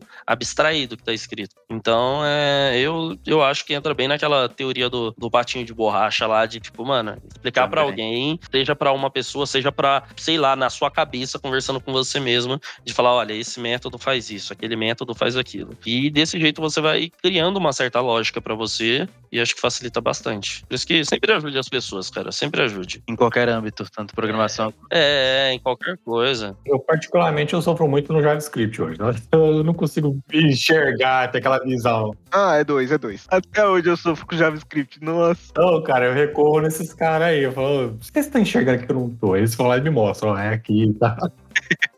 abstrair 0.50 0.88
do 0.88 0.98
que 0.98 1.04
tá 1.04 1.14
escrito. 1.14 1.56
Então, 1.70 2.22
é, 2.26 2.78
eu, 2.80 3.16
eu 3.26 3.44
acho 3.44 3.66
que 3.66 3.74
entra 3.74 3.94
bem 3.94 4.08
naquela 4.08 4.50
teoria 4.50 4.90
do, 4.90 5.14
do 5.18 5.30
patinho 5.30 5.64
de 5.64 5.74
borracha 5.74 6.26
lá, 6.26 6.46
de 6.46 6.60
tipo, 6.60 6.84
mano, 6.86 7.18
explicar 7.28 7.68
pra 7.68 7.86
Também. 7.86 8.06
alguém, 8.06 8.40
seja 8.52 8.76
pra 8.76 8.92
uma 8.92 9.10
pessoa, 9.10 9.46
seja 9.46 9.72
pra, 9.72 10.04
sei 10.16 10.38
lá, 10.38 10.56
na 10.56 10.70
sua 10.70 10.90
cabeça, 10.90 11.40
conversando 11.40 11.80
com 11.80 11.92
você 11.92 12.20
mesmo, 12.20 12.60
de 12.84 12.94
falar, 12.94 13.14
olha, 13.14 13.34
esse 13.34 13.60
método 13.60 13.98
faz 13.98 14.30
isso, 14.30 14.52
aquele 14.52 14.76
método 14.76 15.14
faz 15.14 15.38
aquilo. 15.38 15.78
E 15.86 16.10
desse 16.10 16.40
jeito 16.40 16.62
você 16.62 16.82
vai 16.82 17.12
criando 17.22 17.58
uma 17.58 17.72
certa 17.72 18.02
lógica 18.02 18.42
pra 18.42 18.56
você 18.56 19.08
e 19.32 19.40
acho 19.40 19.54
que 19.54 19.62
facilita 19.62 20.02
bastante. 20.02 20.66
Por 20.66 20.74
isso 20.74 20.88
que 20.88 21.06
sempre 21.06 21.32
ajude 21.32 21.58
as 21.58 21.70
pessoas, 21.70 22.10
cara, 22.10 22.32
sempre 22.32 22.62
ajude. 22.64 23.04
Em 23.08 23.16
qualquer 23.16 23.48
âmbito, 23.50 23.86
tanto 23.96 24.16
programação. 24.16 24.74
É, 24.92 25.52
em 25.54 25.60
qualquer 25.60 25.98
coisa. 26.04 26.58
Eu, 26.66 26.80
particularmente, 26.80 27.54
eu 27.54 27.62
sofro 27.62 27.88
muito 27.88 28.12
no 28.12 28.22
JavaScript 28.22 28.82
hoje. 28.82 29.00
né? 29.00 29.14
Eu 29.32 29.64
não 29.64 29.74
consigo 29.74 30.18
enxergar, 30.48 31.32
ter 31.32 31.40
aquela 31.40 31.60
visão. 31.60 32.14
Ah, 32.32 32.56
é 32.58 32.64
dois, 32.64 32.92
é 32.92 32.98
dois. 32.98 33.26
Até 33.30 33.66
hoje 33.66 33.90
eu 33.90 33.98
sofro 33.98 34.26
com 34.26 34.36
JavaScript. 34.36 35.04
Nossa. 35.04 35.52
Não, 35.56 35.82
cara, 35.84 36.06
eu 36.06 36.14
recorro 36.14 36.62
nesses 36.62 36.94
caras 36.94 37.28
aí. 37.28 37.44
Eu 37.44 37.52
falo, 37.52 37.98
por 37.98 38.12
que 38.12 38.24
você 38.24 38.30
tá 38.30 38.40
enxergando 38.40 38.86
que 38.86 38.92
eu 38.92 38.96
não 38.96 39.10
tô? 39.10 39.36
Eles 39.36 39.56
falam 39.56 39.72
lá 39.72 39.78
e 39.78 39.82
me 39.82 39.90
mostram, 39.90 40.32
ó, 40.32 40.38
é 40.38 40.50
aqui, 40.54 40.96
tá? 41.00 41.18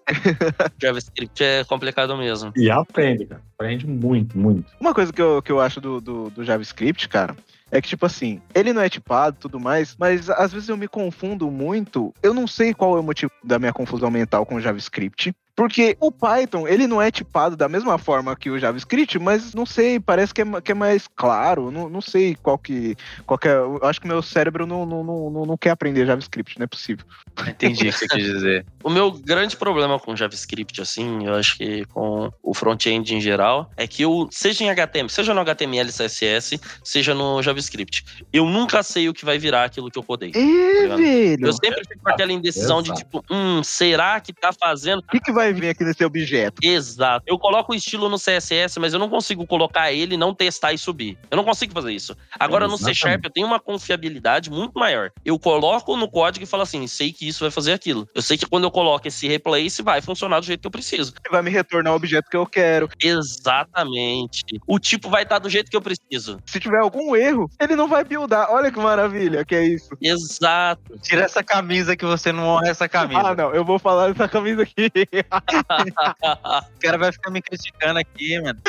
JavaScript 0.82 1.44
é 1.44 1.64
complicado 1.64 2.16
mesmo. 2.18 2.52
E 2.56 2.70
aprende, 2.70 3.26
cara. 3.26 3.42
Aprende 3.56 3.88
muito, 3.88 4.38
muito. 4.38 4.72
Uma 4.80 4.94
coisa 4.94 5.12
que 5.12 5.22
eu, 5.22 5.42
que 5.42 5.52
eu 5.52 5.60
acho 5.60 5.80
do, 5.80 6.02
do, 6.02 6.30
do 6.30 6.44
JavaScript, 6.44 7.08
cara, 7.08 7.36
é 7.72 7.82
que, 7.82 7.88
tipo 7.88 8.06
assim, 8.06 8.42
ele 8.54 8.74
não 8.74 8.82
é 8.82 8.90
tipado 8.90 9.38
e 9.38 9.40
tudo 9.40 9.60
mais, 9.60 9.96
mas 9.98 10.30
às 10.30 10.52
vezes 10.52 10.68
eu 10.68 10.76
me 10.76 10.88
confundo 10.88 11.50
muito. 11.50 12.14
Eu 12.22 12.34
não 12.34 12.46
sei 12.46 12.74
qual 12.74 12.98
é 12.98 13.00
o 13.00 13.04
motivo 13.04 13.32
da 13.44 13.58
minha 13.58 13.72
confusão 13.72 14.12
mental 14.12 14.46
com 14.46 14.56
o 14.56 14.62
JavaScript. 14.62 15.34
Porque 15.56 15.98
o 16.00 16.12
Python, 16.12 16.68
ele 16.68 16.88
não 16.88 17.02
é 17.02 17.12
tipado 17.12 17.56
da 17.56 17.68
mesma 17.70 17.98
forma 17.98 18.36
que 18.36 18.50
o 18.50 18.60
JavaScript, 18.60 19.20
mas 19.20 19.54
não 19.54 19.66
sei, 19.66 20.00
parece 20.00 20.34
que 20.34 20.42
é, 20.42 20.62
que 20.62 20.72
é 20.72 20.76
mais 20.76 21.08
claro. 21.16 21.72
Não, 21.72 21.90
não 21.90 22.02
sei 22.02 22.36
qual 22.36 22.58
que, 22.58 22.96
qual 23.26 23.38
que 23.38 23.48
é. 23.48 23.54
Eu 23.54 23.80
acho 23.84 24.00
que 24.00 24.08
meu 24.08 24.22
cérebro 24.22 24.66
não, 24.66 24.86
não, 24.86 25.04
não, 25.04 25.30
não- 25.30 25.46
não 25.46 25.58
quer 25.58 25.72
aprender 25.72 26.06
JavaScript, 26.06 26.58
não 26.58 26.64
é 26.64 26.68
possível. 26.68 27.06
Entendi 27.48 27.88
o 27.88 27.92
que 27.92 27.98
você 27.98 28.08
quis 28.08 28.24
dizer. 28.24 28.66
O 28.84 28.90
meu 28.90 29.12
grande 29.12 29.56
problema 29.56 30.00
com 30.00 30.16
JavaScript, 30.16 30.82
assim, 30.82 31.28
eu 31.28 31.36
acho 31.36 31.56
que 31.56 31.86
com 31.86 32.32
o 32.42 32.52
front-end 32.52 33.14
em 33.16 33.22
geral, 33.22 33.72
é 33.78 33.86
que 33.86 34.02
eu, 34.02 34.28
seja 34.32 34.64
em 34.64 34.72
HTML, 34.72 35.08
seja 35.08 35.36
no 35.36 35.40
HTML 35.42 35.92
CSS, 35.92 36.60
seja 36.84 37.14
no 37.14 37.44
JavaScript, 37.44 38.04
eu 38.34 38.44
nunca 38.46 38.82
sei 38.82 39.08
o 39.08 39.14
que 39.14 39.24
vai 39.24 39.38
virar 39.38 39.66
aquilo 39.66 39.92
que 39.92 40.00
eu 40.00 40.04
codei. 40.04 40.32
É, 40.34 40.82
ligado? 40.82 40.98
velho. 40.98 41.46
Eu 41.46 41.54
sempre 41.54 41.84
fico 41.88 42.04
com 42.04 42.10
aquela 42.10 42.32
indecisão 42.32 42.82
de 42.82 42.90
Exato. 42.90 43.04
tipo, 43.04 43.24
hum, 43.30 43.62
será 43.64 44.20
que 44.20 44.34
tá 44.34 44.52
fazendo? 44.52 45.00
O 45.00 45.08
que, 45.08 45.20
que 45.20 45.32
vai 45.32 45.41
vir 45.54 45.70
aqui 45.70 45.84
nesse 45.84 46.04
objeto? 46.04 46.62
Exato. 46.64 47.24
Eu 47.28 47.38
coloco 47.38 47.72
o 47.72 47.76
estilo 47.76 48.10
no 48.10 48.18
CSS, 48.18 48.80
mas 48.80 48.94
eu 48.94 49.00
não 49.00 49.10
consigo 49.10 49.46
colocar 49.48 49.92
ele, 49.92 50.18
não 50.18 50.34
testar 50.34 50.74
e 50.74 50.78
subir. 50.78 51.18
Eu 51.30 51.38
não 51.38 51.44
consigo 51.44 51.74
fazer 51.74 51.92
isso. 51.92 52.16
Agora 52.40 52.68
no 52.68 52.78
C. 52.78 52.94
Sharp 52.94 53.24
eu 53.24 53.32
tenho 53.32 53.48
uma 53.48 53.60
confiabilidade 53.60 54.50
muito 54.50 54.78
maior. 54.78 55.12
Eu 55.26 55.40
coloco 55.40 55.96
no 55.98 56.10
código 56.10 56.44
e 56.44 56.48
falo 56.48 56.64
assim, 56.64 56.86
sei 56.88 57.12
que 57.12 57.28
isso 57.28 57.44
vai 57.44 57.52
fazer 57.52 57.74
aquilo. 57.74 58.08
Eu 58.14 58.22
sei 58.22 58.38
que 58.38 58.46
quando 58.46 58.66
eu 58.66 58.72
coloco 58.72 59.08
esse 59.08 59.28
replace 59.28 59.82
vai 59.82 60.02
funcionar 60.02 60.40
do 60.40 60.46
jeito 60.46 60.62
que 60.62 60.68
eu 60.68 60.72
preciso. 60.72 61.14
Vai 61.30 61.42
me 61.42 61.50
retornar 61.50 61.94
o 61.94 61.96
objeto 61.96 62.30
que 62.30 62.38
eu 62.38 62.46
quero. 62.46 62.90
Exatamente. 63.02 64.44
O 64.68 64.80
tipo 64.80 65.10
vai 65.10 65.24
estar 65.24 65.40
do 65.40 65.50
jeito 65.50 65.70
que 65.70 65.78
eu 65.78 65.82
preciso. 65.82 66.40
Se 66.46 66.60
tiver 66.60 66.80
algum 66.80 67.16
erro, 67.16 67.50
ele 67.60 67.76
não 67.76 67.88
vai 67.88 68.04
buildar. 68.04 68.52
Olha 68.52 68.72
que 68.72 68.80
maravilha, 68.80 69.46
que 69.46 69.56
é 69.56 69.66
isso. 69.66 69.90
Exato. 70.02 71.00
Tira 71.02 71.24
essa 71.24 71.44
camisa 71.44 71.96
que 71.96 72.06
você 72.06 72.32
não 72.32 72.44
honra 72.44 72.70
essa 72.70 72.90
camisa. 72.90 73.22
Ah, 73.22 73.36
não, 73.36 73.54
eu 73.54 73.64
vou 73.64 73.80
falar 73.80 74.10
dessa 74.10 74.28
camisa 74.28 74.64
aqui. 74.64 74.92
O 76.76 76.80
cara 76.82 76.98
vai 76.98 77.12
ficar 77.12 77.30
me 77.32 77.42
criticando 77.42 78.00
aqui, 78.00 78.40
mano. 78.42 78.60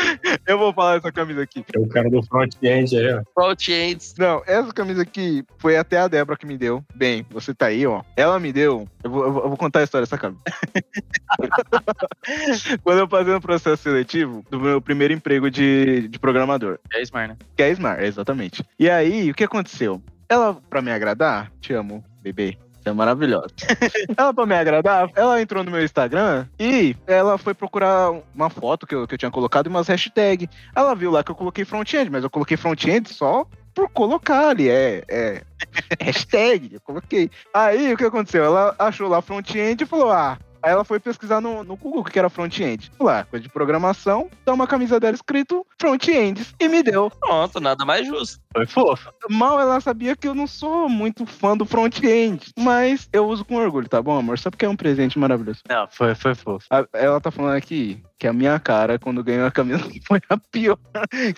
eu 0.46 0.59
vou 0.59 0.72
falar 0.72 0.96
dessa 0.96 1.11
camisa 1.11 1.42
aqui. 1.42 1.64
É 1.75 1.79
o 1.79 1.88
cara 1.88 2.09
do 2.11 2.22
front-end 2.22 2.96
aí, 2.96 3.14
ó. 3.14 3.22
Front-ends. 3.35 4.14
Não, 4.18 4.42
essa 4.46 4.72
camisa 4.72 5.03
aqui 5.03 5.44
foi 5.59 5.77
até 5.77 5.98
a 5.98 6.09
Débora 6.09 6.37
que 6.38 6.46
me 6.46 6.57
deu. 6.59 6.85
Bem, 6.94 7.27
você 7.31 7.55
tá 7.55 7.66
aí, 7.66 7.87
ó. 7.87 8.03
Ela 8.16 8.38
me 8.38 8.53
deu. 8.53 8.87
Eu 9.03 9.11
vou, 9.11 9.25
eu 9.25 9.33
vou- 9.33 9.42
eu 9.44 9.48
vou 9.48 9.57
contar 9.59 9.81
a 9.81 9.85
história 9.85 10.03
dessa 10.05 10.18
camisa. 10.18 10.40
Quando 12.83 12.98
eu 12.98 13.09
fazia 13.09 13.37
o 13.37 13.40
processo 13.40 13.83
seletivo 13.83 14.44
do 14.51 14.61
meu 14.61 14.81
primeiro 14.81 15.12
emprego 15.14 15.51
de, 15.51 16.09
de 16.09 16.18
programador, 16.18 16.79
É 16.92 17.03
Smart, 17.03 17.29
né? 17.31 17.37
que 17.57 17.62
é 17.62 17.66
a 17.66 17.70
Smart, 17.70 18.03
exatamente. 18.05 18.64
E 18.79 18.88
aí, 18.90 19.31
o 19.31 19.35
que 19.35 19.44
aconteceu? 19.44 20.03
Ela, 20.29 20.55
pra 20.55 20.81
me 20.83 20.90
agradar, 20.90 21.51
te 21.61 21.72
amo, 21.72 22.05
bebê. 22.22 22.57
É 22.85 22.92
maravilhosa. 22.92 23.49
ela, 24.16 24.35
pra 24.35 24.47
me 24.47 24.55
agradar, 24.55 25.11
ela 25.14 25.40
entrou 25.40 25.62
no 25.62 25.71
meu 25.71 25.85
Instagram 25.85 26.47
e 26.59 26.97
ela 27.07 27.38
foi 27.38 27.55
procurar 27.55 28.12
uma 28.35 28.51
foto 28.51 28.87
que 28.87 28.95
eu, 28.95 29.07
que 29.07 29.14
eu 29.14 29.18
tinha 29.18 29.31
colocado 29.31 29.66
e 29.66 29.68
umas 29.68 29.88
hashtags. 29.88 30.49
Ela 30.75 30.95
viu 30.95 31.11
lá 31.11 31.23
que 31.23 31.31
eu 31.31 31.35
coloquei 31.35 31.64
front-end, 31.64 32.11
mas 32.11 32.25
eu 32.25 32.31
coloquei 32.31 32.57
front-end 32.57 33.12
só 33.12 33.47
por 33.75 33.88
colocar 33.90 34.49
ali. 34.49 34.68
É, 34.68 35.05
é 35.09 35.42
hashtag, 36.01 36.75
eu 36.75 36.81
coloquei. 36.81 37.31
Aí, 37.55 37.92
o 37.92 37.97
que 37.97 38.05
aconteceu? 38.05 38.45
Ela 38.45 38.75
achou 38.79 39.09
lá 39.09 39.23
front-end 39.23 39.83
e 39.83 39.87
falou, 39.87 40.11
ah... 40.11 40.38
Aí 40.62 40.70
ela 40.72 40.85
foi 40.85 41.01
pesquisar 41.01 41.40
no, 41.40 41.64
no 41.64 41.77
Google 41.77 42.01
o 42.01 42.05
que 42.05 42.18
era 42.18 42.31
front-end. 42.31 42.90
Lá, 43.01 43.25
coisa 43.25 43.42
de 43.42 43.48
programação, 43.48 44.31
dá 44.44 44.53
uma 44.53 44.66
camisa 44.66 44.98
dela 45.01 45.14
escrito 45.14 45.66
front-end 45.81 46.46
e 46.61 46.68
me 46.68 46.83
deu. 46.83 47.11
Pronto, 47.11 47.61
nada 47.61 47.85
mais 47.85 48.07
justo. 48.07 48.40
Foi 48.53 48.66
fofo. 48.66 49.11
Mal 49.31 49.59
ela 49.61 49.81
sabia 49.81 50.14
que 50.14 50.29
eu 50.29 50.35
não 50.35 50.46
sou 50.46 50.88
muito 50.88 51.25
fã 51.27 51.57
do 51.57 51.64
front-end, 51.64 52.53
mas 52.59 53.09
eu 53.12 53.27
uso 53.27 53.44
com 53.44 53.57
orgulho, 53.57 53.88
tá 53.88 54.01
bom, 54.03 54.16
amor? 54.18 54.38
Só 54.38 54.51
porque 54.51 54.64
é 54.64 54.68
um 54.68 54.77
presente 54.77 55.18
maravilhoso. 55.18 55.61
Não, 55.68 55.87
foi, 55.90 56.14
foi 56.14 56.35
fofo. 56.35 56.66
A- 56.70 56.87
Ela 56.92 57.20
tá 57.20 57.31
falando 57.31 57.57
aqui 57.57 58.03
que 58.18 58.27
a 58.29 58.33
minha 58.33 58.59
cara, 58.61 58.98
quando 58.98 59.25
ganhou 59.25 59.46
a 59.46 59.51
camisa, 59.51 59.81
foi 60.07 60.20
a 60.29 60.37
pior. 60.38 60.79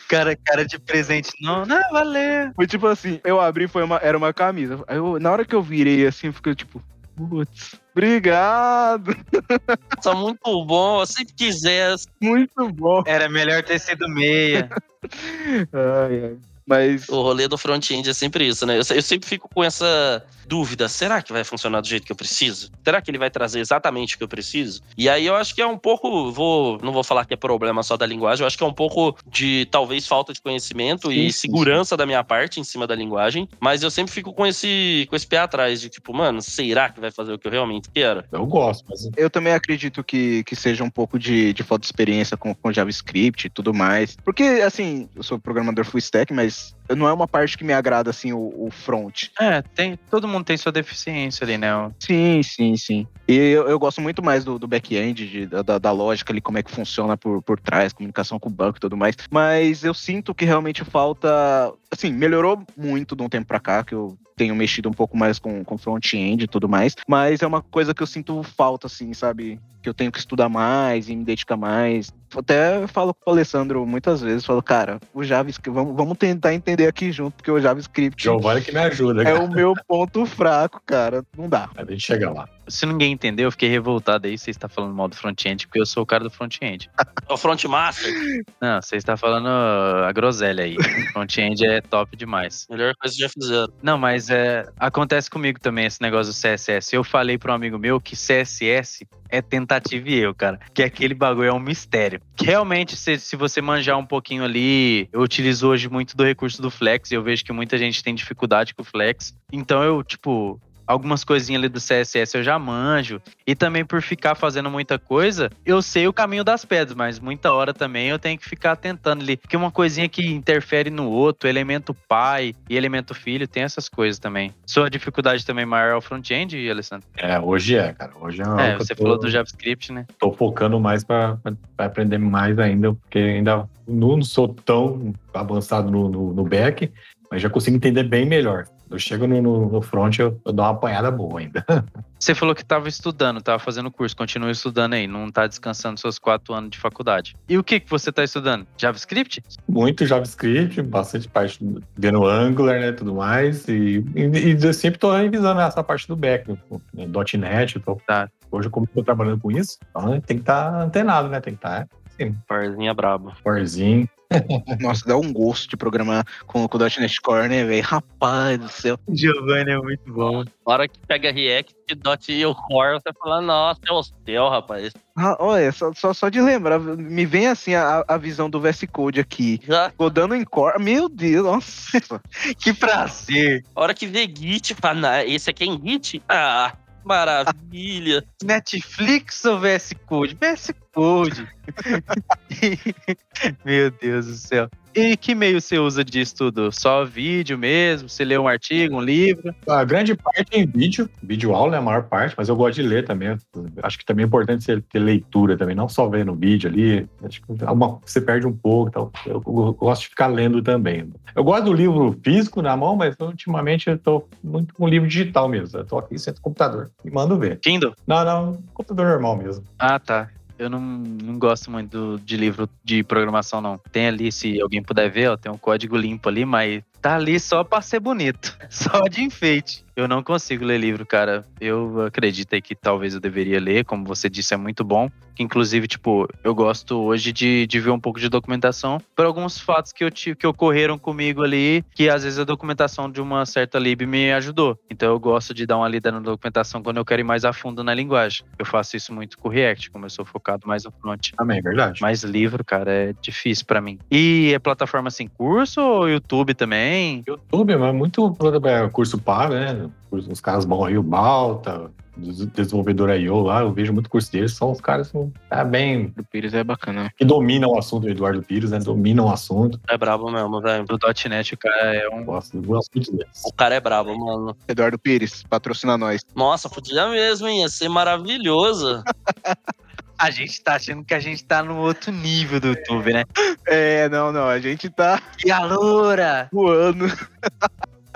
Cara, 0.09 0.37
cara 0.37 0.65
de 0.67 0.79
presente. 0.79 1.31
Não, 1.41 1.65
não, 1.65 1.81
valeu. 1.91 2.53
Foi 2.55 2.67
tipo 2.67 2.87
assim, 2.87 3.21
eu 3.25 3.41
abri, 3.41 3.67
foi 3.69 3.83
uma, 3.83 3.97
era 3.97 4.17
uma 4.19 4.33
camisa. 4.33 4.83
Aí 4.87 4.97
eu- 4.97 5.19
na 5.19 5.31
hora 5.31 5.45
que 5.45 5.55
eu 5.55 5.63
virei 5.63 6.07
assim, 6.07 6.27
eu 6.29 6.33
fiquei 6.33 6.55
tipo, 6.55 6.83
putz, 7.17 7.81
obrigado. 7.93 9.17
Nossa, 9.97 10.15
muito 10.15 10.65
bom. 10.65 11.01
Eu 11.01 11.07
sempre 11.07 11.35
quisesse. 11.35 12.07
Muito 12.21 12.69
bom. 12.71 13.03
Era 13.07 13.29
melhor 13.29 13.63
ter 13.63 13.79
sido 13.79 14.09
meia. 14.09 14.69
Ai, 15.73 16.25
ai. 16.25 16.39
Mas 16.67 17.09
O 17.09 17.23
rolê 17.23 17.47
do 17.47 17.59
front-end 17.59 18.09
é 18.09 18.15
sempre 18.15 18.47
isso, 18.47 18.65
né? 18.65 18.75
Eu, 18.75 18.97
eu 18.97 19.03
sempre 19.03 19.29
fico 19.29 19.49
com 19.53 19.63
essa 19.63 20.25
dúvida: 20.47 20.89
será 20.89 21.23
que 21.23 21.33
vai 21.33 21.45
funcionar 21.45 21.81
do 21.81 21.89
jeito 21.89 22.07
que 22.07 22.13
eu 22.13 22.17
preciso? 22.17 22.71
Será 22.85 23.01
que 23.01 23.11
ele 23.11 23.19
vai 23.19 23.31
trazer 23.31 23.61
exatamente 23.61 24.15
o 24.15 24.19
que 24.19 24.25
eu 24.25 24.29
preciso? 24.29 24.83
E 24.97 25.09
aí 25.09 25.27
eu 25.27 25.35
acho 25.35 25.55
que 25.55 25.63
é 25.63 25.67
um 25.67 25.77
pouco, 25.77 26.31
vou, 26.31 26.79
não 26.83 26.93
vou 26.93 27.05
falar 27.05 27.25
que 27.25 27.35
é 27.35 27.37
problema 27.37 27.83
só 27.83 27.97
da 27.97 28.07
linguagem, 28.07 28.43
eu 28.43 28.47
acho 28.47 28.57
que 28.57 28.65
é 28.65 28.67
um 28.67 28.73
pouco 28.73 29.17
de 29.27 29.67
talvez 29.71 30.07
falta 30.07 30.33
de 30.33 30.41
conhecimento 30.41 31.09
Sim, 31.09 31.15
e 31.15 31.33
sim, 31.33 31.41
segurança 31.41 31.97
da 31.97 32.07
minha 32.07 32.23
parte 32.23 32.61
em 32.61 32.65
cima 32.65 32.87
da 32.87 32.95
linguagem, 32.95 33.49
mas 33.61 33.83
eu 33.83 33.91
sempre 33.91 34.13
fico 34.13 34.33
com 34.33 34.47
esse, 34.47 35.07
com 35.09 35.17
esse 35.17 35.27
pé 35.27 35.39
atrás 35.39 35.81
de 35.81 35.89
tipo, 35.89 36.15
mano, 36.15 36.41
será 36.41 36.89
que 36.89 37.01
vai 37.01 37.11
fazer 37.11 37.33
o 37.33 37.39
que 37.39 37.47
eu 37.47 37.53
realmente 37.53 37.89
quero? 37.93 38.25
Eu 38.33 38.47
gosto, 38.47 38.85
mas 38.89 39.09
Eu 39.17 39.31
também 39.31 39.53
acredito 39.53 40.03
que, 40.03 40.45
que 40.45 40.57
seja 40.57 40.85
um 40.85 40.91
pouco 40.91 41.19
de, 41.19 41.53
de 41.53 41.63
falta 41.63 41.83
de 41.83 41.87
experiência 41.87 42.37
com, 42.37 42.55
com 42.55 42.73
JavaScript 42.73 43.47
e 43.47 43.51
tudo 43.51 43.75
mais. 43.75 44.17
Porque, 44.25 44.43
assim, 44.43 45.09
eu 45.15 45.23
sou 45.23 45.39
programador 45.39 45.85
full 45.85 45.99
stack, 45.99 46.33
mas 46.33 46.54
não 46.95 47.09
é 47.09 47.13
uma 47.13 47.27
parte 47.27 47.57
que 47.57 47.65
me 47.65 47.73
agrada, 47.73 48.11
assim, 48.11 48.33
o, 48.33 48.67
o 48.67 48.71
front. 48.71 49.25
É, 49.41 49.63
tem, 49.75 49.99
todo 50.11 50.29
mundo 50.29 50.45
tem 50.45 50.57
sua 50.57 50.71
deficiência 50.73 51.45
ali, 51.45 51.57
né? 51.57 51.69
Sim, 51.99 52.43
sim, 52.43 52.77
sim. 52.77 53.07
E 53.27 53.35
eu, 53.35 53.67
eu 53.69 53.79
gosto 53.79 54.01
muito 54.03 54.23
mais 54.23 54.45
do, 54.45 54.59
do 54.59 54.69
back-end, 54.69 55.47
da- 55.47 55.79
da 55.79 55.91
lógica 55.93 56.31
ali, 56.33 56.43
como 56.43 56.59
é 56.59 56.63
que 56.63 56.71
funciona 56.71 57.17
por, 57.17 57.43
por 57.43 57.59
trás, 57.59 57.93
comunicação 57.93 58.39
com 58.39 58.51
o 58.51 58.53
banco 58.53 58.77
e 58.77 58.81
tudo 58.81 58.97
mais. 58.99 59.15
Mas 59.31 59.83
eu 59.83 59.95
sinto 59.95 60.35
que 60.35 60.45
realmente 60.45 60.85
falta. 60.85 61.73
Assim, 61.91 62.13
melhorou 62.13 62.63
muito 62.77 63.17
de 63.17 63.23
um 63.23 63.29
tempo 63.29 63.47
pra 63.47 63.61
cá, 63.61 63.83
que 63.83 63.95
eu 63.95 64.19
tenho 64.37 64.55
mexido 64.55 64.89
um 64.89 64.93
pouco 64.93 65.17
mais 65.17 65.39
com, 65.39 65.65
com 65.65 65.79
front-end 65.79 66.45
e 66.45 66.49
tudo 66.49 66.69
mais. 66.69 66.95
Mas 67.09 67.41
é 67.41 67.47
uma 67.47 67.63
coisa 67.63 67.95
que 67.95 68.03
eu 68.03 68.07
sinto 68.07 68.43
falta, 68.43 68.89
assim, 68.89 69.15
sabe? 69.15 69.59
Que 69.83 69.89
eu 69.89 69.95
tenho 69.95 70.11
que 70.13 70.19
estudar 70.19 70.49
mais 70.49 71.09
e 71.09 71.17
me 71.17 71.25
dedicar 71.25 71.57
mais. 71.57 72.13
Até 72.37 72.87
falo 72.87 73.15
com 73.15 73.31
o 73.31 73.33
Alessandro 73.33 73.87
muitas 73.87 74.21
vezes, 74.21 74.45
falo, 74.45 74.63
cara, 74.63 74.99
o 75.13 75.23
JavaScript, 75.23 75.71
vamos, 75.71 75.97
vamos 75.97 76.19
tentar 76.19 76.55
entender 76.55 76.87
aqui 76.87 77.13
junto, 77.13 77.35
porque 77.37 77.51
o 77.51 77.61
JavaScript 77.61 78.23
Giovanni 78.23 78.63
que 78.63 78.73
me 78.73 78.79
ajuda, 78.79 79.23
é 79.23 79.25
cara. 79.25 79.41
o 79.41 79.51
meu 79.51 79.75
ponto 79.87 80.27
fraco, 80.27 80.83
cara. 80.85 81.25
Não 81.37 81.49
dá. 81.49 81.69
A 81.77 81.85
gente 81.85 82.01
chega 82.01 82.31
lá. 82.31 82.49
Se 82.69 82.87
ninguém 82.87 83.13
entendeu, 83.13 83.47
eu 83.47 83.51
fiquei 83.51 83.69
revoltado 83.69 84.27
aí. 84.27 84.37
Você 84.39 84.51
está 84.51 84.69
falando 84.69 84.95
mal 84.95 85.09
do 85.09 85.17
front-end, 85.17 85.67
porque 85.67 85.81
eu 85.81 85.87
sou 85.87 86.03
o 86.03 86.07
cara 86.07 86.25
do 86.25 86.31
front-end. 86.31 86.91
É 87.29 87.33
o 87.33 87.37
front 87.37 87.65
master, 87.65 88.13
Não, 88.61 88.81
você 88.83 88.97
está 88.97 89.17
falando 89.17 89.49
a 89.49 90.13
groselha 90.13 90.65
aí. 90.65 90.77
Front-end 91.13 91.65
é 91.67 91.81
top 91.81 92.17
demais. 92.17 92.67
melhor 92.71 92.95
coisa 92.97 93.15
que 93.15 93.21
já 93.21 93.29
fizeram. 93.29 93.73
Não, 93.83 93.99
mas 93.99 94.31
é, 94.31 94.67
acontece 94.79 95.31
comigo 95.31 95.59
também 95.61 95.87
esse 95.87 96.01
negócio 96.03 96.33
do 96.33 96.37
CSS. 96.37 96.95
Eu 96.95 97.05
falei 97.05 97.39
para 97.39 97.53
um 97.53 97.55
amigo 97.55 97.79
meu 97.79 98.01
que 98.01 98.15
CSS 98.15 99.07
é 99.29 99.43
tentativa 99.43 100.09
e 100.09 100.15
erro, 100.21 100.35
cara. 100.35 100.61
Que 100.73 100.83
aquele 100.83 101.15
bagulho 101.15 101.49
é 101.49 101.53
um 101.53 101.59
mistério. 101.59 102.21
Que 102.37 102.47
realmente, 102.47 102.97
se, 102.97 103.19
se 103.19 103.37
você 103.37 103.61
manjar 103.61 103.99
um 103.99 104.07
pouquinho 104.07 104.45
ali, 104.45 105.09
eu 105.13 105.21
utilizo 105.21 105.69
hoje 105.69 105.89
muito 105.89 106.17
do 106.17 106.25
recurso 106.25 106.61
do 106.61 106.71
Flex 106.71 107.11
e 107.11 107.15
eu 107.15 107.23
vejo 107.23 107.45
que 107.45 107.53
muita 107.53 107.77
gente 107.79 108.03
tem 108.03 108.15
dificuldade 108.15 108.75
com 108.75 108.83
o 108.83 108.85
Flex. 108.85 109.35
Então 109.53 109.83
eu, 109.83 110.03
tipo, 110.03 110.61
algumas 110.87 111.25
coisinhas 111.25 111.61
ali 111.61 111.69
do 111.69 111.81
CSS 111.81 112.37
eu 112.37 112.43
já 112.43 112.59
manjo. 112.59 113.21
E 113.47 113.55
também 113.55 113.85
por 113.85 114.01
ficar 114.03 114.35
fazendo 114.35 114.71
muita 114.71 114.99
coisa, 114.99 115.51
eu 115.67 115.83
sei 115.83 116.07
o 116.09 116.13
caminho 116.13 116.45
das 116.45 116.65
pedras, 116.65 116.97
mas 116.97 117.19
muita 117.21 117.53
hora 117.53 117.75
também 117.75 118.09
eu 118.09 118.19
tenho 118.19 118.39
que 118.39 118.49
ficar 118.49 118.77
tentando 118.77 119.23
ali. 119.23 119.37
Porque 119.37 119.57
uma 119.57 119.71
coisinha 119.71 120.09
que 120.09 120.27
interfere 120.27 120.91
no 120.91 121.09
outro, 121.11 121.49
elemento 121.49 121.95
pai 122.09 122.55
e 122.69 122.77
elemento 122.77 123.15
filho, 123.15 123.47
tem 123.47 123.63
essas 123.63 123.89
coisas 123.89 124.19
também. 124.19 124.53
Sua 124.67 124.89
dificuldade 124.89 125.45
também 125.45 125.67
maior 125.67 125.91
é 125.93 125.97
o 125.97 126.01
front-end, 126.01 126.71
Alessandro? 126.71 127.07
É, 127.17 127.39
hoje 127.39 127.77
é, 127.77 127.93
cara. 127.93 128.13
Hoje 128.21 128.43
é, 128.43 128.71
É, 128.71 128.77
você 128.77 128.95
tô- 128.95 129.03
falou 129.03 129.19
do 129.19 129.29
JavaScript, 129.31 129.93
né? 129.93 130.07
tô 130.19 130.33
focando 130.33 130.81
mais 130.81 131.05
para 131.05 131.39
aprender 131.79 132.19
mais 132.19 132.59
ainda, 132.59 132.95
porque 132.95 133.19
ainda 133.19 133.69
não 133.87 134.23
sou 134.23 134.49
tão 134.49 135.13
avançado 135.33 135.91
no, 135.91 136.09
no, 136.09 136.33
no 136.33 136.45
back, 136.45 136.91
mas 137.31 137.43
já 137.43 137.51
consigo 137.51 137.77
entender 137.77 138.05
bem 138.05 138.25
melhor. 138.25 138.67
Eu 138.91 138.99
chego 138.99 139.27
no, 139.27 139.41
no, 139.41 139.69
no 139.71 139.83
front, 139.83 140.19
eu, 140.19 140.41
eu 140.45 140.53
dou 140.53 140.65
uma 140.65 140.73
apanhada 140.73 141.11
boa 141.11 141.41
ainda. 141.41 141.65
Você 142.19 142.35
falou 142.35 142.55
que 142.55 142.63
estava 142.63 142.89
estudando, 142.89 143.39
estava 143.39 143.59
fazendo 143.59 143.91
curso, 143.91 144.17
continua 144.17 144.51
estudando 144.51 144.95
aí, 144.95 145.07
não 145.07 145.31
tá 145.31 145.47
descansando 145.47 146.01
seus 146.01 146.19
quatro 146.19 146.55
anos 146.55 146.71
de 146.71 146.79
faculdade. 146.79 147.37
E 147.47 147.59
o 147.59 147.63
que 147.63 147.79
que 147.79 147.91
você 147.91 148.11
tá 148.11 148.25
estudando? 148.25 148.67
JavaScript? 148.79 149.43
Muito 149.69 150.07
JavaScript, 150.07 150.81
bastante 150.81 151.29
parte 151.29 151.59
vendo 151.95 152.25
Angular, 152.25 152.81
né, 152.81 152.93
tudo 152.93 153.15
mais, 153.15 153.69
e, 153.69 154.03
e, 154.15 154.55
e 154.55 154.65
eu 154.65 154.73
sempre 154.73 154.99
tô 154.99 155.15
revisando 155.15 155.61
essa 155.61 155.85
parte 155.85 156.09
do 156.09 156.17
back, 156.17 156.51
né, 156.95 157.07
.NET, 157.37 157.79
tô, 157.81 157.97
Tá. 158.07 158.31
hoje 158.51 158.71
como 158.71 158.87
tô 158.87 159.03
trabalhando 159.03 159.41
com 159.41 159.51
isso, 159.51 159.79
então 159.91 160.19
tem 160.21 160.39
que 160.39 160.43
estar 160.43 160.83
antenado, 160.83 161.29
né, 161.29 161.41
tem 161.43 161.53
que 161.53 161.59
estar, 161.59 161.87
sim, 162.17 162.35
Parzinha 162.49 162.95
brabo. 162.95 163.35
Warzinho. 163.45 164.09
Nossa, 164.81 165.07
dá 165.07 165.17
um 165.17 165.33
gosto 165.33 165.69
de 165.69 165.77
programar 165.77 166.25
com, 166.47 166.67
com 166.69 166.79
o 166.79 166.81
.NET 166.81 167.21
Core, 167.21 167.49
né, 167.49 167.65
velho? 167.65 167.83
Rapaz 167.83 168.59
do 168.59 168.69
céu. 168.69 168.99
Giovanni 169.09 169.71
é 169.71 169.79
muito 169.79 170.13
bom. 170.13 170.43
Na 170.45 170.51
hora 170.67 170.89
que 170.89 170.99
pega 171.07 171.31
React, 171.33 171.75
Dot 171.97 172.33
e 172.33 172.45
o 172.47 172.55
Core, 172.55 172.95
você 173.01 173.13
fala, 173.19 173.41
nossa, 173.41 173.81
é 173.89 173.93
o 173.93 174.03
céu, 174.03 174.49
rapaz. 174.49 174.93
Ah, 175.17 175.37
olha, 175.39 175.71
só, 175.73 175.93
só, 175.93 176.13
só 176.13 176.29
de 176.29 176.41
lembrar, 176.41 176.79
me 176.81 177.25
vem 177.25 177.47
assim 177.47 177.75
a, 177.75 178.05
a 178.09 178.17
visão 178.17 178.51
do 178.51 178.61
VS 178.61 178.85
Code 178.91 179.21
aqui. 179.21 179.61
Já, 179.67 179.93
Rodando 179.99 180.35
em 180.35 180.45
Core. 180.45 180.83
Meu 180.83 181.09
Deus, 181.09 181.45
nossa. 181.45 182.21
Que 182.59 182.73
prazer. 182.73 183.65
a 183.75 183.81
hora 183.81 183.95
que 183.95 184.07
vê 184.07 184.23
Git, 184.27 184.75
fala, 184.75 185.01
"Não, 185.01 185.21
esse 185.21 185.51
aqui 185.51 185.65
é 185.65 185.67
em 185.67 185.81
Git? 185.81 186.23
Ah, 186.29 186.73
maravilha. 187.05 188.25
Netflix 188.43 189.45
ou 189.45 189.61
VS 189.61 189.93
Code? 190.07 190.37
VS 190.41 190.73
Code. 190.95 191.47
Meu 193.65 193.91
Deus 193.91 194.27
do 194.27 194.35
céu. 194.35 194.69
E 194.95 195.17
que 195.17 195.35
meio 195.35 195.61
você 195.61 195.77
usa 195.77 196.05
de 196.05 196.21
estudo? 196.21 196.71
Só 196.71 197.05
vídeo 197.05 197.59
mesmo? 197.59 198.09
Você 198.09 198.25
lê 198.25 198.39
um 198.39 198.47
artigo, 198.47 198.95
um 198.97 199.01
livro? 199.01 199.53
A 199.69 199.83
grande 199.83 200.15
parte 200.15 200.47
é 200.53 200.61
em 200.61 200.67
vídeo, 200.67 201.11
vídeo 201.21 201.53
aula 201.53 201.75
é 201.75 201.79
a 201.81 201.83
maior 201.83 202.05
parte, 202.05 202.37
mas 202.39 202.49
eu 202.49 202.55
gosto 202.55 202.77
de 202.77 202.83
ler 202.85 203.05
também. 203.05 203.37
Acho 203.83 203.99
que 203.99 204.05
também 204.05 204.23
é 204.23 204.27
importante 204.29 204.63
você 204.63 204.81
ter 204.81 205.01
leitura 205.01 205.57
também, 205.59 205.75
não 205.75 205.89
só 205.89 206.09
ver 206.09 206.25
no 206.25 206.37
vídeo 206.37 206.71
ali. 206.71 207.09
Acho 207.25 207.43
que 207.43 207.65
alguma- 207.65 207.99
você 208.07 208.21
perde 208.21 208.47
um 208.47 208.53
pouco. 208.53 208.89
Então, 208.89 209.11
eu 209.27 209.41
gosto 209.41 210.03
de 210.03 210.09
ficar 210.11 210.29
lendo 210.29 210.63
também. 210.63 211.11
Eu 211.35 211.43
gosto 211.43 211.65
do 211.65 211.73
livro 211.73 212.17
físico 212.25 212.63
na 212.63 212.77
mão, 212.77 212.95
mas 212.95 213.17
ultimamente 213.19 213.91
eu 213.91 213.99
tô 213.99 214.25
muito 214.45 214.73
com 214.75 214.85
o 214.85 214.89
livro 214.89 215.09
digital 215.09 215.49
mesmo. 215.49 215.77
Eu 215.77 215.85
tô 215.85 215.99
aqui 215.99 216.17
sento 216.21 216.37
no 216.37 216.43
computador 216.43 216.93
e 217.05 217.11
mando 217.11 217.37
ver. 217.37 217.59
Kindle? 217.59 217.95
Não, 218.07 218.25
não, 218.25 218.63
computador 218.73 219.07
normal 219.09 219.37
mesmo. 219.37 219.65
Ah, 219.77 219.99
tá. 219.99 220.31
Eu 220.59 220.71
não, 220.71 220.81
não 220.81 221.39
gosto 221.39 221.71
muito 221.71 221.91
do- 221.91 222.19
de 222.21 222.37
livro 222.37 222.69
de 222.85 223.03
programação, 223.03 223.61
não. 223.61 223.77
Tem 223.91 224.07
ali, 224.07 224.31
se 224.31 224.61
alguém 224.61 224.83
puder 224.83 225.11
ver, 225.11 225.31
ó, 225.31 225.37
tem 225.37 225.51
um 225.51 225.59
código 225.59 225.97
limpo 225.97 226.29
ali, 226.29 226.45
mas 226.45 226.83
tá 227.05 227.17
ali 227.17 227.39
só 227.39 227.63
pra 227.63 227.83
ser 227.83 228.01
bonito. 228.01 228.57
Só 228.71 229.03
de 229.03 229.23
enfeite. 229.23 229.85
Eu 229.95 230.09
não 230.09 230.23
consigo 230.23 230.65
ler 230.65 230.79
livro, 230.79 231.07
cara. 231.07 231.45
Eu 231.61 232.01
acredito 232.03 232.53
aí 232.55 232.61
que 232.61 232.75
talvez 232.75 233.15
eu 233.15 233.21
deveria 233.21 233.61
ler, 233.61 233.85
como 233.85 234.05
você 234.05 234.29
disse, 234.29 234.53
é 234.53 234.57
muito 234.57 234.83
bom. 234.83 235.09
Que, 235.37 235.43
inclusive, 235.43 235.87
tipo, 235.87 236.29
eu 236.43 236.55
gosto 236.55 236.97
hoje 237.01 237.33
de, 237.33 237.67
de 237.67 237.81
ver 237.81 237.91
um 237.91 237.99
pouco 237.99 238.19
de 238.19 238.29
documentação 238.29 239.01
por 239.15 239.25
alguns 239.25 239.59
fatos 239.59 239.93
que, 239.93 240.03
eu 240.03 240.11
tive, 240.11 240.37
que 240.37 240.47
ocorreram 240.47 240.97
comigo 240.99 241.43
ali, 241.43 241.85
que 241.93 242.09
às 242.09 242.23
vezes 242.25 242.39
a 242.39 242.45
documentação 242.45 243.11
de 243.11 243.21
uma 243.21 243.45
certa 243.45 243.79
lib 243.79 244.03
me 244.07 244.33
ajudou. 244.33 244.79
Então 244.91 245.09
eu 245.09 245.19
gosto 245.19 245.53
de 245.53 245.67
dar 245.67 245.77
uma 245.77 245.89
lida 245.89 246.11
na 246.11 246.21
documentação 246.21 246.83
quando 246.83 246.97
eu 246.97 247.05
quero 247.05 247.21
ir 247.21 247.25
mais 247.25 247.45
a 247.45 247.53
fundo 247.53 247.83
na 247.85 247.95
linguagem. 247.95 248.45
Eu 248.59 248.65
faço 248.65 248.97
isso 248.97 249.13
muito 249.13 249.39
com 249.39 249.49
o 249.49 249.51
React, 249.51 249.91
como 249.91 250.07
eu 250.07 250.11
sou 250.11 250.25
focado 250.25 250.67
mais 250.67 250.85
no 250.85 250.93
front. 250.93 251.31
Também, 251.37 251.59
é 251.59 251.63
verdade. 251.63 252.01
Mas 252.01 252.23
livro, 252.23 252.65
cara, 252.65 252.93
é 252.93 253.15
difícil 253.21 253.67
pra 253.67 253.81
mim. 253.81 253.99
E 254.11 254.53
é 254.55 254.59
plataforma 254.59 255.11
sem 255.11 255.29
curso 255.29 255.81
ou 255.81 256.09
YouTube 256.09 256.55
também? 256.55 256.94
YouTube, 257.27 257.77
mas 257.77 257.95
muito 257.95 258.37
é, 258.65 258.89
curso 258.89 259.19
pago, 259.19 259.55
né? 259.55 259.89
Os 260.11 260.41
caras 260.41 260.65
bons 260.65 260.87
aí, 260.87 260.97
o 260.97 261.03
Balta, 261.03 261.91
des- 262.17 262.47
desenvolvedor 262.47 263.11
I.O. 263.11 263.43
lá, 263.43 263.61
eu 263.63 263.73
vejo 263.73 263.93
muito 263.93 264.09
curso 264.09 264.31
deles, 264.31 264.53
são 264.53 264.71
os 264.71 264.81
caras 264.81 265.11
que 265.11 265.19
tá 265.51 265.65
bem, 265.65 266.13
O 266.17 266.25
Pires 266.25 266.55
é 266.55 266.63
bacana. 266.63 267.11
que 267.17 267.25
dominam 267.25 267.71
o 267.71 267.79
assunto, 267.79 268.05
o 268.07 268.09
Eduardo 268.11 268.43
Pires, 268.43 268.71
né? 268.71 268.79
Dominam 268.79 269.27
o 269.27 269.31
assunto. 269.33 269.81
É 269.89 269.99
brabo 269.99 270.31
mesmo, 270.31 270.61
velho. 270.61 270.85
Do 270.85 270.97
.NET, 271.29 271.55
o 271.55 271.59
cara 271.59 271.95
é 271.97 272.09
um... 272.09 272.25
Gosto, 272.25 272.63
gosto 272.63 272.91
muito 272.95 273.11
deles. 273.17 273.43
O 273.45 273.53
cara 273.53 273.75
é 273.75 273.81
brabo, 273.81 274.17
mano. 274.17 274.57
Eduardo 274.69 274.99
Pires, 274.99 275.43
patrocina 275.49 275.99
nós. 275.99 276.23
Nossa, 276.35 276.69
podia 276.71 277.09
mesmo, 277.09 277.49
hein? 277.49 277.63
Ia 277.63 277.69
ser 277.69 277.89
maravilhoso. 277.89 279.03
A 280.25 280.31
gente 280.31 280.59
tá 280.63 280.77
achando 280.77 281.05
que 281.05 281.13
a 281.13 281.21
gente 281.21 281.45
tá 281.45 281.63
no 281.63 281.77
outro 281.77 282.11
nível 282.11 282.59
do 282.59 282.69
YouTube, 282.69 283.13
né? 283.13 283.25
É, 283.67 284.09
não, 284.09 284.33
não, 284.33 284.49
a 284.49 284.59
gente 284.59 284.89
tá 284.89 285.21
E 285.45 285.51
a 285.51 285.63
loura? 285.63 286.49
voando. 286.51 287.05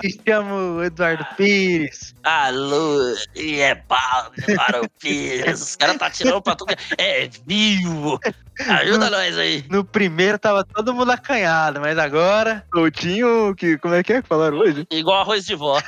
Me 0.01 0.19
chamo 0.27 0.81
Eduardo 0.81 1.23
Pires. 1.37 2.15
Alô, 2.23 3.15
e 3.35 3.59
é 3.59 3.75
pau 3.75 4.31
para 4.55 4.81
o 4.81 4.89
Pires. 4.99 5.61
Os 5.61 5.75
caras 5.75 5.97
tá 5.97 6.09
tirando 6.09 6.41
pra 6.41 6.55
tudo. 6.55 6.73
É 6.97 7.29
vivo. 7.45 8.19
Ajuda 8.67 9.11
nós 9.11 9.37
aí. 9.37 9.63
No 9.69 9.83
primeiro 9.85 10.39
tava 10.39 10.63
todo 10.63 10.95
mundo 10.95 11.11
acanhado, 11.11 11.79
mas 11.79 11.95
agora... 11.99 12.65
Coutinho, 12.71 13.53
que, 13.55 13.77
como 13.77 13.93
é 13.93 14.01
que 14.01 14.13
é 14.13 14.21
que 14.23 14.27
falaram 14.27 14.57
hoje? 14.57 14.87
Igual 14.89 15.21
arroz 15.21 15.45
de 15.45 15.53
vó. 15.53 15.79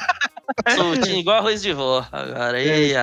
Soltinho, 0.76 1.20
igual 1.20 1.38
arroz 1.38 1.62
de 1.62 1.74
vó. 1.74 2.06
Agora 2.12 2.58
aí. 2.58 2.94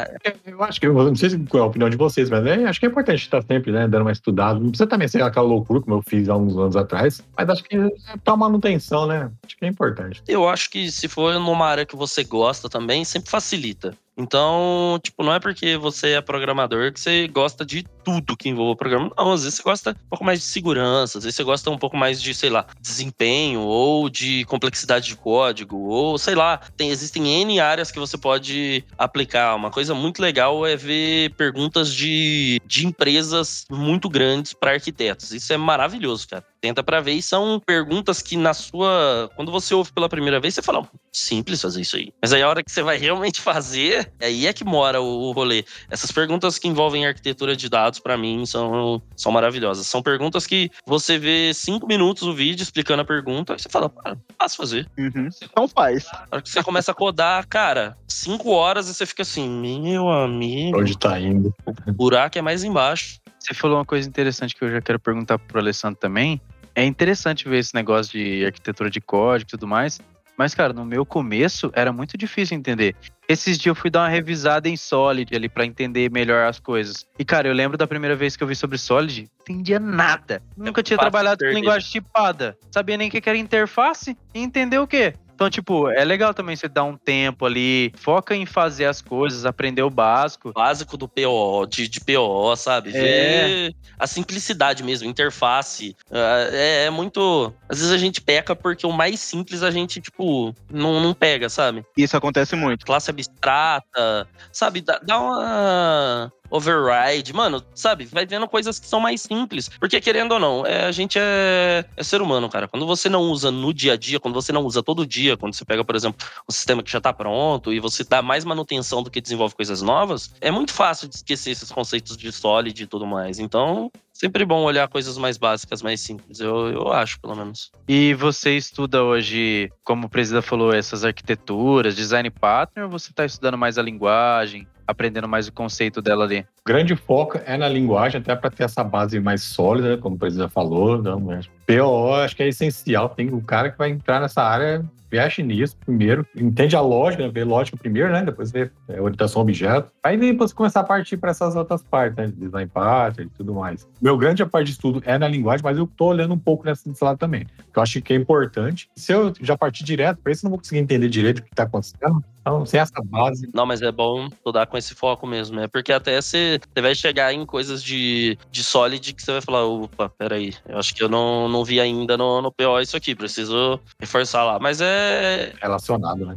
Eu 0.46 0.62
acho 0.62 0.80
que, 0.80 0.86
eu 0.86 0.92
não 0.92 1.14
sei 1.14 1.30
qual 1.48 1.62
é 1.62 1.66
a 1.66 1.68
opinião 1.68 1.90
de 1.90 1.96
vocês, 1.96 2.30
mas 2.30 2.44
é, 2.46 2.64
acho 2.64 2.80
que 2.80 2.86
é 2.86 2.88
importante 2.88 3.20
estar 3.22 3.42
sempre 3.42 3.72
né, 3.72 3.86
dando 3.88 4.02
uma 4.02 4.12
estudada. 4.12 4.58
Não 4.58 4.70
precisa 4.70 4.86
também 4.86 5.08
ser 5.08 5.22
aquela 5.22 5.46
loucura 5.46 5.80
como 5.80 5.96
eu 5.96 6.02
fiz 6.02 6.28
há 6.28 6.36
uns 6.36 6.56
anos 6.56 6.76
atrás, 6.76 7.22
mas 7.36 7.48
acho 7.48 7.64
que 7.64 7.76
é 7.76 7.90
pra 8.22 8.36
manutenção, 8.36 9.06
né? 9.06 9.30
Acho 9.44 9.56
que 9.56 9.64
é 9.64 9.68
importante. 9.68 10.22
Eu 10.26 10.48
acho 10.48 10.70
que 10.70 10.90
se 10.90 11.08
for 11.08 11.34
numa 11.34 11.66
área 11.66 11.86
que 11.86 11.96
você 11.96 12.24
gosta 12.24 12.68
também, 12.68 13.04
sempre 13.04 13.30
facilita. 13.30 13.94
Então, 14.18 14.98
tipo, 15.00 15.22
não 15.22 15.32
é 15.32 15.38
porque 15.38 15.76
você 15.76 16.14
é 16.14 16.20
programador 16.20 16.92
que 16.92 16.98
você 16.98 17.28
gosta 17.28 17.64
de 17.64 17.84
tudo 18.04 18.36
que 18.36 18.48
envolva 18.48 18.74
programa. 18.74 19.12
Não, 19.16 19.32
às 19.32 19.44
vezes 19.44 19.58
você 19.58 19.62
gosta 19.62 19.90
um 19.90 20.08
pouco 20.08 20.24
mais 20.24 20.40
de 20.40 20.46
segurança, 20.46 21.18
às 21.18 21.24
vezes 21.24 21.36
você 21.36 21.44
gosta 21.44 21.70
um 21.70 21.78
pouco 21.78 21.96
mais 21.96 22.20
de, 22.20 22.34
sei 22.34 22.50
lá, 22.50 22.66
desempenho 22.80 23.60
ou 23.60 24.10
de 24.10 24.44
complexidade 24.46 25.06
de 25.06 25.16
código, 25.16 25.78
ou 25.88 26.18
sei 26.18 26.34
lá, 26.34 26.58
tem, 26.76 26.90
existem 26.90 27.28
N 27.28 27.60
áreas 27.60 27.92
que 27.92 27.98
você 27.98 28.18
pode 28.18 28.84
aplicar. 28.98 29.54
Uma 29.54 29.70
coisa 29.70 29.94
muito 29.94 30.20
legal 30.20 30.66
é 30.66 30.74
ver 30.74 31.32
perguntas 31.34 31.94
de, 31.94 32.60
de 32.66 32.86
empresas 32.86 33.64
muito 33.70 34.08
grandes 34.08 34.52
para 34.52 34.72
arquitetos. 34.72 35.30
Isso 35.30 35.52
é 35.52 35.56
maravilhoso, 35.56 36.26
cara. 36.26 36.44
Tenta 36.60 36.82
pra 36.82 37.00
ver 37.00 37.12
e 37.12 37.22
são 37.22 37.60
perguntas 37.64 38.20
que 38.20 38.36
na 38.36 38.52
sua. 38.52 39.30
Quando 39.36 39.52
você 39.52 39.74
ouve 39.74 39.92
pela 39.92 40.08
primeira 40.08 40.40
vez, 40.40 40.54
você 40.54 40.62
fala, 40.62 40.88
simples 41.12 41.60
fazer 41.62 41.80
isso 41.80 41.96
aí. 41.96 42.12
Mas 42.20 42.32
aí 42.32 42.42
a 42.42 42.48
hora 42.48 42.62
que 42.64 42.70
você 42.70 42.82
vai 42.82 42.96
realmente 42.98 43.40
fazer, 43.40 44.12
aí 44.20 44.46
é 44.46 44.52
que 44.52 44.64
mora 44.64 45.00
o, 45.00 45.28
o 45.28 45.32
rolê. 45.32 45.64
Essas 45.88 46.10
perguntas 46.10 46.58
que 46.58 46.66
envolvem 46.66 47.06
arquitetura 47.06 47.54
de 47.54 47.68
dados, 47.68 48.00
pra 48.00 48.16
mim, 48.18 48.44
são, 48.44 49.00
são 49.16 49.30
maravilhosas. 49.30 49.86
São 49.86 50.02
perguntas 50.02 50.46
que 50.46 50.70
você 50.86 51.18
vê 51.18 51.52
cinco 51.54 51.86
minutos 51.86 52.24
o 52.24 52.34
vídeo 52.34 52.62
explicando 52.62 53.02
a 53.02 53.04
pergunta, 53.04 53.54
e 53.54 53.58
você 53.60 53.68
fala, 53.68 53.88
cara, 53.88 54.18
fácil 54.38 54.56
fazer. 54.56 54.90
Uhum. 54.98 55.28
Então 55.42 55.68
faz. 55.68 56.06
A 56.12 56.26
hora 56.32 56.42
que 56.42 56.48
você 56.48 56.62
começa 56.62 56.90
a 56.90 56.94
codar, 56.94 57.46
cara, 57.46 57.96
cinco 58.08 58.50
horas 58.50 58.88
e 58.88 58.94
você 58.94 59.06
fica 59.06 59.22
assim, 59.22 59.48
meu 59.48 60.08
amigo, 60.08 60.80
Onde 60.80 60.98
tá 60.98 61.20
indo. 61.20 61.54
o 61.86 61.92
buraco 61.92 62.36
é 62.38 62.42
mais 62.42 62.64
embaixo. 62.64 63.20
Você 63.48 63.54
falou 63.54 63.78
uma 63.78 63.84
coisa 63.84 64.06
interessante 64.06 64.54
que 64.54 64.62
eu 64.62 64.70
já 64.70 64.82
quero 64.82 65.00
perguntar 65.00 65.38
pro 65.38 65.58
Alessandro 65.58 65.98
também. 65.98 66.38
É 66.74 66.84
interessante 66.84 67.48
ver 67.48 67.56
esse 67.56 67.74
negócio 67.74 68.12
de 68.12 68.44
arquitetura 68.44 68.90
de 68.90 69.00
código 69.00 69.48
e 69.48 69.52
tudo 69.52 69.66
mais. 69.66 69.98
Mas, 70.36 70.54
cara, 70.54 70.74
no 70.74 70.84
meu 70.84 71.06
começo 71.06 71.72
era 71.74 71.90
muito 71.90 72.18
difícil 72.18 72.58
entender. 72.58 72.94
Esses 73.26 73.56
dias 73.56 73.68
eu 73.68 73.74
fui 73.74 73.88
dar 73.88 74.00
uma 74.00 74.08
revisada 74.10 74.68
em 74.68 74.76
Solid 74.76 75.34
ali 75.34 75.48
pra 75.48 75.64
entender 75.64 76.10
melhor 76.10 76.46
as 76.46 76.60
coisas. 76.60 77.06
E, 77.18 77.24
cara, 77.24 77.48
eu 77.48 77.54
lembro 77.54 77.78
da 77.78 77.86
primeira 77.86 78.14
vez 78.14 78.36
que 78.36 78.42
eu 78.42 78.46
vi 78.46 78.54
sobre 78.54 78.76
Solid, 78.76 79.22
não 79.22 79.54
entendia 79.54 79.80
nada. 79.80 80.42
Nunca 80.54 80.82
tinha 80.82 80.98
fácil 80.98 81.10
trabalhado 81.10 81.42
com 81.42 81.50
linguagem 81.50 81.90
tipada. 81.90 82.54
Sabia 82.70 82.98
nem 82.98 83.08
o 83.08 83.10
que 83.10 83.18
que 83.18 83.28
era 83.30 83.38
interface 83.38 84.14
e 84.34 84.40
entender 84.40 84.78
o 84.78 84.86
quê. 84.86 85.14
Então, 85.38 85.48
tipo, 85.48 85.88
é 85.88 86.04
legal 86.04 86.34
também 86.34 86.56
você 86.56 86.66
dar 86.66 86.82
um 86.82 86.96
tempo 86.96 87.46
ali, 87.46 87.92
foca 87.96 88.34
em 88.34 88.44
fazer 88.44 88.86
as 88.86 89.00
coisas, 89.00 89.46
aprender 89.46 89.82
o 89.82 89.88
básico. 89.88 90.52
básico 90.52 90.96
do 90.96 91.06
PO, 91.06 91.64
de, 91.66 91.86
de 91.86 92.00
PO, 92.00 92.56
sabe? 92.56 92.90
É. 92.92 93.70
A 93.96 94.08
simplicidade 94.08 94.82
mesmo, 94.82 95.08
interface. 95.08 95.94
Ah, 96.10 96.48
É, 96.50 96.86
é 96.86 96.90
muito. 96.90 97.54
Às 97.68 97.78
vezes 97.78 97.92
a 97.92 97.98
gente 97.98 98.20
peca 98.20 98.56
porque 98.56 98.84
o 98.84 98.90
mais 98.90 99.20
simples 99.20 99.62
a 99.62 99.70
gente, 99.70 100.00
tipo, 100.00 100.52
não, 100.68 101.00
não 101.00 101.14
pega, 101.14 101.48
sabe? 101.48 101.84
Isso 101.96 102.16
acontece 102.16 102.56
muito. 102.56 102.84
Classe 102.84 103.08
abstrata, 103.08 104.26
sabe? 104.52 104.80
Dá, 104.80 104.98
dá 105.00 105.20
uma. 105.20 106.32
Override, 106.50 107.32
mano, 107.32 107.62
sabe? 107.74 108.06
Vai 108.06 108.26
vendo 108.26 108.48
coisas 108.48 108.78
que 108.78 108.86
são 108.86 109.00
mais 109.00 109.22
simples. 109.22 109.68
Porque, 109.80 110.00
querendo 110.00 110.32
ou 110.32 110.40
não, 110.40 110.66
é, 110.66 110.86
a 110.86 110.92
gente 110.92 111.18
é, 111.20 111.84
é 111.96 112.02
ser 112.02 112.22
humano, 112.22 112.48
cara. 112.48 112.68
Quando 112.68 112.86
você 112.86 113.08
não 113.08 113.22
usa 113.22 113.50
no 113.50 113.72
dia 113.72 113.94
a 113.94 113.96
dia, 113.96 114.18
quando 114.18 114.34
você 114.34 114.52
não 114.52 114.62
usa 114.62 114.82
todo 114.82 115.06
dia, 115.06 115.36
quando 115.36 115.54
você 115.54 115.64
pega, 115.64 115.84
por 115.84 115.94
exemplo, 115.94 116.26
um 116.48 116.52
sistema 116.52 116.82
que 116.82 116.90
já 116.90 117.00
tá 117.00 117.12
pronto 117.12 117.72
e 117.72 117.80
você 117.80 118.04
dá 118.04 118.22
mais 118.22 118.44
manutenção 118.44 119.02
do 119.02 119.10
que 119.10 119.20
desenvolve 119.20 119.54
coisas 119.54 119.82
novas, 119.82 120.32
é 120.40 120.50
muito 120.50 120.72
fácil 120.72 121.08
de 121.08 121.16
esquecer 121.16 121.50
esses 121.50 121.70
conceitos 121.70 122.16
de 122.16 122.32
solid 122.32 122.82
e 122.82 122.86
tudo 122.86 123.06
mais. 123.06 123.38
Então, 123.38 123.90
sempre 124.18 124.44
bom 124.44 124.62
olhar 124.62 124.88
coisas 124.88 125.16
mais 125.16 125.38
básicas, 125.38 125.80
mais 125.80 126.00
simples. 126.00 126.40
Eu, 126.40 126.68
eu 126.72 126.92
acho, 126.92 127.20
pelo 127.20 127.36
menos. 127.36 127.70
E 127.88 128.12
você 128.14 128.56
estuda 128.56 129.02
hoje, 129.04 129.70
como 129.84 130.06
o 130.06 130.10
Presida 130.10 130.42
falou, 130.42 130.74
essas 130.74 131.04
arquiteturas, 131.04 131.94
design 131.94 132.28
pattern, 132.28 132.86
ou 132.86 132.90
você 132.90 133.10
está 133.10 133.24
estudando 133.24 133.56
mais 133.56 133.78
a 133.78 133.82
linguagem, 133.82 134.66
aprendendo 134.86 135.28
mais 135.28 135.46
o 135.46 135.52
conceito 135.52 136.02
dela 136.02 136.24
ali? 136.24 136.44
Grande 136.68 136.94
foco 136.94 137.40
é 137.46 137.56
na 137.56 137.66
linguagem, 137.66 138.20
até 138.20 138.36
para 138.36 138.50
ter 138.50 138.64
essa 138.64 138.84
base 138.84 139.18
mais 139.18 139.42
sólida, 139.42 139.96
como 139.96 140.16
o 140.16 140.18
presidente 140.18 140.52
falou. 140.52 141.02
Não, 141.02 141.18
mas 141.18 141.48
PO 141.66 142.12
acho 142.16 142.36
que 142.36 142.42
é 142.42 142.48
essencial. 142.48 143.08
Tem 143.08 143.32
o 143.32 143.40
cara 143.40 143.70
que 143.70 143.78
vai 143.78 143.88
entrar 143.88 144.20
nessa 144.20 144.42
área, 144.42 144.84
veste 145.10 145.42
nisso 145.42 145.74
primeiro, 145.78 146.26
entende 146.36 146.76
a 146.76 146.82
lógica, 146.82 147.26
vê 147.30 147.42
lógica 147.42 147.74
primeiro, 147.78 148.12
né? 148.12 148.22
Depois 148.22 148.50
vê 148.50 148.70
é, 148.86 149.00
orientação 149.00 149.40
objeto. 149.40 149.90
Aí 150.02 150.18
depois 150.18 150.52
começar 150.52 150.80
a 150.80 150.84
partir 150.84 151.16
para 151.16 151.30
essas 151.30 151.56
outras 151.56 151.82
partes, 151.82 152.18
né? 152.18 152.30
Design 152.36 152.70
pattern 152.70 153.30
e 153.32 153.38
tudo 153.38 153.54
mais. 153.54 153.88
Meu 153.98 154.18
grande 154.18 154.44
parte 154.44 154.66
de 154.66 154.72
estudo 154.72 155.02
é 155.06 155.16
na 155.16 155.26
linguagem, 155.26 155.64
mas 155.64 155.78
eu 155.78 155.86
tô 155.86 156.08
olhando 156.08 156.34
um 156.34 156.38
pouco 156.38 156.66
nessa 156.66 156.86
lado 157.00 157.16
também. 157.16 157.46
Eu 157.74 157.82
acho 157.82 158.02
que 158.02 158.12
é 158.12 158.16
importante. 158.16 158.90
Se 158.94 159.10
eu 159.10 159.32
já 159.40 159.56
partir 159.56 159.84
direto 159.84 160.18
para 160.22 160.32
isso, 160.32 160.44
eu 160.44 160.48
não 160.48 160.50
vou 160.50 160.58
conseguir 160.58 160.80
entender 160.80 161.08
direito 161.08 161.38
o 161.38 161.42
que 161.42 161.48
está 161.50 161.62
acontecendo. 161.62 162.22
Então, 162.48 162.64
sem 162.64 162.80
essa 162.80 163.02
base. 163.04 163.46
Não, 163.52 163.66
mas 163.66 163.82
é 163.82 163.92
bom 163.92 164.26
estudar 164.26 164.66
com 164.66 164.78
esse 164.78 164.94
foco 164.94 165.26
mesmo. 165.26 165.60
É 165.60 165.68
porque 165.68 165.92
até 165.92 166.18
você, 166.18 166.58
você 166.72 166.80
vai 166.80 166.94
chegar 166.94 167.30
em 167.30 167.44
coisas 167.44 167.82
de, 167.82 168.38
de 168.50 168.64
solid 168.64 169.12
que 169.12 169.22
você 169.22 169.32
vai 169.32 169.40
falar, 169.42 169.66
opa, 169.66 170.08
peraí, 170.08 170.54
eu 170.66 170.78
acho 170.78 170.94
que 170.94 171.02
eu 171.02 171.10
não, 171.10 171.46
não 171.46 171.62
vi 171.62 171.78
ainda 171.78 172.16
no, 172.16 172.40
no 172.40 172.50
PO 172.50 172.80
isso 172.80 172.96
aqui, 172.96 173.14
preciso 173.14 173.78
reforçar 174.00 174.44
lá. 174.44 174.58
Mas 174.58 174.80
é. 174.80 175.52
Relacionado, 175.60 176.24
né? 176.24 176.36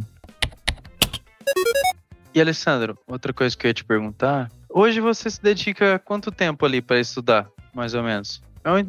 E 2.33 2.41
Alessandro, 2.41 2.97
outra 3.07 3.31
coisa 3.31 3.55
que 3.55 3.65
eu 3.65 3.69
ia 3.69 3.73
te 3.73 3.85
perguntar. 3.85 4.51
Hoje 4.69 4.99
você 4.99 5.29
se 5.29 5.41
dedica 5.41 5.97
quanto 5.99 6.29
tempo 6.29 6.65
ali 6.65 6.81
para 6.81 6.99
estudar, 6.99 7.47
mais 7.73 7.93
ou 7.93 8.03
menos? 8.03 8.41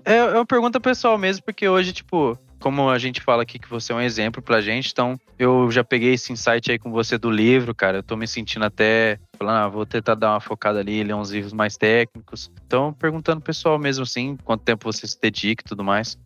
É, 0.05 0.13
é 0.13 0.17
é 0.17 0.35
uma 0.35 0.47
pergunta 0.47 0.81
pessoal 0.81 1.17
mesmo, 1.17 1.45
porque 1.45 1.69
hoje, 1.69 1.93
tipo, 1.93 2.37
como 2.63 2.89
a 2.89 2.99
gente 2.99 3.21
fala 3.21 3.43
aqui 3.43 3.59
que 3.59 3.69
você 3.69 3.93
é 3.93 3.97
um 3.97 4.01
exemplo 4.01 4.41
pra 4.41 4.61
gente, 4.61 4.91
então 4.93 5.19
eu 5.39 5.71
já 5.71 5.83
peguei 5.83 6.15
esse 6.15 6.33
insight 6.33 6.71
aí 6.71 6.79
com 6.79 6.93
você 6.93 7.19
do 7.19 7.31
livro, 7.31 7.75
cara. 7.75 7.99
Eu 7.99 8.03
tô 8.03 8.17
me 8.17 8.27
sentindo 8.27 8.65
até 8.65 9.19
falando, 9.37 9.57
ah, 9.57 9.69
vou 9.69 9.85
tentar 9.85 10.15
dar 10.15 10.31
uma 10.31 10.41
focada 10.41 10.79
ali, 10.79 11.03
ler 11.03 11.15
uns 11.15 11.31
livros 11.31 11.53
mais 11.53 11.77
técnicos. 11.77 12.51
Então, 12.65 12.93
perguntando 12.93 13.41
pessoal 13.41 13.79
mesmo 13.79 14.05
assim, 14.05 14.37
quanto 14.45 14.63
tempo 14.63 14.91
você 14.91 15.07
se 15.07 15.21
dedica 15.21 15.63
e 15.63 15.69
tudo 15.69 15.83
mais. 15.83 16.17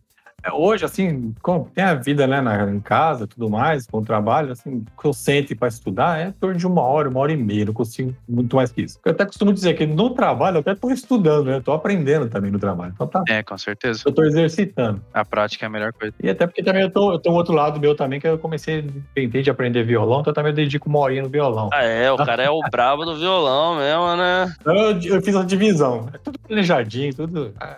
É, 0.43 0.51
Hoje, 0.51 0.85
assim, 0.85 1.33
como 1.41 1.69
tem 1.73 1.83
a 1.83 1.93
vida, 1.95 2.27
né, 2.27 2.41
na, 2.41 2.69
em 2.69 2.79
casa 2.79 3.23
e 3.23 3.27
tudo 3.27 3.49
mais, 3.49 3.87
com 3.87 3.99
o 3.99 4.05
trabalho, 4.05 4.51
assim, 4.51 4.83
o 4.97 5.01
que 5.01 5.07
eu 5.07 5.13
sento 5.13 5.55
para 5.55 5.67
estudar 5.67 6.19
é 6.19 6.27
em 6.27 6.31
torno 6.31 6.57
de 6.57 6.67
uma 6.67 6.81
hora, 6.81 7.09
uma 7.09 7.19
hora 7.19 7.31
e 7.31 7.37
meia, 7.37 7.65
não 7.65 7.73
consigo 7.73 8.15
muito 8.27 8.55
mais 8.55 8.71
que 8.71 8.81
isso. 8.81 8.99
Eu 9.05 9.11
até 9.11 9.25
costumo 9.25 9.53
dizer 9.53 9.73
que 9.75 9.85
no 9.85 10.11
trabalho 10.11 10.57
eu 10.57 10.61
até 10.61 10.73
estou 10.73 10.91
estudando, 10.91 11.45
né? 11.47 11.57
Estou 11.57 11.73
aprendendo 11.73 12.27
também 12.29 12.51
no 12.51 12.59
trabalho. 12.59 12.91
Então 12.93 13.07
tá, 13.07 13.23
É, 13.27 13.41
com 13.43 13.57
certeza. 13.57 14.01
eu 14.05 14.09
estou 14.09 14.25
exercitando. 14.25 15.01
A 15.13 15.23
prática 15.25 15.65
é 15.65 15.67
a 15.67 15.69
melhor 15.69 15.93
coisa. 15.93 16.13
E 16.21 16.29
até 16.29 16.45
porque 16.45 16.63
também 16.63 16.83
eu, 16.83 16.91
tô, 16.91 17.13
eu 17.13 17.19
tenho 17.19 17.33
um 17.35 17.37
outro 17.37 17.53
lado 17.53 17.79
meu 17.79 17.95
também, 17.95 18.19
que 18.19 18.27
eu 18.27 18.37
comecei, 18.37 18.89
tentei 19.15 19.41
de 19.41 19.49
aprender 19.49 19.83
violão, 19.83 20.21
então 20.21 20.33
também 20.33 20.51
eu 20.51 20.55
dedico 20.55 20.89
uma 20.89 20.99
horinha 20.99 21.23
no 21.23 21.29
violão. 21.29 21.69
Ah, 21.73 21.83
é, 21.83 22.11
o 22.11 22.17
cara 22.17 22.43
é 22.43 22.49
o 22.49 22.59
brabo 22.71 23.05
do 23.05 23.15
violão 23.17 23.75
mesmo, 23.77 24.15
né? 24.15 24.53
Então 24.61 24.75
eu, 24.75 24.99
eu 25.01 25.21
fiz 25.21 25.35
uma 25.35 25.45
divisão. 25.45 26.09
É 26.13 26.17
tudo 26.17 26.39
planejadinho, 26.39 27.13
tudo. 27.13 27.53
O 27.57 27.59
cara 27.59 27.77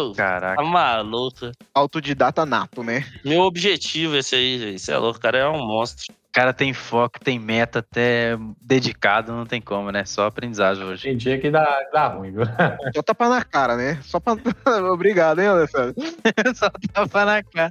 tá 0.00 0.14
Caraca. 0.14 0.62
maluco. 0.62 1.50
Autodidata 1.76 2.46
nato, 2.46 2.82
né? 2.82 3.04
Meu 3.22 3.42
objetivo 3.42 4.16
esse 4.16 4.34
aí, 4.34 4.58
gente. 4.58 4.80
Você 4.80 4.92
é 4.92 4.96
louco, 4.96 5.18
o 5.18 5.20
cara 5.20 5.36
é 5.36 5.46
um 5.46 5.58
monstro. 5.58 6.10
O 6.10 6.32
cara 6.32 6.54
tem 6.54 6.72
foco, 6.72 7.20
tem 7.20 7.38
meta, 7.38 7.80
até 7.80 8.34
dedicado, 8.62 9.30
não 9.30 9.44
tem 9.44 9.60
como, 9.60 9.92
né? 9.92 10.02
Só 10.06 10.24
aprendizagem 10.24 10.82
hoje. 10.82 11.02
Tem 11.02 11.18
dia 11.18 11.38
que 11.38 11.50
dá, 11.50 11.66
dá 11.92 12.08
ruim, 12.08 12.32
viu? 12.32 12.44
Só 12.96 13.02
tapa 13.02 13.28
na 13.28 13.44
cara, 13.44 13.76
né? 13.76 14.00
Só 14.04 14.18
pra. 14.18 14.32
Obrigado, 14.90 15.42
hein, 15.42 15.48
Alessandro? 15.48 15.94
Só 16.56 16.70
tapa 16.94 17.26
na 17.26 17.42
cara. 17.42 17.70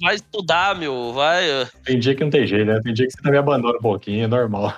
Vai 0.00 0.14
estudar, 0.14 0.74
meu. 0.74 1.12
Vai. 1.12 1.44
Tem 1.84 1.98
dia 1.98 2.14
que 2.14 2.24
não 2.24 2.30
tem 2.30 2.46
jeito, 2.46 2.64
né? 2.64 2.80
Tem 2.82 2.94
dia 2.94 3.06
que 3.06 3.12
você 3.12 3.20
também 3.20 3.38
abandona 3.38 3.76
um 3.76 3.82
pouquinho, 3.82 4.24
é 4.24 4.28
normal. 4.28 4.72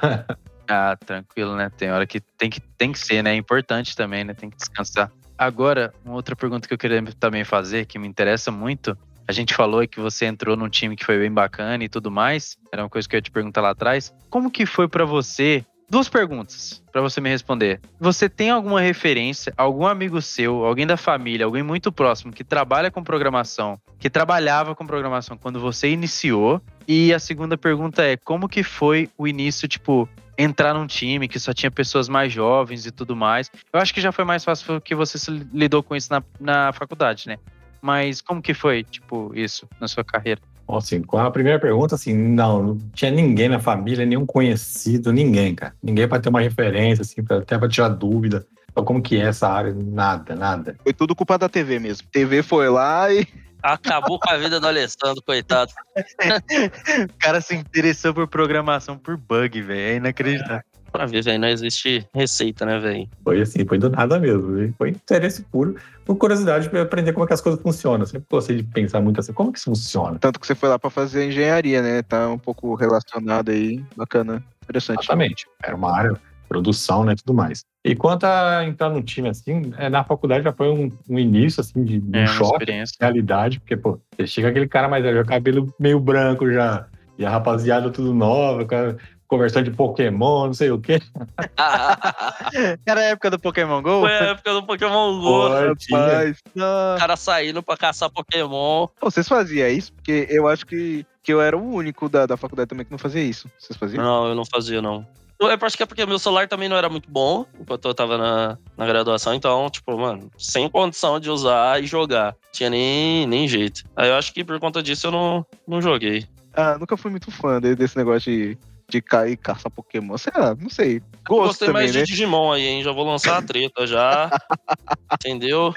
Ah, 0.68 0.96
tranquilo, 0.96 1.54
né? 1.54 1.70
Tem 1.76 1.92
hora 1.92 2.06
que 2.06 2.18
tem 2.20 2.50
que, 2.50 2.60
tem 2.60 2.90
que 2.90 2.98
ser, 2.98 3.22
né? 3.22 3.34
É 3.34 3.36
importante 3.36 3.94
também, 3.94 4.24
né? 4.24 4.34
Tem 4.34 4.50
que 4.50 4.56
descansar. 4.56 5.12
Agora, 5.36 5.92
uma 6.04 6.14
outra 6.14 6.36
pergunta 6.36 6.68
que 6.68 6.74
eu 6.74 6.78
queria 6.78 7.02
também 7.18 7.44
fazer, 7.44 7.86
que 7.86 7.98
me 7.98 8.06
interessa 8.06 8.50
muito. 8.50 8.96
A 9.26 9.32
gente 9.32 9.54
falou 9.54 9.86
que 9.88 10.00
você 10.00 10.26
entrou 10.26 10.56
num 10.56 10.68
time 10.68 10.96
que 10.96 11.04
foi 11.04 11.18
bem 11.18 11.32
bacana 11.32 11.82
e 11.82 11.88
tudo 11.88 12.10
mais. 12.10 12.56
Era 12.70 12.82
uma 12.82 12.90
coisa 12.90 13.08
que 13.08 13.16
eu 13.16 13.18
ia 13.18 13.22
te 13.22 13.30
perguntar 13.30 13.60
lá 13.62 13.70
atrás. 13.70 14.14
Como 14.28 14.50
que 14.50 14.66
foi 14.66 14.86
pra 14.86 15.04
você? 15.04 15.64
Duas 15.88 16.08
perguntas 16.08 16.82
pra 16.90 17.00
você 17.02 17.20
me 17.20 17.28
responder. 17.28 17.80
Você 18.00 18.28
tem 18.28 18.50
alguma 18.50 18.80
referência, 18.80 19.52
algum 19.56 19.86
amigo 19.86 20.20
seu, 20.20 20.64
alguém 20.64 20.86
da 20.86 20.96
família, 20.96 21.44
alguém 21.44 21.62
muito 21.62 21.92
próximo 21.92 22.32
que 22.32 22.42
trabalha 22.42 22.90
com 22.90 23.02
programação, 23.02 23.78
que 23.98 24.08
trabalhava 24.08 24.74
com 24.74 24.86
programação 24.86 25.36
quando 25.36 25.60
você 25.60 25.90
iniciou? 25.90 26.60
E 26.88 27.12
a 27.12 27.18
segunda 27.18 27.56
pergunta 27.56 28.02
é: 28.02 28.16
como 28.16 28.48
que 28.48 28.62
foi 28.62 29.10
o 29.16 29.28
início, 29.28 29.68
tipo, 29.68 30.08
entrar 30.36 30.74
num 30.74 30.86
time 30.86 31.28
que 31.28 31.38
só 31.38 31.52
tinha 31.52 31.70
pessoas 31.70 32.08
mais 32.08 32.32
jovens 32.32 32.86
e 32.86 32.90
tudo 32.90 33.14
mais. 33.14 33.50
Eu 33.72 33.80
acho 33.80 33.94
que 33.94 34.00
já 34.00 34.12
foi 34.12 34.24
mais 34.24 34.44
fácil 34.44 34.66
porque 34.66 34.94
você 34.94 35.18
se 35.18 35.30
lidou 35.30 35.82
com 35.82 35.94
isso 35.94 36.12
na, 36.12 36.22
na 36.40 36.72
faculdade, 36.72 37.28
né? 37.28 37.38
Mas 37.80 38.20
como 38.20 38.40
que 38.40 38.54
foi, 38.54 38.82
tipo, 38.82 39.32
isso 39.34 39.68
na 39.80 39.86
sua 39.86 40.02
carreira? 40.02 40.40
Assim, 40.66 41.02
com 41.02 41.18
a 41.18 41.30
primeira 41.30 41.58
pergunta, 41.58 41.94
assim, 41.94 42.14
não, 42.16 42.62
não 42.62 42.78
tinha 42.94 43.10
ninguém 43.10 43.50
na 43.50 43.60
família, 43.60 44.06
nenhum 44.06 44.24
conhecido, 44.24 45.12
ninguém, 45.12 45.54
cara. 45.54 45.74
Ninguém 45.82 46.08
para 46.08 46.20
ter 46.20 46.30
uma 46.30 46.40
referência, 46.40 47.02
assim, 47.02 47.22
pra, 47.22 47.38
até 47.38 47.58
para 47.58 47.68
tirar 47.68 47.88
dúvida. 47.88 48.46
Então, 48.70 48.84
como 48.84 49.02
que 49.02 49.16
é 49.16 49.26
essa 49.26 49.48
área? 49.48 49.74
Nada, 49.74 50.34
nada. 50.34 50.76
Foi 50.82 50.92
tudo 50.92 51.14
culpa 51.14 51.36
da 51.36 51.48
TV 51.48 51.78
mesmo. 51.78 52.08
TV 52.10 52.42
foi 52.42 52.68
lá 52.68 53.12
e. 53.12 53.26
Acabou 53.64 54.18
com 54.20 54.30
a 54.30 54.36
vida 54.36 54.60
do 54.60 54.66
Alessandro, 54.66 55.22
coitado. 55.26 55.72
O 55.96 57.18
cara 57.18 57.40
se 57.40 57.54
interessou 57.54 58.12
por 58.12 58.28
programação 58.28 58.98
por 58.98 59.16
bug, 59.16 59.62
velho. 59.62 59.80
É 59.80 59.94
inacreditável. 59.96 60.62
Pra 60.92 61.06
ver, 61.06 61.24
velho, 61.24 61.40
não 61.40 61.48
existe 61.48 62.06
receita, 62.14 62.66
né, 62.66 62.78
velho? 62.78 63.08
Foi 63.24 63.40
assim, 63.40 63.66
foi 63.66 63.78
do 63.78 63.88
nada 63.88 64.20
mesmo. 64.20 64.54
viu? 64.54 64.74
Foi 64.76 64.90
interesse 64.90 65.42
puro, 65.44 65.76
por 66.04 66.14
curiosidade, 66.16 66.68
para 66.68 66.82
aprender 66.82 67.14
como 67.14 67.24
é 67.24 67.26
que 67.26 67.32
as 67.32 67.40
coisas 67.40 67.60
funcionam. 67.60 68.00
Eu 68.00 68.06
sempre 68.06 68.26
gostei 68.30 68.56
de 68.56 68.62
pensar 68.64 69.00
muito 69.00 69.18
assim, 69.18 69.32
como 69.32 69.50
que 69.50 69.58
isso 69.58 69.70
funciona? 69.70 70.18
Tanto 70.18 70.38
que 70.38 70.46
você 70.46 70.54
foi 70.54 70.68
lá 70.68 70.78
pra 70.78 70.90
fazer 70.90 71.26
engenharia, 71.26 71.80
né? 71.80 72.02
Tá 72.02 72.28
um 72.28 72.38
pouco 72.38 72.74
relacionado 72.74 73.50
aí. 73.50 73.82
Bacana. 73.96 74.44
Interessante. 74.62 75.00
Exatamente. 75.00 75.46
Era 75.62 75.74
uma 75.74 75.90
área, 75.96 76.20
produção, 76.54 77.04
né, 77.04 77.14
tudo 77.14 77.34
mais. 77.34 77.64
E 77.84 77.94
quanto 77.94 78.24
a 78.24 78.64
entrar 78.64 78.88
num 78.88 79.02
time 79.02 79.28
assim, 79.28 79.72
é, 79.76 79.88
na 79.90 80.02
faculdade 80.04 80.44
já 80.44 80.52
foi 80.52 80.70
um, 80.70 80.90
um 81.08 81.18
início, 81.18 81.60
assim, 81.60 81.84
de, 81.84 82.00
de 82.00 82.18
É 82.18 82.24
um 82.24 82.26
choque. 82.28 82.52
experiência. 82.52 82.96
realidade, 83.00 83.60
porque, 83.60 83.76
pô, 83.76 83.98
você 84.16 84.26
chega 84.26 84.48
aquele 84.48 84.68
cara 84.68 84.88
mais 84.88 85.02
velho, 85.02 85.16
já 85.16 85.24
cabelo 85.24 85.72
meio 85.78 86.00
branco 86.00 86.50
já, 86.50 86.86
e 87.18 87.26
a 87.26 87.30
rapaziada 87.30 87.90
tudo 87.90 88.14
nova, 88.14 88.62
o 88.62 88.66
cara 88.66 88.96
conversando 89.26 89.64
de 89.64 89.70
Pokémon, 89.76 90.46
não 90.46 90.54
sei 90.54 90.70
o 90.70 90.78
quê. 90.78 91.00
Era 92.86 93.00
a 93.00 93.04
época 93.04 93.30
do 93.30 93.38
Pokémon 93.38 93.82
GO? 93.82 94.00
Foi 94.00 94.12
a 94.12 94.24
época 94.30 94.52
do 94.52 94.62
Pokémon 94.62 95.20
GO. 95.20 95.48
Rapaz, 95.48 96.38
O 96.54 96.98
cara 96.98 97.16
saindo 97.16 97.62
pra 97.62 97.76
caçar 97.76 98.10
Pokémon. 98.10 98.86
Pô, 99.00 99.10
vocês 99.10 99.26
faziam 99.26 99.68
isso? 99.68 99.92
Porque 99.92 100.26
eu 100.30 100.46
acho 100.46 100.64
que, 100.66 101.04
que 101.22 101.32
eu 101.32 101.40
era 101.40 101.56
o 101.56 101.74
único 101.74 102.08
da, 102.08 102.26
da 102.26 102.36
faculdade 102.36 102.68
também 102.68 102.84
que 102.84 102.92
não 102.92 102.98
fazia 102.98 103.22
isso. 103.22 103.50
Vocês 103.58 103.76
faziam? 103.76 104.04
Não, 104.04 104.28
eu 104.28 104.34
não 104.34 104.44
fazia, 104.44 104.80
não. 104.80 105.06
Eu 105.50 105.58
eu 105.58 105.66
acho 105.66 105.76
que 105.76 105.82
é 105.82 105.86
porque 105.86 106.04
meu 106.06 106.18
celular 106.18 106.46
também 106.48 106.68
não 106.68 106.76
era 106.76 106.88
muito 106.88 107.10
bom 107.10 107.46
enquanto 107.58 107.86
eu 107.88 107.94
tava 107.94 108.18
na, 108.18 108.58
na 108.76 108.86
graduação, 108.86 109.34
então, 109.34 109.68
tipo, 109.70 109.96
mano, 109.96 110.30
sem 110.38 110.68
condição 110.68 111.18
de 111.18 111.30
usar 111.30 111.82
e 111.82 111.86
jogar. 111.86 112.34
Tinha 112.52 112.68
nem, 112.70 113.26
nem 113.26 113.48
jeito. 113.48 113.82
Aí 113.96 114.08
eu 114.08 114.14
acho 114.16 114.32
que 114.32 114.44
por 114.44 114.58
conta 114.60 114.82
disso 114.82 115.06
eu 115.06 115.10
não, 115.10 115.46
não 115.66 115.80
joguei. 115.80 116.26
Ah, 116.52 116.76
nunca 116.78 116.96
fui 116.96 117.10
muito 117.10 117.30
fã 117.30 117.60
de- 117.60 117.74
desse 117.74 117.96
negócio 117.96 118.30
de, 118.30 118.56
de 118.88 119.02
cair 119.02 119.32
e 119.32 119.36
caçar 119.36 119.72
Pokémon. 119.72 120.16
Sei 120.18 120.32
lá, 120.36 120.54
não 120.54 120.68
sei. 120.70 121.00
Gosto 121.26 121.46
Gostei 121.48 121.68
também, 121.68 121.82
mais 121.84 121.94
né? 121.94 122.02
de 122.02 122.06
Digimon 122.10 122.52
aí, 122.52 122.62
hein? 122.66 122.82
Já 122.84 122.92
vou 122.92 123.04
lançar 123.04 123.38
a 123.38 123.42
treta 123.42 123.86
já. 123.86 124.30
Entendeu? 125.14 125.72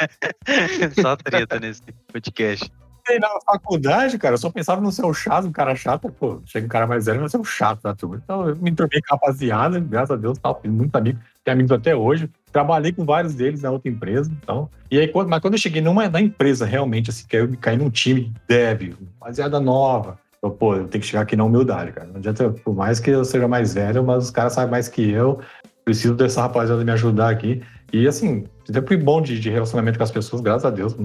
Só 1.02 1.16
treta 1.16 1.60
nesse 1.60 1.82
podcast. 2.12 2.70
E 3.10 3.20
na 3.20 3.30
faculdade, 3.46 4.18
cara, 4.18 4.34
eu 4.34 4.38
só 4.38 4.50
pensava 4.50 4.82
no 4.82 4.92
seu 4.92 5.14
chato, 5.14 5.48
um 5.48 5.52
cara 5.52 5.76
chato, 5.76 6.10
pô, 6.10 6.42
chega 6.46 6.66
um 6.66 6.70
cara 6.70 6.86
mais 6.86 7.06
velho, 7.06 7.22
vai 7.22 7.30
ser 7.30 7.38
um 7.38 7.44
chato 7.44 7.82
da 7.82 7.96
turma. 7.96 8.20
Então 8.22 8.50
eu 8.50 8.56
me 8.58 8.70
enturmei 8.70 9.02
com 9.02 9.14
a 9.14 9.18
rapaziada, 9.18 9.80
graças 9.80 10.12
a 10.12 10.16
Deus, 10.16 10.38
tal, 10.38 10.60
fiz 10.62 10.70
muito 10.70 10.96
amigo, 10.96 11.20
tenho 11.44 11.56
amigos 11.56 11.72
até 11.72 11.96
hoje. 11.96 12.30
Trabalhei 12.52 12.92
com 12.92 13.06
vários 13.06 13.34
deles 13.34 13.62
na 13.62 13.72
outra 13.72 13.90
empresa, 13.90 14.32
então. 14.42 14.70
E 14.92 15.00
aí, 15.00 15.08
quando, 15.08 15.30
mas 15.30 15.40
quando 15.40 15.54
eu 15.54 15.60
cheguei 15.60 15.82
numa 15.82 16.10
na 16.10 16.20
empresa, 16.20 16.66
realmente, 16.66 17.10
assim, 17.10 17.26
que 17.28 17.38
eu 17.38 17.48
me 17.48 17.56
caí 17.56 17.78
num 17.78 17.90
time 17.90 18.34
dev, 18.48 18.94
rapaziada 19.20 19.60
nova. 19.60 20.18
Eu, 20.42 20.52
pô, 20.52 20.76
eu 20.76 20.88
tenho 20.88 21.02
que 21.02 21.08
chegar 21.08 21.22
aqui 21.22 21.36
na 21.36 21.44
humildade, 21.44 21.92
cara. 21.92 22.08
Não 22.08 22.18
adianta, 22.18 22.50
por 22.50 22.76
mais 22.76 23.00
que 23.00 23.10
eu 23.10 23.24
seja 23.24 23.48
mais 23.48 23.74
velho, 23.74 24.04
mas 24.04 24.26
os 24.26 24.32
caras 24.32 24.54
sabem 24.54 24.72
mais 24.72 24.88
que 24.88 25.10
eu. 25.10 25.40
Preciso 25.84 26.16
dessa 26.16 26.42
rapaziada 26.42 26.84
me 26.84 26.92
ajudar 26.92 27.30
aqui. 27.30 27.64
E 27.92 28.08
assim, 28.08 28.46
sempre 28.66 28.88
fui 28.88 28.98
bom 28.98 29.22
de, 29.22 29.40
de 29.40 29.50
relacionamento 29.50 29.98
com 29.98 30.04
as 30.04 30.12
pessoas, 30.12 30.42
graças 30.42 30.66
a 30.66 30.70
Deus. 30.70 30.96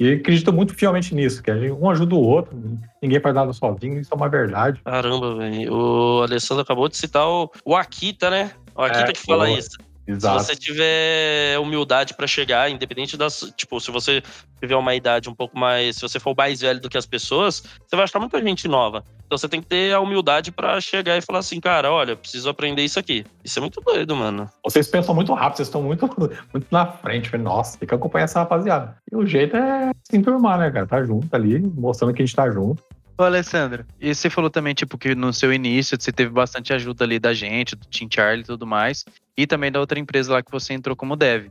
E 0.00 0.14
acredito 0.14 0.52
muito 0.52 0.74
fielmente 0.74 1.14
nisso, 1.14 1.42
que 1.42 1.50
um 1.50 1.90
ajuda 1.90 2.14
o 2.14 2.22
outro, 2.22 2.56
ninguém 3.02 3.20
faz 3.20 3.34
nada 3.34 3.52
sozinho, 3.52 4.00
isso 4.00 4.12
é 4.12 4.16
uma 4.16 4.28
verdade. 4.28 4.80
Caramba, 4.84 5.36
velho. 5.36 5.72
O 5.72 6.22
Alessandro 6.22 6.62
acabou 6.62 6.88
de 6.88 6.96
citar 6.96 7.26
o, 7.28 7.50
o 7.64 7.76
Akita, 7.76 8.30
né? 8.30 8.52
O 8.74 8.82
Akita 8.82 9.10
É, 9.10 9.12
que 9.12 9.20
fala 9.20 9.50
isso. 9.50 9.76
Se 10.04 10.10
Exato. 10.12 10.42
você 10.42 10.56
tiver 10.56 11.58
humildade 11.60 12.14
pra 12.14 12.26
chegar, 12.26 12.70
independente 12.70 13.16
das. 13.16 13.52
Tipo, 13.56 13.80
se 13.80 13.90
você 13.90 14.22
tiver 14.60 14.76
uma 14.76 14.94
idade 14.94 15.28
um 15.28 15.34
pouco 15.34 15.56
mais. 15.56 15.96
Se 15.96 16.02
você 16.02 16.18
for 16.18 16.34
mais 16.36 16.60
velho 16.60 16.80
do 16.80 16.88
que 16.88 16.98
as 16.98 17.06
pessoas, 17.06 17.62
você 17.86 17.94
vai 17.94 18.04
achar 18.04 18.18
muita 18.18 18.42
gente 18.42 18.66
nova. 18.66 19.04
Então 19.32 19.38
você 19.38 19.48
tem 19.48 19.62
que 19.62 19.66
ter 19.66 19.94
a 19.94 20.00
humildade 20.00 20.52
pra 20.52 20.78
chegar 20.80 21.16
e 21.16 21.22
falar 21.22 21.38
assim, 21.38 21.58
cara, 21.58 21.90
olha, 21.90 22.14
preciso 22.14 22.50
aprender 22.50 22.84
isso 22.84 22.98
aqui. 22.98 23.24
Isso 23.42 23.58
é 23.58 23.62
muito 23.62 23.80
doido, 23.80 24.14
mano. 24.14 24.46
Vocês 24.62 24.88
pensam 24.88 25.14
muito 25.14 25.32
rápido, 25.32 25.56
vocês 25.56 25.68
estão 25.68 25.82
muito, 25.82 26.06
muito 26.52 26.66
na 26.70 26.84
frente. 26.84 27.34
Nossa, 27.38 27.78
tem 27.78 27.88
que 27.88 27.94
acompanhar 27.94 28.24
essa 28.24 28.40
rapaziada. 28.40 28.96
E 29.10 29.16
o 29.16 29.24
jeito 29.24 29.56
é 29.56 29.90
se 30.04 30.16
enturmar, 30.16 30.58
né, 30.58 30.70
cara? 30.70 30.86
Tá 30.86 31.02
junto 31.02 31.34
ali, 31.34 31.58
mostrando 31.60 32.12
que 32.12 32.22
a 32.22 32.26
gente 32.26 32.36
tá 32.36 32.50
junto. 32.50 32.82
Ô, 33.16 33.24
Alessandro, 33.24 33.84
e 34.00 34.14
você 34.14 34.30
falou 34.30 34.50
também, 34.50 34.74
tipo, 34.74 34.96
que 34.96 35.14
no 35.14 35.32
seu 35.32 35.52
início 35.52 35.96
você 36.00 36.10
teve 36.10 36.30
bastante 36.30 36.72
ajuda 36.72 37.04
ali 37.04 37.18
da 37.18 37.34
gente, 37.34 37.76
do 37.76 37.86
Team 37.86 38.08
Charlie 38.10 38.42
e 38.42 38.46
tudo 38.46 38.66
mais, 38.66 39.04
e 39.36 39.46
também 39.46 39.70
da 39.70 39.78
outra 39.80 39.98
empresa 39.98 40.32
lá 40.32 40.42
que 40.42 40.50
você 40.50 40.72
entrou 40.72 40.96
como 40.96 41.14
dev. 41.14 41.48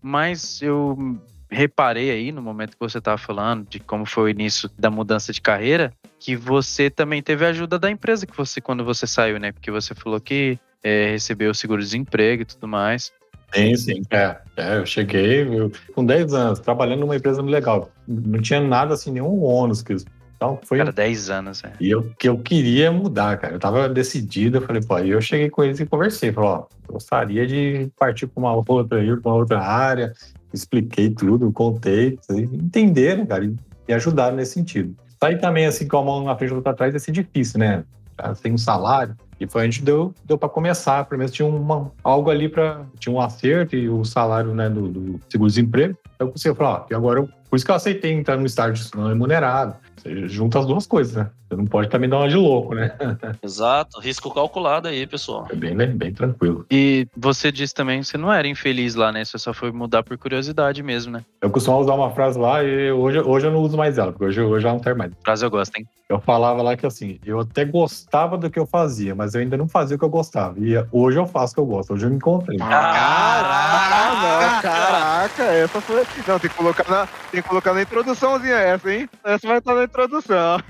Mas 0.00 0.60
eu 0.62 1.20
reparei 1.50 2.10
aí, 2.10 2.32
no 2.32 2.42
momento 2.42 2.72
que 2.72 2.80
você 2.80 3.00
tava 3.00 3.18
falando, 3.18 3.68
de 3.68 3.78
como 3.78 4.06
foi 4.06 4.24
o 4.24 4.28
início 4.28 4.70
da 4.78 4.90
mudança 4.90 5.32
de 5.32 5.40
carreira, 5.40 5.92
que 6.18 6.34
você 6.34 6.88
também 6.88 7.22
teve 7.22 7.44
ajuda 7.44 7.78
da 7.78 7.90
empresa 7.90 8.26
que 8.26 8.36
você, 8.36 8.60
quando 8.60 8.84
você 8.84 9.06
saiu, 9.06 9.38
né? 9.38 9.52
Porque 9.52 9.70
você 9.70 9.94
falou 9.94 10.18
que 10.18 10.58
é, 10.82 11.10
recebeu 11.10 11.50
o 11.50 11.54
seguro-desemprego 11.54 12.42
e 12.42 12.46
tudo 12.46 12.66
mais. 12.66 13.12
Sim, 13.54 13.76
sim. 13.76 14.02
É, 14.10 14.38
é, 14.56 14.78
eu 14.78 14.86
cheguei 14.86 15.42
eu, 15.42 15.70
com 15.94 16.04
10 16.04 16.32
anos, 16.32 16.58
trabalhando 16.58 17.00
numa 17.00 17.16
empresa 17.16 17.42
legal. 17.42 17.90
Não 18.08 18.40
tinha 18.40 18.60
nada 18.60 18.94
assim, 18.94 19.12
nenhum 19.12 19.42
ônus. 19.42 19.82
Que, 19.82 19.94
então 20.42 20.58
foi. 20.64 20.78
Cara, 20.78 20.90
10 20.90 21.30
anos, 21.30 21.62
é. 21.62 21.72
E 21.80 21.88
eu 21.88 22.02
que 22.18 22.28
eu 22.28 22.36
queria 22.36 22.90
mudar, 22.90 23.38
cara. 23.38 23.54
Eu 23.54 23.60
tava 23.60 23.88
decidido, 23.88 24.58
eu 24.58 24.62
falei, 24.62 24.82
pô, 24.82 24.96
aí 24.96 25.10
eu 25.10 25.20
cheguei 25.20 25.48
com 25.48 25.62
eles 25.62 25.78
e 25.78 25.86
conversei. 25.86 26.32
Falei, 26.32 26.50
ó, 26.50 26.64
gostaria 26.88 27.46
de 27.46 27.90
partir 27.96 28.26
pra 28.26 28.40
uma 28.40 28.52
outra, 28.52 29.02
ir 29.02 29.20
pra 29.20 29.30
uma 29.30 29.38
outra 29.38 29.60
área. 29.60 30.12
Expliquei 30.52 31.10
tudo, 31.10 31.52
contei, 31.52 32.18
entenderam, 32.30 33.24
cara, 33.24 33.44
e, 33.44 33.54
e 33.88 33.92
ajudaram 33.92 34.36
nesse 34.36 34.54
sentido. 34.54 34.94
Sair 35.18 35.38
também, 35.38 35.66
assim, 35.66 35.86
com 35.86 35.98
a 35.98 36.04
mão 36.04 36.24
na 36.24 36.36
frente 36.36 36.50
e 36.50 36.54
outra 36.54 36.72
atrás, 36.72 36.92
ia 36.92 37.00
ser 37.00 37.12
difícil, 37.12 37.60
né? 37.60 37.84
Já 38.18 38.34
Tem 38.34 38.52
um 38.52 38.58
salário. 38.58 39.16
E 39.40 39.46
foi 39.46 39.66
onde 39.66 39.82
deu, 39.82 40.14
deu 40.24 40.36
para 40.36 40.48
começar. 40.48 41.04
Pelo 41.04 41.18
menos 41.18 41.32
tinha 41.32 41.46
uma, 41.46 41.90
algo 42.02 42.30
ali 42.30 42.48
para. 42.48 42.84
Tinha 42.98 43.14
um 43.14 43.20
acerto 43.20 43.74
e 43.74 43.88
o 43.88 44.04
salário 44.04 44.54
né, 44.54 44.68
do, 44.68 44.88
do 44.88 45.20
seguro-desemprego. 45.28 45.96
Então 46.14 46.28
eu 46.28 46.32
consegui 46.32 46.54
falar, 46.54 46.82
ó, 46.82 46.86
e 46.90 46.94
agora 46.94 47.20
eu, 47.20 47.28
por 47.52 47.56
isso 47.56 47.66
que 47.66 47.70
eu 47.70 47.74
aceitei 47.74 48.12
entrar 48.12 48.38
no 48.38 48.46
estágio 48.46 48.82
não 48.96 49.08
remunerado. 49.08 49.76
Você 49.94 50.26
junta 50.26 50.58
as 50.58 50.64
duas 50.64 50.86
coisas, 50.86 51.14
né? 51.14 51.30
Você 51.46 51.54
não 51.54 51.66
pode 51.66 51.90
também 51.90 52.08
dar 52.08 52.16
uma 52.16 52.28
de 52.28 52.34
louco, 52.34 52.74
né? 52.74 52.96
Exato, 53.44 54.00
risco 54.00 54.32
calculado 54.32 54.88
aí, 54.88 55.06
pessoal. 55.06 55.46
É 55.50 55.54
bem, 55.54 55.76
bem, 55.76 55.94
bem 55.94 56.14
tranquilo. 56.14 56.64
E 56.70 57.06
você 57.14 57.52
disse 57.52 57.74
também 57.74 58.00
que 58.00 58.06
você 58.06 58.16
não 58.16 58.32
era 58.32 58.48
infeliz 58.48 58.94
lá, 58.94 59.12
né? 59.12 59.22
Você 59.22 59.38
só 59.38 59.52
foi 59.52 59.70
mudar 59.70 60.02
por 60.02 60.16
curiosidade 60.16 60.82
mesmo, 60.82 61.12
né? 61.12 61.22
Eu 61.42 61.50
costumava 61.50 61.82
usar 61.82 61.94
uma 61.94 62.10
frase 62.12 62.38
lá 62.38 62.64
e 62.64 62.90
hoje, 62.90 63.20
hoje 63.20 63.46
eu 63.46 63.52
não 63.52 63.60
uso 63.60 63.76
mais 63.76 63.98
ela, 63.98 64.12
porque 64.12 64.24
hoje, 64.24 64.40
hoje 64.40 64.64
ela 64.64 64.74
não 64.74 64.80
tem 64.80 64.94
mais. 64.94 65.12
Frase 65.22 65.44
eu 65.44 65.50
gosto, 65.50 65.76
hein? 65.76 65.86
Eu 66.08 66.20
falava 66.20 66.62
lá 66.62 66.76
que 66.76 66.86
assim, 66.86 67.18
eu 67.24 67.40
até 67.40 67.64
gostava 67.64 68.36
do 68.36 68.50
que 68.50 68.58
eu 68.58 68.66
fazia, 68.66 69.14
mas 69.14 69.34
eu 69.34 69.40
ainda 69.40 69.56
não 69.56 69.68
fazia 69.68 69.96
o 69.96 69.98
que 69.98 70.04
eu 70.04 70.10
gostava. 70.10 70.58
E 70.58 70.72
hoje 70.90 71.18
eu 71.18 71.26
faço 71.26 71.52
o 71.52 71.54
que 71.54 71.60
eu 71.60 71.66
gosto, 71.66 71.92
hoje 71.92 72.06
eu 72.06 72.10
me 72.10 72.16
encontrei. 72.16 72.58
Caraca, 72.58 74.14
não, 74.14 74.62
caraca, 74.62 75.42
essa 75.42 75.80
foi. 75.80 76.04
Não, 76.26 76.38
tem 76.38 76.50
que 76.50 76.56
colocar 76.56 76.88
na, 76.90 77.08
tem 77.30 77.41
que 77.42 77.48
colocar 77.48 77.74
na 77.74 77.82
introduçãozinha 77.82 78.54
essa, 78.56 78.92
hein? 78.92 79.08
Essa 79.24 79.46
vai 79.46 79.58
estar 79.58 79.74
na 79.74 79.84
introdução. 79.84 80.60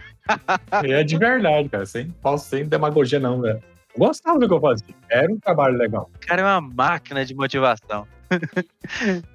E 0.85 0.93
é 0.93 1.03
de 1.03 1.16
verdade, 1.18 1.68
cara, 1.68 1.85
sem 1.85 2.14
falso, 2.23 2.49
sem 2.49 2.64
demagogia 2.64 3.18
não, 3.20 3.41
velho. 3.41 3.62
Eu 3.95 4.07
gostava 4.07 4.39
do 4.39 4.49
que 4.49 4.55
eu 4.55 4.61
fazia. 4.61 4.95
Era 5.11 5.31
um 5.31 5.39
trabalho 5.39 5.77
legal. 5.77 6.11
O 6.14 6.27
cara 6.27 6.43
é 6.43 6.45
uma 6.45 6.61
máquina 6.61 7.25
de 7.25 7.35
motivação. 7.35 8.07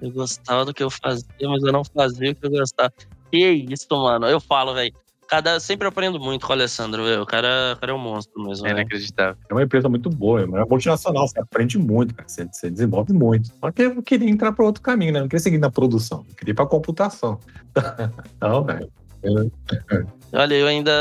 Eu 0.00 0.10
gostava 0.10 0.64
do 0.64 0.74
que 0.74 0.82
eu 0.82 0.90
fazia, 0.90 1.28
mas 1.42 1.62
eu 1.62 1.72
não 1.72 1.84
fazia 1.84 2.32
o 2.32 2.34
que 2.34 2.46
eu 2.46 2.50
gostava. 2.50 2.92
Que 3.30 3.48
isso, 3.48 3.86
mano. 3.90 4.26
Eu 4.26 4.40
falo, 4.40 4.74
velho. 4.74 4.92
Cada, 5.28 5.60
sempre 5.60 5.86
aprendo 5.86 6.18
muito 6.18 6.46
com 6.46 6.52
o 6.52 6.56
Alessandro, 6.56 7.04
velho. 7.04 7.22
O 7.22 7.26
cara, 7.26 7.74
o 7.76 7.80
cara 7.80 7.92
é 7.92 7.94
um 7.94 7.98
monstro 7.98 8.42
mesmo. 8.42 8.66
É 8.66 8.70
velho. 8.70 8.80
inacreditável. 8.80 9.36
É 9.48 9.52
uma 9.52 9.62
empresa 9.62 9.88
muito 9.88 10.08
boa, 10.08 10.40
é 10.40 10.44
uma 10.46 10.64
multinacional, 10.64 11.28
você 11.28 11.38
aprende 11.38 11.78
muito, 11.78 12.14
cara, 12.14 12.26
você, 12.26 12.48
você 12.50 12.70
desenvolve 12.70 13.12
muito. 13.12 13.52
Só 13.60 13.70
que 13.70 13.82
eu 13.82 14.02
queria 14.02 14.30
entrar 14.30 14.52
para 14.52 14.64
outro 14.64 14.82
caminho, 14.82 15.12
né? 15.12 15.20
Não 15.20 15.28
queria 15.28 15.42
seguir 15.42 15.58
na 15.58 15.70
produção, 15.70 16.24
eu 16.28 16.34
queria 16.34 16.52
ir 16.52 16.54
para 16.54 16.66
computação. 16.66 17.38
Não, 18.40 18.64
velho. 18.64 18.90
Olha, 20.32 20.54
eu 20.54 20.66
ainda 20.66 20.92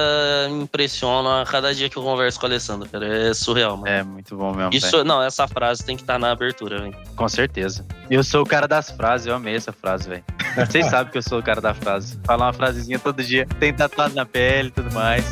me 0.49 0.63
impressiono 0.63 1.29
a 1.29 1.45
cada 1.45 1.73
dia 1.73 1.89
que 1.89 1.97
eu 1.97 2.03
converso 2.03 2.39
com 2.39 2.45
o 2.45 2.49
Alessandro, 2.49 2.89
cara. 2.89 3.05
É 3.05 3.33
surreal, 3.33 3.75
mano. 3.75 3.87
É 3.87 4.03
muito 4.03 4.37
bom 4.37 4.53
mesmo. 4.53 4.73
Isso, 4.73 5.03
não, 5.03 5.21
essa 5.21 5.47
frase 5.47 5.83
tem 5.83 5.97
que 5.97 6.03
estar 6.03 6.17
na 6.17 6.31
abertura, 6.31 6.81
velho. 6.81 6.95
Com 7.15 7.27
certeza. 7.27 7.85
Eu 8.09 8.23
sou 8.23 8.43
o 8.43 8.45
cara 8.45 8.67
das 8.67 8.89
frases, 8.89 9.27
eu 9.27 9.35
amei 9.35 9.55
essa 9.55 9.73
frase, 9.73 10.07
velho. 10.07 10.23
Vocês 10.65 10.87
sabem 10.87 11.11
que 11.11 11.17
eu 11.19 11.21
sou 11.21 11.39
o 11.39 11.43
cara 11.43 11.61
da 11.61 11.73
frase. 11.73 12.19
Falar 12.23 12.47
uma 12.47 12.53
frasezinha 12.53 12.97
todo 12.97 13.23
dia, 13.23 13.45
tem 13.59 13.71
tatuado 13.71 14.15
na 14.15 14.25
pele 14.25 14.69
e 14.69 14.71
tudo 14.71 14.91
mais. 14.91 15.23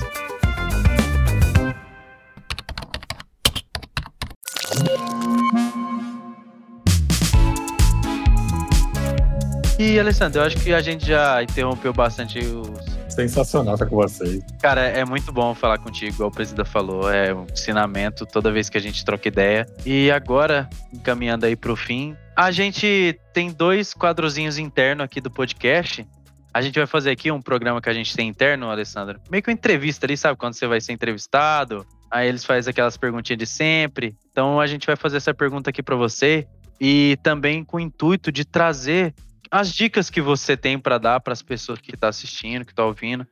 E, 9.79 9.99
Alessandro, 9.99 10.41
eu 10.41 10.45
acho 10.45 10.57
que 10.57 10.73
a 10.73 10.81
gente 10.81 11.05
já 11.05 11.41
interrompeu 11.41 11.91
bastante 11.91 12.39
os. 12.39 12.95
Sensacional 13.09 13.75
estar 13.75 13.85
com 13.85 13.95
vocês. 13.95 14.43
Cara, 14.61 14.81
é 14.81 15.05
muito 15.05 15.31
bom 15.31 15.55
falar 15.55 15.77
contigo, 15.77 16.13
igual 16.13 16.29
o 16.29 16.31
presidente 16.31 16.69
falou. 16.69 17.11
É 17.11 17.33
um 17.33 17.45
ensinamento 17.51 18.25
toda 18.25 18.51
vez 18.51 18.69
que 18.69 18.77
a 18.77 18.81
gente 18.81 19.03
troca 19.05 19.27
ideia. 19.27 19.65
E 19.85 20.11
agora, 20.11 20.69
encaminhando 20.93 21.45
aí 21.45 21.55
pro 21.55 21.75
fim, 21.75 22.15
a 22.35 22.51
gente 22.51 23.17
tem 23.33 23.51
dois 23.51 23.93
quadrozinhos 23.93 24.57
internos 24.57 25.05
aqui 25.05 25.21
do 25.21 25.31
podcast. 25.31 26.05
A 26.53 26.61
gente 26.61 26.77
vai 26.77 26.87
fazer 26.87 27.11
aqui 27.11 27.31
um 27.31 27.41
programa 27.41 27.81
que 27.81 27.89
a 27.89 27.93
gente 27.93 28.15
tem 28.15 28.27
interno, 28.27 28.69
Alessandro. 28.69 29.19
Meio 29.29 29.41
que 29.41 29.49
uma 29.49 29.53
entrevista 29.53 30.05
ali, 30.05 30.17
sabe? 30.17 30.37
Quando 30.37 30.53
você 30.53 30.67
vai 30.67 30.81
ser 30.81 30.93
entrevistado. 30.93 31.85
Aí 32.11 32.27
eles 32.27 32.45
fazem 32.45 32.71
aquelas 32.71 32.97
perguntinhas 32.97 33.39
de 33.39 33.45
sempre. 33.45 34.15
Então 34.31 34.59
a 34.59 34.67
gente 34.67 34.85
vai 34.85 34.95
fazer 34.95 35.17
essa 35.17 35.33
pergunta 35.33 35.69
aqui 35.69 35.81
pra 35.81 35.95
você. 35.95 36.47
E 36.79 37.17
também 37.23 37.63
com 37.63 37.77
o 37.77 37.79
intuito 37.79 38.31
de 38.31 38.43
trazer 38.43 39.13
as 39.49 39.71
dicas 39.71 40.09
que 40.09 40.21
você 40.21 40.57
tem 40.57 40.77
pra 40.77 40.97
dar 40.97 41.19
para 41.21 41.33
as 41.33 41.41
pessoas 41.41 41.79
que 41.79 41.93
estão 41.93 42.09
assistindo, 42.09 42.65
que 42.65 42.71
estão 42.71 42.87
ouvindo. 42.87 43.25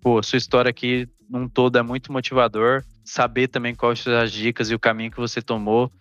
Pô, 0.00 0.20
sua 0.22 0.36
história 0.36 0.70
aqui 0.70 1.08
num 1.30 1.48
todo 1.48 1.78
é 1.78 1.82
muito 1.82 2.12
motivador. 2.12 2.82
Saber 3.04 3.48
também 3.48 3.74
quais 3.74 4.00
são 4.00 4.16
as 4.16 4.32
dicas 4.32 4.70
e 4.70 4.74
o 4.74 4.78
caminho 4.78 5.10
que 5.10 5.16
você 5.16 5.40
tomou, 5.40 5.92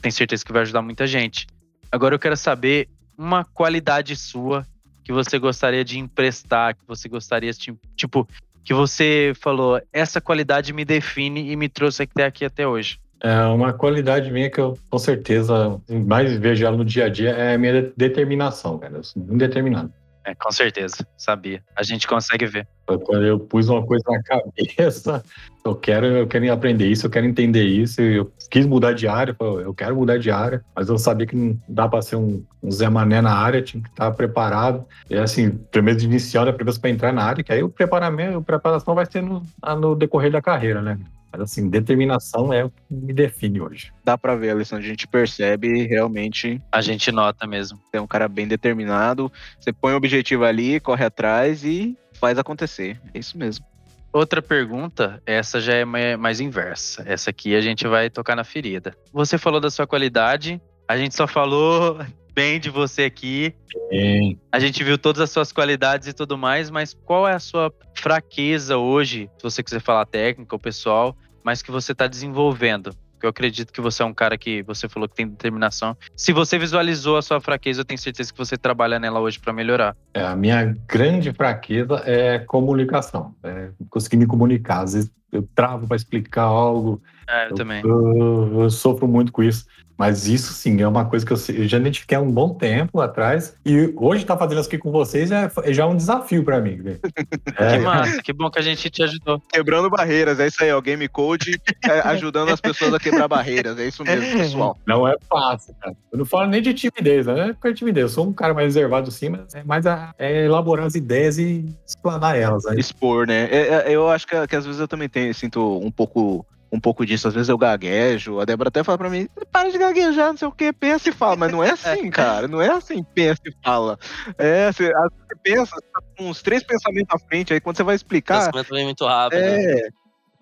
tenho 0.00 0.12
certeza 0.12 0.44
que 0.44 0.52
vai 0.52 0.62
ajudar 0.62 0.82
muita 0.82 1.06
gente. 1.06 1.46
Agora 1.90 2.14
eu 2.14 2.18
quero 2.18 2.36
saber 2.36 2.88
uma 3.16 3.44
qualidade 3.44 4.14
sua 4.14 4.66
que 5.02 5.12
você 5.12 5.38
gostaria 5.38 5.84
de 5.84 5.98
emprestar, 5.98 6.74
que 6.74 6.82
você 6.86 7.08
gostaria, 7.08 7.50
de, 7.52 7.74
tipo, 7.96 8.28
que 8.62 8.74
você 8.74 9.32
falou, 9.40 9.80
essa 9.92 10.20
qualidade 10.20 10.72
me 10.72 10.84
define 10.84 11.50
e 11.50 11.56
me 11.56 11.68
trouxe 11.68 12.02
até 12.02 12.26
aqui 12.26 12.44
até 12.44 12.66
hoje. 12.66 13.00
É 13.20 13.40
uma 13.46 13.72
qualidade 13.72 14.30
minha 14.30 14.50
que 14.50 14.60
eu, 14.60 14.78
com 14.90 14.98
certeza, 14.98 15.80
mais 16.06 16.36
vejo 16.36 16.64
ela 16.64 16.76
no 16.76 16.84
dia 16.84 17.06
a 17.06 17.08
dia 17.08 17.30
é 17.30 17.54
a 17.54 17.58
minha 17.58 17.90
determinação, 17.96 18.78
cara. 18.78 18.98
Eu 18.98 19.02
sou 19.02 19.22
muito 19.22 19.38
determinado. 19.38 19.92
É, 20.28 20.34
com 20.34 20.52
certeza, 20.52 20.96
sabia. 21.16 21.62
A 21.74 21.82
gente 21.82 22.06
consegue 22.06 22.44
ver. 22.44 22.68
Quando 22.86 23.24
eu 23.24 23.40
pus 23.40 23.68
uma 23.68 23.84
coisa 23.84 24.04
na 24.08 24.20
cabeça, 24.24 25.24
eu 25.64 25.74
quero, 25.74 26.06
eu 26.06 26.26
quero 26.26 26.52
aprender 26.52 26.86
isso, 26.86 27.06
eu 27.06 27.10
quero 27.10 27.24
entender 27.24 27.64
isso. 27.64 28.02
Eu 28.02 28.30
quis 28.50 28.66
mudar 28.66 28.92
de 28.92 29.08
área, 29.08 29.34
eu 29.40 29.72
quero 29.72 29.96
mudar 29.96 30.18
de 30.18 30.30
área, 30.30 30.62
mas 30.76 30.90
eu 30.90 30.98
sabia 30.98 31.26
que 31.26 31.34
não 31.34 31.58
dá 31.66 31.88
para 31.88 32.02
ser 32.02 32.16
um, 32.16 32.44
um 32.62 32.70
Zé 32.70 32.90
Mané 32.90 33.22
na 33.22 33.32
área, 33.32 33.62
tinha 33.62 33.82
que 33.82 33.88
estar 33.88 34.10
preparado. 34.10 34.84
E 35.08 35.16
assim, 35.16 35.50
primeiro 35.70 35.98
de 35.98 36.04
inicial, 36.04 36.44
né, 36.44 36.52
primeiro 36.52 36.78
para 36.78 36.90
entrar 36.90 37.12
na 37.12 37.24
área, 37.24 37.42
que 37.42 37.52
aí 37.52 37.62
o 37.62 37.70
preparamento, 37.70 38.38
a 38.38 38.42
preparação 38.42 38.94
vai 38.94 39.06
ser 39.06 39.22
no, 39.22 39.42
no 39.80 39.94
decorrer 39.94 40.30
da 40.30 40.42
carreira, 40.42 40.82
né? 40.82 40.98
Mas 41.30 41.40
assim, 41.42 41.68
determinação 41.68 42.52
é 42.52 42.64
o 42.64 42.70
que 42.70 42.82
me 42.90 43.12
define 43.12 43.60
hoje. 43.60 43.92
Dá 44.04 44.16
pra 44.16 44.34
ver, 44.34 44.50
Alessandro, 44.50 44.84
a 44.84 44.88
gente 44.88 45.06
percebe 45.06 45.86
realmente 45.86 46.60
A 46.72 46.80
gente 46.80 47.12
nota 47.12 47.46
mesmo. 47.46 47.78
é 47.92 48.00
um 48.00 48.06
cara 48.06 48.26
bem 48.28 48.48
determinado. 48.48 49.30
Você 49.60 49.72
põe 49.72 49.92
o 49.92 49.96
objetivo 49.96 50.44
ali, 50.44 50.80
corre 50.80 51.04
atrás 51.04 51.64
e 51.64 51.96
faz 52.14 52.38
acontecer. 52.38 53.00
É 53.12 53.18
isso 53.18 53.36
mesmo. 53.36 53.64
Outra 54.10 54.40
pergunta, 54.40 55.22
essa 55.26 55.60
já 55.60 55.74
é 55.74 55.84
ma- 55.84 56.16
mais 56.18 56.40
inversa. 56.40 57.04
Essa 57.06 57.28
aqui 57.30 57.54
a 57.54 57.60
gente 57.60 57.86
vai 57.86 58.08
tocar 58.08 58.34
na 58.34 58.42
ferida. 58.42 58.96
Você 59.12 59.36
falou 59.36 59.60
da 59.60 59.70
sua 59.70 59.86
qualidade, 59.86 60.60
a 60.88 60.96
gente 60.96 61.14
só 61.14 61.26
falou 61.26 61.98
bem 62.38 62.60
de 62.60 62.70
você 62.70 63.02
aqui. 63.02 63.52
Sim. 63.90 64.38
A 64.52 64.60
gente 64.60 64.84
viu 64.84 64.96
todas 64.96 65.20
as 65.20 65.28
suas 65.28 65.50
qualidades 65.50 66.06
e 66.06 66.12
tudo 66.12 66.38
mais, 66.38 66.70
mas 66.70 66.94
qual 67.04 67.26
é 67.26 67.34
a 67.34 67.40
sua 67.40 67.72
fraqueza 67.96 68.76
hoje, 68.76 69.28
se 69.36 69.42
você 69.42 69.60
quiser 69.60 69.80
falar 69.80 70.06
técnica 70.06 70.54
ou 70.54 70.58
pessoal, 70.58 71.16
mas 71.42 71.62
que 71.62 71.72
você 71.72 71.90
está 71.90 72.06
desenvolvendo? 72.06 72.94
Porque 73.10 73.26
eu 73.26 73.30
acredito 73.30 73.72
que 73.72 73.80
você 73.80 74.04
é 74.04 74.06
um 74.06 74.14
cara 74.14 74.38
que 74.38 74.62
você 74.62 74.88
falou 74.88 75.08
que 75.08 75.16
tem 75.16 75.26
determinação. 75.26 75.96
Se 76.14 76.32
você 76.32 76.56
visualizou 76.56 77.16
a 77.16 77.22
sua 77.22 77.40
fraqueza, 77.40 77.80
eu 77.80 77.84
tenho 77.84 77.98
certeza 77.98 78.32
que 78.32 78.38
você 78.38 78.56
trabalha 78.56 79.00
nela 79.00 79.18
hoje 79.18 79.40
para 79.40 79.52
melhorar. 79.52 79.96
É, 80.14 80.22
a 80.22 80.36
minha 80.36 80.76
grande 80.86 81.32
fraqueza 81.32 82.00
é 82.06 82.38
comunicação. 82.38 83.34
É 83.42 83.70
conseguir 83.90 84.18
me 84.18 84.26
comunicar. 84.26 84.82
Às 84.82 84.94
vezes 84.94 85.10
eu 85.32 85.46
travo 85.54 85.86
para 85.86 85.96
explicar 85.96 86.42
algo. 86.42 87.02
É, 87.28 87.46
eu 87.46 87.50
Eu, 87.50 87.54
também. 87.56 87.82
eu- 87.84 88.62
eu 88.62 88.70
sofro 88.70 89.06
muito 89.08 89.32
com 89.32 89.42
isso. 89.42 89.64
Mas 89.98 90.28
isso 90.28 90.52
sim 90.52 90.80
é 90.80 90.86
uma 90.86 91.04
coisa 91.06 91.26
que 91.26 91.32
eu, 91.32 91.36
eu 91.56 91.66
já 91.66 91.76
identifiquei 91.76 92.16
há 92.16 92.20
um 92.20 92.30
bom 92.30 92.54
tempo 92.54 93.00
atrás. 93.00 93.56
E 93.66 93.92
hoje 93.96 94.22
estar 94.22 94.36
fazendo 94.36 94.60
isso 94.60 94.68
aqui 94.68 94.78
com 94.78 94.92
vocês 94.92 95.32
é, 95.32 95.50
já 95.72 95.82
é 95.82 95.86
um 95.86 95.96
desafio 95.96 96.44
para 96.44 96.60
mim. 96.60 96.78
Que 97.58 97.64
É, 97.64 97.78
massa, 97.80 98.22
que 98.22 98.32
bom 98.32 98.48
que 98.48 98.60
a 98.60 98.62
gente 98.62 98.88
te 98.88 99.02
ajudou. 99.02 99.42
Quebrando 99.52 99.90
barreiras, 99.90 100.38
é 100.38 100.46
isso 100.46 100.62
aí, 100.62 100.70
ó. 100.72 100.80
Game 100.80 101.08
Code 101.08 101.60
é, 101.84 101.98
ajudando 102.10 102.50
as 102.50 102.60
pessoas 102.60 102.94
a 102.94 103.00
quebrar 103.00 103.26
barreiras. 103.26 103.76
É 103.76 103.88
isso 103.88 104.04
mesmo, 104.04 104.38
pessoal. 104.38 104.78
não 104.86 105.08
é 105.08 105.16
fácil, 105.28 105.74
cara. 105.80 105.96
Eu 106.12 106.18
não 106.18 106.24
falo 106.24 106.46
nem 106.48 106.62
de 106.62 106.72
timidez, 106.74 107.26
né? 107.26 107.56
não 107.60 107.70
é 107.70 107.74
timidez. 107.74 108.02
Eu 108.04 108.08
sou 108.08 108.28
um 108.28 108.32
cara 108.32 108.54
mais 108.54 108.66
reservado 108.66 109.10
sim, 109.10 109.30
mas 109.30 109.52
é 109.52 109.64
mais 109.64 109.84
a- 109.84 110.14
é 110.16 110.44
elaborar 110.44 110.86
as 110.86 110.94
ideias 110.94 111.38
e 111.38 111.66
explanar 111.84 112.38
elas. 112.38 112.62
Né? 112.66 112.76
Expor, 112.78 113.26
né? 113.26 113.48
É, 113.50 113.90
é, 113.90 113.96
eu 113.96 114.08
acho 114.08 114.28
que, 114.28 114.46
que 114.46 114.54
às 114.54 114.64
vezes 114.64 114.80
eu 114.80 114.86
também 114.86 115.08
tenho, 115.08 115.17
sinto 115.32 115.78
um 115.78 115.90
pouco. 115.90 116.46
Um 116.70 116.78
pouco 116.78 117.06
disso, 117.06 117.26
às 117.26 117.32
vezes 117.32 117.48
eu 117.48 117.56
gaguejo. 117.56 118.40
A 118.40 118.44
Débora 118.44 118.68
até 118.68 118.84
fala 118.84 118.98
pra 118.98 119.08
mim: 119.08 119.26
para 119.50 119.70
de 119.70 119.78
gaguejar, 119.78 120.28
não 120.28 120.36
sei 120.36 120.48
o 120.48 120.52
que, 120.52 120.70
pensa 120.70 121.08
e 121.08 121.12
fala. 121.12 121.34
Mas 121.34 121.50
não 121.50 121.64
é 121.64 121.70
assim, 121.70 122.10
cara. 122.12 122.46
Não 122.46 122.60
é 122.60 122.68
assim, 122.70 123.02
pensa 123.02 123.40
e 123.46 123.52
fala. 123.64 123.98
É, 124.36 124.70
você, 124.70 124.92
às 124.94 125.10
vezes 125.10 125.26
você 125.28 125.36
pensa, 125.42 125.74
você 125.74 125.86
tá 125.90 126.02
com 126.18 126.28
uns 126.28 126.42
três 126.42 126.62
pensamentos 126.62 127.08
à 127.14 127.18
frente, 127.26 127.54
aí 127.54 127.60
quando 127.60 127.78
você 127.78 127.82
vai 127.82 127.94
O 127.94 127.96
explicar, 127.96 128.44
pensamento 128.52 128.68
vem 128.74 128.84
muito 128.84 129.06
rápido. 129.06 129.40
né? 129.40 129.64
é. 129.64 129.88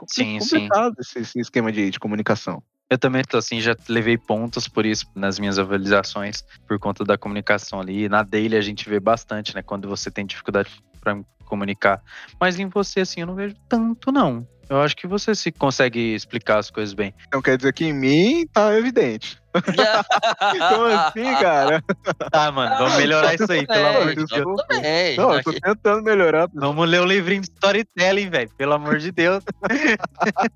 Sim, 0.08 0.38
complicado 0.40 0.96
Esse, 0.98 1.20
esse 1.20 1.38
esquema 1.38 1.70
de, 1.70 1.90
de 1.90 1.98
comunicação. 2.00 2.60
Eu 2.90 2.98
também 2.98 3.22
tô 3.22 3.36
assim, 3.36 3.60
já 3.60 3.76
levei 3.88 4.18
pontos 4.18 4.66
por 4.68 4.84
isso 4.84 5.06
nas 5.14 5.38
minhas 5.38 5.58
avaliações, 5.60 6.42
por 6.68 6.76
conta 6.78 7.04
da 7.04 7.16
comunicação 7.16 7.80
ali. 7.80 8.08
Na 8.08 8.24
daily 8.24 8.56
a 8.56 8.60
gente 8.60 8.88
vê 8.88 8.98
bastante, 8.98 9.54
né? 9.54 9.62
Quando 9.62 9.88
você 9.88 10.10
tem 10.10 10.26
dificuldade 10.26 10.70
para 11.00 11.20
comunicar. 11.44 12.02
Mas 12.40 12.58
em 12.58 12.66
você, 12.68 13.00
assim, 13.00 13.20
eu 13.20 13.26
não 13.28 13.34
vejo 13.36 13.54
tanto, 13.68 14.10
não. 14.10 14.46
Eu 14.68 14.80
acho 14.82 14.96
que 14.96 15.06
você 15.06 15.34
se 15.34 15.52
consegue 15.52 16.14
explicar 16.14 16.58
as 16.58 16.70
coisas 16.70 16.92
bem. 16.92 17.14
Então 17.28 17.40
quer 17.40 17.56
dizer 17.56 17.72
que 17.72 17.84
em 17.84 17.92
mim 17.92 18.46
tá 18.52 18.74
evidente. 18.76 19.38
Como 19.54 20.84
assim, 20.92 21.24
cara? 21.40 21.82
Tá, 22.30 22.50
mano, 22.52 22.76
vamos 22.76 22.96
melhorar 22.96 23.34
isso 23.34 23.50
aí, 23.50 23.66
pelo 23.66 23.86
amor 23.86 24.08
de 24.08 24.14
Deus. 24.16 24.28
Deus. 24.30 24.60
Eu 24.60 24.66
também. 24.66 25.16
Não, 25.16 25.32
eu 25.34 25.42
tô 25.42 25.50
aqui- 25.50 25.60
tentando 25.60 26.02
melhorar. 26.02 26.48
Vamos 26.52 26.88
ler 26.88 27.00
o 27.00 27.04
livrinho 27.06 27.40
de 27.42 27.48
storytelling, 27.48 28.28
velho. 28.28 28.50
Pelo 28.58 28.74
amor 28.74 28.98
de 28.98 29.10
Deus. 29.12 29.42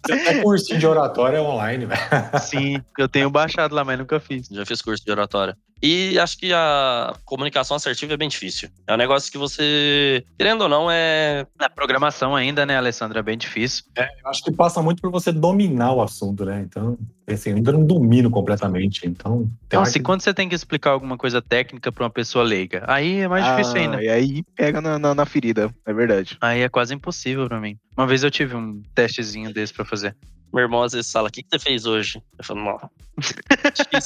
Até 0.04 0.42
cursinho 0.42 0.78
de 0.78 0.86
oratória 0.86 1.40
online, 1.40 1.86
velho. 1.86 2.00
Sim, 2.42 2.82
eu 2.98 3.08
tenho 3.08 3.30
baixado 3.30 3.74
lá, 3.74 3.84
mas 3.84 3.98
nunca 3.98 4.18
fiz. 4.20 4.48
Já 4.50 4.66
fiz 4.66 4.82
curso 4.82 5.04
de 5.04 5.10
oratória. 5.10 5.56
E 5.82 6.18
acho 6.18 6.36
que 6.38 6.52
a 6.52 7.14
comunicação 7.24 7.76
assertiva 7.76 8.12
é 8.12 8.16
bem 8.16 8.28
difícil. 8.28 8.68
É 8.86 8.92
um 8.94 8.98
negócio 8.98 9.32
que 9.32 9.38
você, 9.38 10.24
querendo 10.38 10.62
ou 10.62 10.68
não, 10.68 10.90
é. 10.90 11.46
Na 11.58 11.70
programação 11.70 12.36
ainda, 12.36 12.66
né, 12.66 12.76
Alessandra? 12.76 13.20
É 13.20 13.22
bem 13.22 13.38
difícil. 13.38 13.84
Eu 13.96 14.04
acho 14.26 14.42
que 14.44 14.52
passa 14.52 14.82
muito 14.82 15.00
por 15.00 15.10
você 15.10 15.32
dominar 15.32 15.92
o 15.94 16.02
assunto, 16.02 16.44
né? 16.44 16.60
Então, 16.60 16.98
assim, 17.26 17.50
eu 17.50 17.56
ainda 17.56 17.72
não 17.72 17.84
domino 17.86 18.30
completamente. 18.30 19.06
Então, 19.06 19.50
tem 19.68 19.78
hora 19.78 19.86
Nossa, 19.86 19.96
e 19.96 20.00
que- 20.00 20.04
quando 20.04 20.20
você 20.20 20.34
tem 20.34 20.48
que 20.48 20.54
explicar 20.54 20.90
alguma 20.90 21.16
coisa 21.16 21.40
técnica 21.40 21.90
pra 21.90 22.04
uma 22.04 22.10
pessoa 22.10 22.44
leiga, 22.44 22.84
aí 22.86 23.20
é 23.20 23.28
mais 23.28 23.44
difícil 23.46 23.74
Ah, 23.76 23.78
ainda. 23.80 24.02
E 24.02 24.08
aí 24.08 24.42
pega 24.54 24.80
na, 24.82 24.98
na, 24.98 25.14
na 25.14 25.24
ferida, 25.24 25.72
é 25.86 25.92
verdade. 25.94 26.36
Aí 26.42 26.60
é 26.60 26.68
quase 26.68 26.94
impossível 26.94 27.48
pra 27.48 27.58
mim. 27.60 27.78
Uma 27.96 28.06
vez 28.06 28.22
eu 28.22 28.30
tive 28.30 28.54
um 28.54 28.82
testezinho 28.94 29.52
desse 29.52 29.72
pra 29.72 29.84
fazer. 29.84 30.14
Meu 30.52 30.62
irmão 30.62 30.82
às 30.82 30.92
vezes 30.92 31.10
fala: 31.10 31.28
O 31.28 31.32
que, 31.32 31.42
que 31.42 31.48
você 31.50 31.58
fez 31.58 31.86
hoje? 31.86 32.22
Eu 32.38 32.44
falo: 32.44 32.64
Não. 32.64 32.90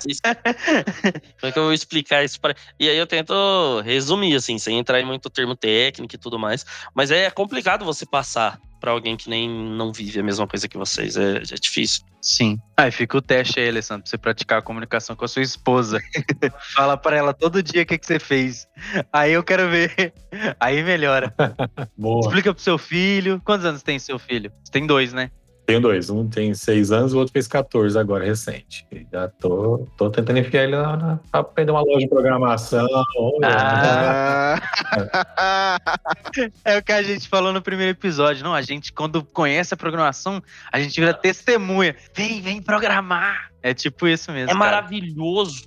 isso. 0.09 0.21
Como 1.41 1.49
é 1.49 1.53
que 1.53 1.59
eu 1.59 1.65
vou 1.65 1.73
explicar 1.73 2.25
isso 2.25 2.41
para. 2.41 2.55
E 2.79 2.89
aí 2.89 2.97
eu 2.97 3.07
tento 3.07 3.81
resumir, 3.85 4.35
assim, 4.35 4.59
sem 4.59 4.79
entrar 4.79 5.01
em 5.01 5.07
muito 5.07 5.31
termo 5.31 5.55
técnico 5.55 6.15
e 6.15 6.19
tudo 6.19 6.39
mais. 6.39 6.65
Mas 6.95 7.11
é 7.11 7.31
complicado 7.31 7.85
você 7.85 8.05
passar 8.05 8.61
pra 8.81 8.91
alguém 8.91 9.17
que 9.17 9.31
nem 9.31 9.49
não 9.49 9.93
vive 9.93 10.21
a 10.21 10.23
mesma 10.23 10.47
coisa 10.47 10.69
que 10.69 10.77
vocês. 10.77 11.17
É, 11.17 11.39
é 11.39 11.57
difícil. 11.59 12.03
Sim. 12.21 12.59
Aí 12.77 12.91
fica 12.91 13.17
o 13.17 13.23
teste 13.23 13.61
aí, 13.61 13.69
Alessandro, 13.69 14.03
pra 14.03 14.11
você 14.11 14.19
praticar 14.19 14.59
a 14.59 14.63
comunicação 14.63 15.17
com 15.17 15.25
a 15.25 15.29
sua 15.29 15.43
esposa. 15.43 15.99
Fala 16.75 16.97
pra 16.97 17.17
ela 17.17 17.33
todo 17.33 17.63
dia 17.63 17.83
o 17.83 17.87
que, 17.87 17.97
que 17.97 18.07
você 18.07 18.19
fez. 18.19 18.67
Aí 19.13 19.33
eu 19.33 19.43
quero 19.43 19.71
ver. 19.71 20.13
Aí 20.61 20.83
melhora. 20.83 21.35
Boa. 21.97 22.21
Explica 22.21 22.53
pro 22.53 22.63
seu 22.63 22.77
filho. 22.77 23.41
Quantos 23.45 23.65
anos 23.65 23.83
tem 23.83 23.99
seu 23.99 24.19
filho? 24.19 24.53
Você 24.63 24.73
tem 24.73 24.87
dois, 24.87 25.13
né? 25.15 25.31
Tenho 25.67 25.81
dois. 25.81 26.11
Um 26.11 26.29
tem 26.29 26.53
seis 26.55 26.93
anos, 26.93 27.15
o 27.15 27.19
outro 27.19 27.33
fez 27.33 27.49
14 27.49 27.99
agora, 27.99 28.25
recente. 28.25 28.87
E 28.93 29.07
Já 29.11 29.29
tô, 29.29 29.89
tô 29.97 30.11
tentando 30.11 30.39
enfiar 30.39 30.65
ele 30.65 30.77
lá 30.77 30.97
na, 30.97 31.17
pra 31.31 31.41
aprender 31.41 31.71
uma 31.71 31.81
loja 31.83 32.01
de 32.01 32.09
programação. 32.09 32.87
Ah. 33.43 34.61
É 36.65 36.79
o 36.79 36.83
que 36.83 36.93
a 36.93 37.03
gente 37.03 37.29
falou 37.29 37.53
no 37.53 37.63
primeiro 37.63 37.93
episódio. 37.93 38.43
Não, 38.45 38.53
a 38.55 38.63
gente, 38.63 38.93
quando 38.93 39.25
conhece 39.25 39.73
a 39.73 39.77
programação, 39.77 40.43
a 40.73 40.81
gente 40.81 40.99
vira 40.99 41.15
testemunha. 41.15 41.95
Vem, 42.15 42.41
vem 42.41 42.61
programar. 42.61 43.51
É 43.63 43.73
tipo 43.73 44.07
isso 44.07 44.31
mesmo. 44.33 44.51
É 44.51 44.53
cara. 44.53 44.59
maravilhoso. 44.59 45.65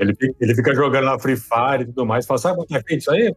Ele, 0.00 0.14
fica- 0.14 0.34
ele 0.40 0.54
fica 0.54 0.74
jogando 0.74 1.04
na 1.04 1.18
Free 1.18 1.36
Fire 1.36 1.82
e 1.82 1.86
tudo 1.86 2.04
mais. 2.06 2.26
Fala, 2.26 2.38
sabe 2.38 2.56
como 2.56 2.66
é 2.78 2.82
feito 2.82 3.00
isso 3.02 3.10
aí? 3.10 3.32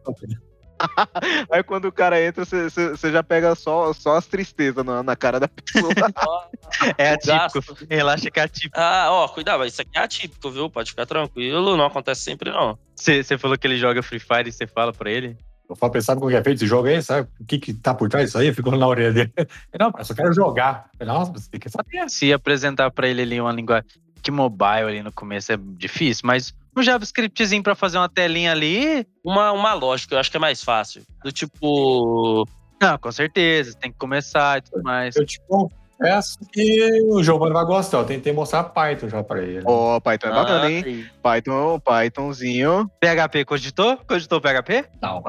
Aí 1.50 1.62
quando 1.62 1.86
o 1.86 1.92
cara 1.92 2.20
entra, 2.22 2.44
você- 2.44 3.10
já 3.12 3.22
pega 3.22 3.54
só, 3.54 3.92
só 3.92 4.16
as 4.16 4.26
tristezas 4.26 4.84
na, 4.84 5.02
na 5.02 5.16
cara 5.16 5.38
da 5.40 5.48
pessoa. 5.48 5.92
É 6.96 7.10
atípico. 7.12 7.76
Relaxa 7.90 8.30
que 8.30 8.38
é 8.40 8.44
atípico. 8.44 8.78
Ah, 8.78 9.08
ó, 9.10 9.28
cuidado, 9.28 9.64
isso 9.66 9.82
aqui 9.82 9.90
é 9.98 10.00
atípico, 10.00 10.50
viu? 10.50 10.70
Pode 10.70 10.90
ficar 10.90 11.04
tranquilo, 11.04 11.76
não 11.76 11.84
acontece 11.84 12.22
sempre, 12.22 12.50
não. 12.50 12.78
Você 12.94 13.36
falou 13.36 13.58
que 13.58 13.66
ele 13.66 13.76
joga 13.76 14.02
Free 14.02 14.20
Fire 14.20 14.48
e 14.48 14.52
você 14.52 14.66
fala 14.66 14.92
pra 14.92 15.10
ele? 15.10 15.36
Eu 15.68 15.76
falo, 15.76 15.92
"Pô, 15.92 16.00
sabe 16.00 16.20
como 16.20 16.30
é 16.32 16.42
feito 16.42 16.58
esse 16.58 16.66
jogo 16.66 16.88
aí? 16.88 17.02
Sabe 17.02 17.28
o 17.40 17.44
que, 17.44 17.58
que 17.58 17.74
tá 17.74 17.92
por 17.94 18.08
trás 18.08 18.26
disso 18.26 18.38
aí? 18.38 18.52
Ficou 18.54 18.76
na 18.76 18.86
orelha 18.86 19.12
dele. 19.12 19.32
Ele, 19.36 19.48
Não, 19.78 19.92
eu 19.98 20.04
só 20.04 20.14
quero 20.14 20.32
jogar. 20.32 20.88
Nossa, 21.00 21.32
você 21.32 21.50
tem 21.50 21.60
que 21.60 21.68
saber. 21.68 22.08
Se 22.08 22.32
apresentar 22.32 22.90
pra 22.90 23.08
ele 23.08 23.22
ali 23.22 23.40
uma 23.40 23.52
linguagem 23.52 23.88
que 24.22 24.30
mobile 24.30 24.84
ali 24.88 25.02
no 25.02 25.12
começo 25.12 25.52
é 25.52 25.56
difícil, 25.58 26.22
mas 26.26 26.54
um 26.76 26.82
JavaScriptzinho 26.82 27.62
pra 27.62 27.74
fazer 27.74 27.98
uma 27.98 28.08
telinha 28.08 28.52
ali. 28.52 29.06
Uma, 29.24 29.52
uma 29.52 29.74
lógica, 29.74 30.14
eu 30.14 30.18
acho 30.18 30.30
que 30.30 30.36
é 30.36 30.40
mais 30.40 30.62
fácil. 30.62 31.02
Do 31.24 31.30
tipo. 31.32 32.46
Não, 32.80 32.96
com 32.98 33.12
certeza, 33.12 33.76
tem 33.78 33.92
que 33.92 33.98
começar 33.98 34.58
e 34.58 34.62
tudo 34.62 34.82
mais. 34.82 35.14
Eu 35.14 35.26
te 35.26 35.38
confesso 35.46 36.38
que 36.50 37.02
o 37.10 37.22
Giovanni 37.22 37.52
vai 37.52 37.64
gostar. 37.66 37.98
Eu 37.98 38.04
tentei 38.04 38.32
mostrar 38.32 38.64
Python 38.64 39.08
já 39.10 39.22
pra 39.22 39.42
ele. 39.42 39.60
Ó, 39.66 40.00
Python 40.00 40.28
é 40.28 40.30
bacana, 40.30 40.64
ah, 40.64 40.70
hein? 40.70 41.06
Python, 41.22 41.78
Pythonzinho. 41.80 42.90
PHP 42.98 43.44
cogitou? 43.44 43.98
Cogitou 43.98 44.40
PHP? 44.40 44.86
Não, 45.02 45.22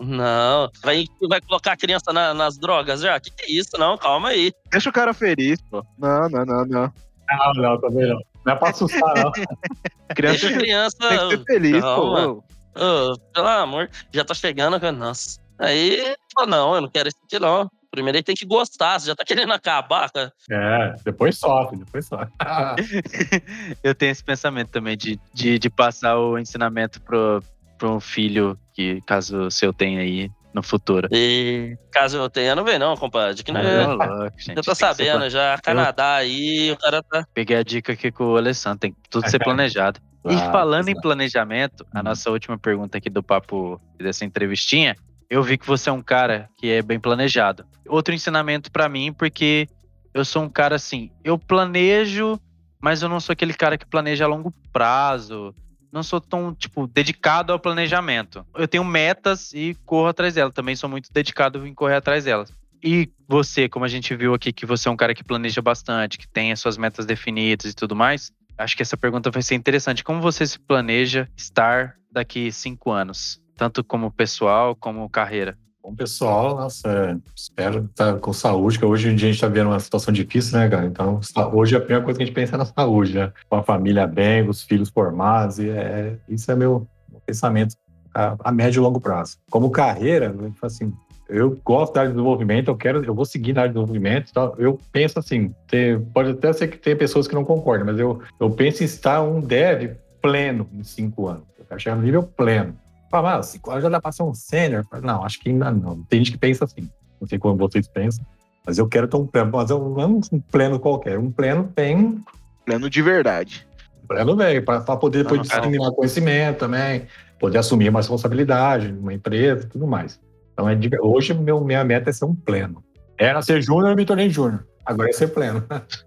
Não. 0.00 0.68
Vai, 0.82 1.04
vai 1.28 1.40
colocar 1.40 1.72
a 1.72 1.76
criança 1.76 2.12
na- 2.12 2.34
nas 2.34 2.58
drogas 2.58 3.00
já? 3.00 3.20
Que 3.20 3.30
que 3.30 3.44
é 3.44 3.52
isso? 3.60 3.70
Não, 3.78 3.96
calma 3.96 4.30
aí. 4.30 4.52
Deixa 4.72 4.90
o 4.90 4.92
cara 4.92 5.14
feliz, 5.14 5.60
pô. 5.70 5.84
Não, 5.96 6.28
não, 6.28 6.44
não, 6.44 6.64
não. 6.66 6.92
não, 7.30 7.52
não, 7.54 7.80
também 7.80 8.08
não. 8.08 8.18
Não 8.48 8.54
é 8.54 8.56
pra 8.56 8.70
assustar, 8.70 9.14
não. 9.14 9.30
Criança 10.16 10.46
Deixa 10.48 10.58
criança. 10.58 10.96
tem 11.00 11.18
que 11.18 11.36
ser 11.36 11.44
feliz, 11.44 11.80
calma. 11.82 12.34
pô. 12.34 12.44
Ô, 12.80 13.18
pelo 13.34 13.46
amor, 13.46 13.90
já 14.10 14.24
tá 14.24 14.32
chegando, 14.32 14.80
cara. 14.80 14.90
Nossa. 14.90 15.38
Aí, 15.58 16.16
pô, 16.34 16.46
não, 16.46 16.74
eu 16.74 16.80
não 16.80 16.88
quero 16.88 17.08
isso 17.10 17.18
aqui, 17.26 17.38
não. 17.38 17.70
Primeiro 17.90 18.16
ele 18.16 18.22
tem 18.22 18.34
que 18.34 18.46
gostar, 18.46 18.98
você 18.98 19.08
já 19.08 19.14
tá 19.14 19.22
querendo 19.22 19.52
acabar, 19.52 20.10
cara. 20.10 20.32
É, 20.50 20.94
depois 21.04 21.36
sofre, 21.38 21.76
depois 21.76 22.06
sofre. 22.06 22.28
Eu 23.84 23.94
tenho 23.94 24.12
esse 24.12 24.24
pensamento 24.24 24.70
também 24.70 24.96
de, 24.96 25.20
de, 25.34 25.58
de 25.58 25.68
passar 25.68 26.18
o 26.18 26.38
ensinamento 26.38 27.02
pro, 27.02 27.42
pro 27.76 28.00
filho 28.00 28.58
que, 28.72 29.02
caso 29.02 29.42
o 29.46 29.50
seu 29.50 29.74
tenha 29.74 30.00
aí 30.00 30.30
no 30.52 30.62
futuro. 30.62 31.08
E 31.12 31.76
caso 31.90 32.16
eu 32.16 32.30
tenha, 32.30 32.54
não 32.54 32.64
vem 32.64 32.78
não, 32.78 32.96
compadre. 32.96 33.42
Que 33.42 33.52
não 33.52 33.60
é. 33.60 33.86
louco, 33.86 34.32
gente, 34.38 34.60
Já 34.64 34.74
sabendo, 34.74 35.28
já 35.30 35.58
Canadá 35.62 36.14
aí, 36.16 36.72
o 36.72 36.76
cara 36.76 37.02
tá. 37.02 37.26
Peguei 37.34 37.56
a 37.56 37.62
dica 37.62 37.92
aqui 37.92 38.10
com 38.10 38.24
o 38.32 38.36
Alessandro, 38.36 38.78
tem 38.80 38.92
que 38.92 38.98
tudo 39.10 39.28
ser 39.28 39.38
planejado. 39.44 40.00
E 40.24 40.34
Claro, 40.34 40.52
falando 40.52 40.88
em 40.88 41.00
planejamento, 41.00 41.86
a 41.94 42.00
Hum. 42.00 42.02
nossa 42.04 42.30
última 42.30 42.58
pergunta 42.58 42.98
aqui 42.98 43.08
do 43.08 43.22
papo 43.22 43.80
dessa 43.96 44.24
entrevistinha, 44.24 44.96
eu 45.30 45.42
vi 45.42 45.56
que 45.56 45.66
você 45.66 45.90
é 45.90 45.92
um 45.92 46.02
cara 46.02 46.48
que 46.56 46.70
é 46.70 46.82
bem 46.82 46.98
planejado. 46.98 47.64
Outro 47.86 48.14
ensinamento 48.14 48.70
pra 48.72 48.88
mim, 48.88 49.12
porque 49.12 49.68
eu 50.12 50.24
sou 50.24 50.42
um 50.42 50.48
cara 50.48 50.76
assim, 50.76 51.10
eu 51.22 51.38
planejo, 51.38 52.38
mas 52.80 53.02
eu 53.02 53.08
não 53.08 53.20
sou 53.20 53.32
aquele 53.32 53.54
cara 53.54 53.78
que 53.78 53.86
planeja 53.86 54.24
a 54.24 54.28
longo 54.28 54.52
prazo. 54.72 55.54
Não 55.92 56.02
sou 56.02 56.20
tão, 56.20 56.54
tipo, 56.54 56.86
dedicado 56.86 57.52
ao 57.52 57.58
planejamento. 57.58 58.44
Eu 58.54 58.68
tenho 58.68 58.84
metas 58.84 59.52
e 59.52 59.76
corro 59.86 60.08
atrás 60.08 60.34
delas. 60.34 60.54
Também 60.54 60.76
sou 60.76 60.88
muito 60.88 61.12
dedicado 61.12 61.66
em 61.66 61.74
correr 61.74 61.96
atrás 61.96 62.24
delas. 62.24 62.52
E 62.82 63.10
você, 63.26 63.68
como 63.68 63.84
a 63.84 63.88
gente 63.88 64.14
viu 64.14 64.34
aqui, 64.34 64.52
que 64.52 64.66
você 64.66 64.88
é 64.88 64.90
um 64.90 64.96
cara 64.96 65.14
que 65.14 65.24
planeja 65.24 65.60
bastante, 65.60 66.18
que 66.18 66.28
tem 66.28 66.52
as 66.52 66.60
suas 66.60 66.76
metas 66.76 67.06
definidas 67.06 67.72
e 67.72 67.74
tudo 67.74 67.96
mais, 67.96 68.32
acho 68.56 68.76
que 68.76 68.82
essa 68.82 68.96
pergunta 68.96 69.30
vai 69.30 69.42
ser 69.42 69.54
interessante. 69.54 70.04
Como 70.04 70.20
você 70.20 70.46
se 70.46 70.58
planeja 70.58 71.28
estar 71.36 71.96
daqui 72.10 72.52
cinco 72.52 72.90
anos? 72.90 73.40
Tanto 73.56 73.82
como 73.82 74.12
pessoal, 74.12 74.76
como 74.76 75.08
carreira. 75.08 75.58
Bom, 75.88 75.94
pessoal, 75.94 76.54
nossa, 76.54 76.86
é, 76.86 77.16
espero 77.34 77.86
estar 77.86 78.18
com 78.18 78.30
saúde, 78.30 78.78
que 78.78 78.84
hoje 78.84 79.08
em 79.08 79.16
dia 79.16 79.28
a 79.28 79.32
gente 79.32 79.36
está 79.42 79.48
vendo 79.48 79.68
uma 79.70 79.80
situação 79.80 80.12
difícil, 80.12 80.58
né, 80.58 80.68
cara? 80.68 80.84
Então, 80.84 81.18
hoje 81.54 81.74
a 81.74 81.80
primeira 81.80 82.04
coisa 82.04 82.18
que 82.18 82.24
a 82.24 82.26
gente 82.26 82.34
pensa 82.34 82.56
é 82.56 82.58
na 82.58 82.66
saúde, 82.66 83.14
né? 83.14 83.32
Com 83.48 83.56
a 83.56 83.62
família 83.62 84.06
bem, 84.06 84.46
os 84.46 84.62
filhos 84.62 84.90
formados, 84.90 85.58
e 85.58 85.70
é, 85.70 86.18
isso 86.28 86.52
é 86.52 86.54
meu, 86.54 86.86
pensamento 87.24 87.74
a, 88.14 88.36
a 88.44 88.52
médio 88.52 88.80
e 88.80 88.82
longo 88.82 89.00
prazo. 89.00 89.38
Como 89.50 89.70
carreira, 89.70 90.34
assim, 90.60 90.92
Eu 91.26 91.58
gosto 91.64 91.94
da 91.94 92.00
área 92.00 92.10
de 92.10 92.16
desenvolvimento, 92.16 92.68
eu 92.68 92.76
quero, 92.76 93.02
eu 93.02 93.14
vou 93.14 93.24
seguir 93.24 93.54
na 93.54 93.62
área 93.62 93.72
de 93.72 93.78
desenvolvimento. 93.78 94.28
Então 94.30 94.54
eu 94.58 94.78
penso 94.92 95.18
assim, 95.18 95.54
ter- 95.68 95.98
pode 96.12 96.32
até 96.32 96.52
ser 96.52 96.68
que 96.68 96.76
tenha 96.76 96.96
pessoas 96.96 97.26
que 97.26 97.34
não 97.34 97.46
concordam, 97.46 97.86
mas 97.86 97.98
eu, 97.98 98.20
eu 98.38 98.50
penso 98.50 98.82
em 98.82 98.86
estar 98.86 99.22
um 99.22 99.40
dev 99.40 99.96
pleno 100.20 100.68
em 100.74 100.82
cinco 100.84 101.28
anos. 101.28 101.44
Eu 101.58 101.64
quero 101.64 101.80
chegar 101.80 101.96
no 101.96 102.02
nível 102.02 102.24
pleno. 102.24 102.76
Fala, 103.10 103.36
ah, 103.36 103.42
cinco 103.42 103.70
anos 103.70 103.82
já 103.82 103.88
dá 103.88 104.00
para 104.00 104.12
ser 104.12 104.22
um 104.22 104.34
sênior. 104.34 104.84
Não, 105.02 105.24
acho 105.24 105.40
que 105.40 105.48
ainda 105.48 105.70
não. 105.70 106.02
Tem 106.04 106.18
gente 106.20 106.32
que 106.32 106.38
pensa 106.38 106.64
assim. 106.64 106.88
Não 107.20 107.26
sei 107.26 107.38
como 107.38 107.56
vocês 107.56 107.88
pensam, 107.88 108.24
mas 108.66 108.78
eu 108.78 108.86
quero 108.86 109.08
ter 109.08 109.16
um 109.16 109.26
pleno. 109.26 109.50
Mas 109.52 109.70
eu 109.70 109.78
não 109.78 110.00
é 110.00 110.06
um 110.06 110.20
pleno 110.52 110.78
qualquer. 110.78 111.18
Um 111.18 111.30
pleno 111.30 111.70
tem 111.74 112.20
Plano 112.66 112.90
de 112.90 113.00
verdade. 113.00 113.66
pleno 114.06 114.36
velho, 114.36 114.62
para 114.62 114.80
poder 114.96 115.22
depois 115.22 115.40
disseminar 115.42 115.90
conhecimento 115.92 116.58
também, 116.58 117.06
poder 117.40 117.58
assumir 117.58 117.88
uma 117.88 118.00
responsabilidade 118.00 118.92
numa 118.92 119.14
empresa 119.14 119.64
e 119.64 119.68
tudo 119.68 119.86
mais. 119.86 120.20
Então, 120.52 120.68
é 120.68 120.74
de- 120.74 120.90
hoje, 121.00 121.32
meu, 121.32 121.62
minha 121.64 121.82
meta 121.84 122.10
é 122.10 122.12
ser 122.12 122.26
um 122.26 122.34
pleno. 122.34 122.82
Era 123.16 123.40
ser 123.42 123.62
júnior, 123.62 123.90
eu 123.90 123.96
me 123.96 124.04
tornei 124.04 124.28
júnior. 124.28 124.66
Agora 124.88 125.10
é 125.10 125.12
ser 125.12 125.28
pleno. 125.28 125.62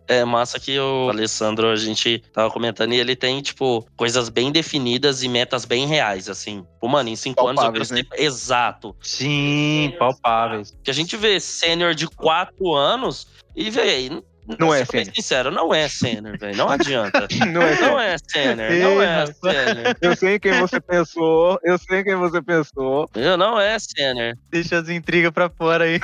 É 0.07 0.25
massa 0.25 0.59
que 0.59 0.77
o 0.79 1.09
Alessandro, 1.09 1.69
a 1.69 1.75
gente 1.75 2.23
tava 2.33 2.49
comentando, 2.49 2.93
e 2.93 2.99
ele 2.99 3.15
tem, 3.15 3.39
tipo, 3.39 3.87
coisas 3.95 4.27
bem 4.27 4.51
definidas 4.51 5.21
e 5.21 5.29
metas 5.29 5.65
bem 5.65 5.85
reais, 5.85 6.27
assim. 6.27 6.65
Pô, 6.79 6.87
mano, 6.87 7.09
em 7.09 7.15
cinco 7.15 7.47
anos 7.47 7.63
eu 7.63 7.71
quero 7.71 7.85
Palpáveis, 7.85 8.07
ser. 8.09 8.23
Exato. 8.23 8.95
Sim, 8.99 9.93
palpáveis. 9.99 10.75
Que 10.83 10.89
a 10.89 10.93
gente 10.93 11.15
vê 11.15 11.39
sênior 11.39 11.93
de 11.93 12.07
quatro 12.07 12.73
anos 12.73 13.27
e, 13.55 13.69
velho. 13.69 14.25
Não 14.59 14.73
é 14.73 14.85
sênior. 14.85 15.13
sincero, 15.15 15.51
não 15.51 15.73
é 15.73 15.87
sênior, 15.87 16.37
velho. 16.37 16.57
Não 16.57 16.69
adianta. 16.69 17.27
Não 17.51 17.61
é 17.61 17.81
Não 17.81 17.99
é 17.99 18.15
sênior, 18.17 18.71
não 18.71 19.01
é 19.01 19.23
Ih, 19.23 19.33
sênior. 19.33 19.95
Eu 20.01 20.15
sei 20.15 20.39
quem 20.39 20.53
você 20.59 20.79
pensou, 20.79 21.59
eu 21.63 21.77
sei 21.77 22.03
quem 22.03 22.15
você 22.15 22.41
pensou. 22.41 23.09
Eu 23.15 23.37
Não 23.37 23.59
é 23.59 23.77
sênior. 23.79 24.35
Deixa 24.49 24.77
as 24.79 24.89
intrigas 24.89 25.31
pra 25.31 25.49
fora 25.49 25.85
aí. 25.85 25.99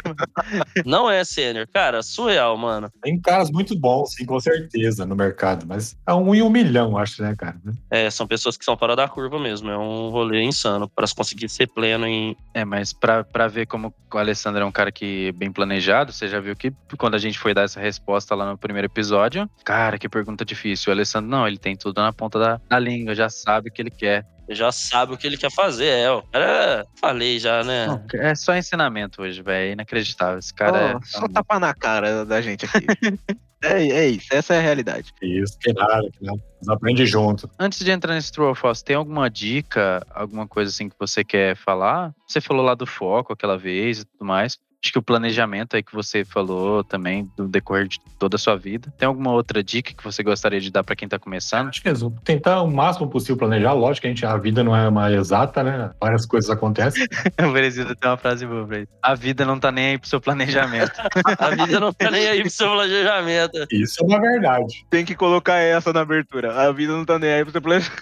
Não 0.85 1.09
é 1.09 1.23
sênior. 1.23 1.67
Cara, 1.73 2.01
surreal, 2.01 2.57
mano. 2.57 2.89
Tem 3.01 3.19
caras 3.19 3.49
muito 3.51 3.77
bons, 3.77 4.13
sim, 4.13 4.25
com 4.25 4.39
certeza, 4.39 5.05
no 5.05 5.15
mercado. 5.15 5.65
Mas 5.67 5.95
é 6.07 6.13
um 6.13 6.33
em 6.33 6.41
um 6.41 6.49
milhão, 6.49 6.97
acho, 6.97 7.21
né, 7.21 7.35
cara? 7.37 7.57
É, 7.89 8.09
são 8.09 8.27
pessoas 8.27 8.57
que 8.57 8.65
são 8.65 8.77
fora 8.77 8.95
da 8.95 9.07
curva 9.07 9.39
mesmo. 9.39 9.69
É 9.69 9.77
um 9.77 10.09
rolê 10.09 10.43
insano 10.43 10.89
para 10.89 11.05
conseguir 11.15 11.49
ser 11.49 11.67
pleno 11.67 12.05
em. 12.05 12.35
É, 12.53 12.65
mas 12.65 12.93
pra, 12.93 13.23
pra 13.23 13.47
ver 13.47 13.65
como 13.67 13.93
o 14.13 14.17
Alessandro 14.17 14.61
é 14.61 14.65
um 14.65 14.71
cara 14.71 14.91
que 14.91 15.27
é 15.27 15.31
bem 15.31 15.51
planejado, 15.51 16.11
você 16.11 16.27
já 16.27 16.39
viu 16.39 16.55
que 16.55 16.71
quando 16.97 17.15
a 17.15 17.19
gente 17.19 17.37
foi 17.39 17.53
dar 17.53 17.63
essa 17.63 17.79
resposta 17.79 18.35
lá 18.37 18.49
no 18.49 18.57
primeiro 18.57 18.85
episódio, 18.85 19.49
cara, 19.65 19.97
que 19.97 20.07
pergunta 20.07 20.45
difícil. 20.45 20.89
O 20.89 20.93
Alessandro, 20.93 21.29
não, 21.29 21.47
ele 21.47 21.57
tem 21.57 21.75
tudo 21.75 22.01
na 22.01 22.13
ponta 22.13 22.39
da, 22.39 22.61
da 22.69 22.79
língua, 22.79 23.15
já 23.15 23.29
sabe 23.29 23.69
o 23.69 23.71
que 23.71 23.81
ele 23.81 23.91
quer. 23.91 24.25
Já 24.49 24.71
sabe 24.71 25.13
o 25.13 25.17
que 25.17 25.27
ele 25.27 25.37
quer 25.37 25.51
fazer. 25.51 25.87
É, 25.87 26.11
o 26.11 26.21
cara. 26.23 26.85
Falei 26.99 27.37
já, 27.37 27.63
né? 27.63 27.87
Não, 27.87 28.05
é 28.13 28.33
só 28.33 28.55
ensinamento 28.55 29.21
hoje, 29.21 29.41
velho. 29.41 29.69
É 29.69 29.73
inacreditável. 29.73 30.39
Esse 30.39 30.53
cara 30.53 30.95
Ó, 30.95 30.97
é. 30.97 30.99
só 31.03 31.27
tapa 31.27 31.59
na 31.59 31.73
cara 31.73 32.25
da 32.25 32.41
gente 32.41 32.65
aqui. 32.65 32.85
é, 33.61 33.87
é 33.89 34.07
isso, 34.07 34.27
essa 34.31 34.53
é 34.53 34.59
a 34.59 34.61
realidade. 34.61 35.13
Isso, 35.21 35.57
que 35.59 35.73
nada, 35.73 36.09
que 36.11 36.23
nada. 36.23 36.39
Mas 36.59 36.69
aprende 36.69 37.05
junto. 37.05 37.49
Antes 37.59 37.79
de 37.79 37.91
entrar 37.91 38.13
nesse 38.13 38.31
True 38.31 38.47
or 38.47 38.55
False, 38.55 38.83
tem 38.83 38.95
alguma 38.95 39.29
dica, 39.29 40.05
alguma 40.09 40.47
coisa 40.47 40.71
assim 40.71 40.87
que 40.87 40.95
você 40.97 41.23
quer 41.23 41.55
falar? 41.55 42.13
Você 42.27 42.39
falou 42.39 42.63
lá 42.63 42.73
do 42.73 42.85
foco 42.85 43.33
aquela 43.33 43.57
vez 43.57 43.99
e 43.99 44.05
tudo 44.05 44.25
mais. 44.25 44.57
Acho 44.83 44.93
que 44.93 44.99
o 44.99 45.01
planejamento 45.01 45.75
aí 45.75 45.81
que 45.81 45.93
você 45.93 46.23
falou 46.23 46.83
também 46.83 47.29
do 47.35 47.47
decorrer 47.47 47.87
de 47.87 47.99
toda 48.19 48.35
a 48.35 48.39
sua 48.39 48.55
vida. 48.55 48.93
Tem 48.97 49.07
alguma 49.07 49.31
outra 49.31 49.63
dica 49.63 49.93
que 49.93 50.03
você 50.03 50.21
gostaria 50.21 50.61
de 50.61 50.71
dar 50.71 50.83
pra 50.83 50.95
quem 50.95 51.07
tá 51.07 51.17
começando? 51.17 51.69
Acho 51.69 51.81
que 51.81 51.89
é 51.89 51.93
tentar 52.23 52.61
o 52.61 52.69
máximo 52.69 53.09
possível 53.09 53.37
planejar. 53.37 53.73
Lógico 53.73 54.03
que 54.03 54.07
a, 54.07 54.09
gente, 54.11 54.25
a 54.25 54.37
vida 54.37 54.63
não 54.63 54.75
é 54.75 54.87
uma 54.87 55.11
exata, 55.11 55.63
né? 55.63 55.91
Várias 55.99 56.25
coisas 56.25 56.49
acontecem. 56.49 57.05
O 57.47 57.51
Berezido 57.51 57.95
tem 57.95 58.09
uma 58.09 58.17
frase 58.17 58.45
boa 58.45 58.65
pra 58.65 58.79
isso. 58.79 58.91
A 59.01 59.15
vida 59.15 59.45
não 59.45 59.59
tá 59.59 59.71
nem 59.71 59.91
aí 59.91 59.97
pro 59.97 60.09
seu 60.09 60.19
planejamento. 60.19 60.91
A 61.39 61.49
vida 61.49 61.79
não 61.79 61.93
tá 61.93 62.11
nem 62.11 62.27
aí 62.27 62.41
pro 62.41 62.49
seu 62.49 62.69
planejamento. 62.69 63.67
Isso 63.71 64.03
é 64.03 64.05
uma 64.05 64.19
verdade. 64.19 64.85
Tem 64.89 65.05
que 65.05 65.15
colocar 65.15 65.55
essa 65.55 65.93
na 65.93 66.01
abertura. 66.01 66.53
A 66.53 66.71
vida 66.71 66.93
não 66.93 67.05
tá 67.05 67.17
nem 67.17 67.31
aí 67.31 67.43
pra 67.43 67.51
você 67.51 67.61
planejar. 67.61 67.93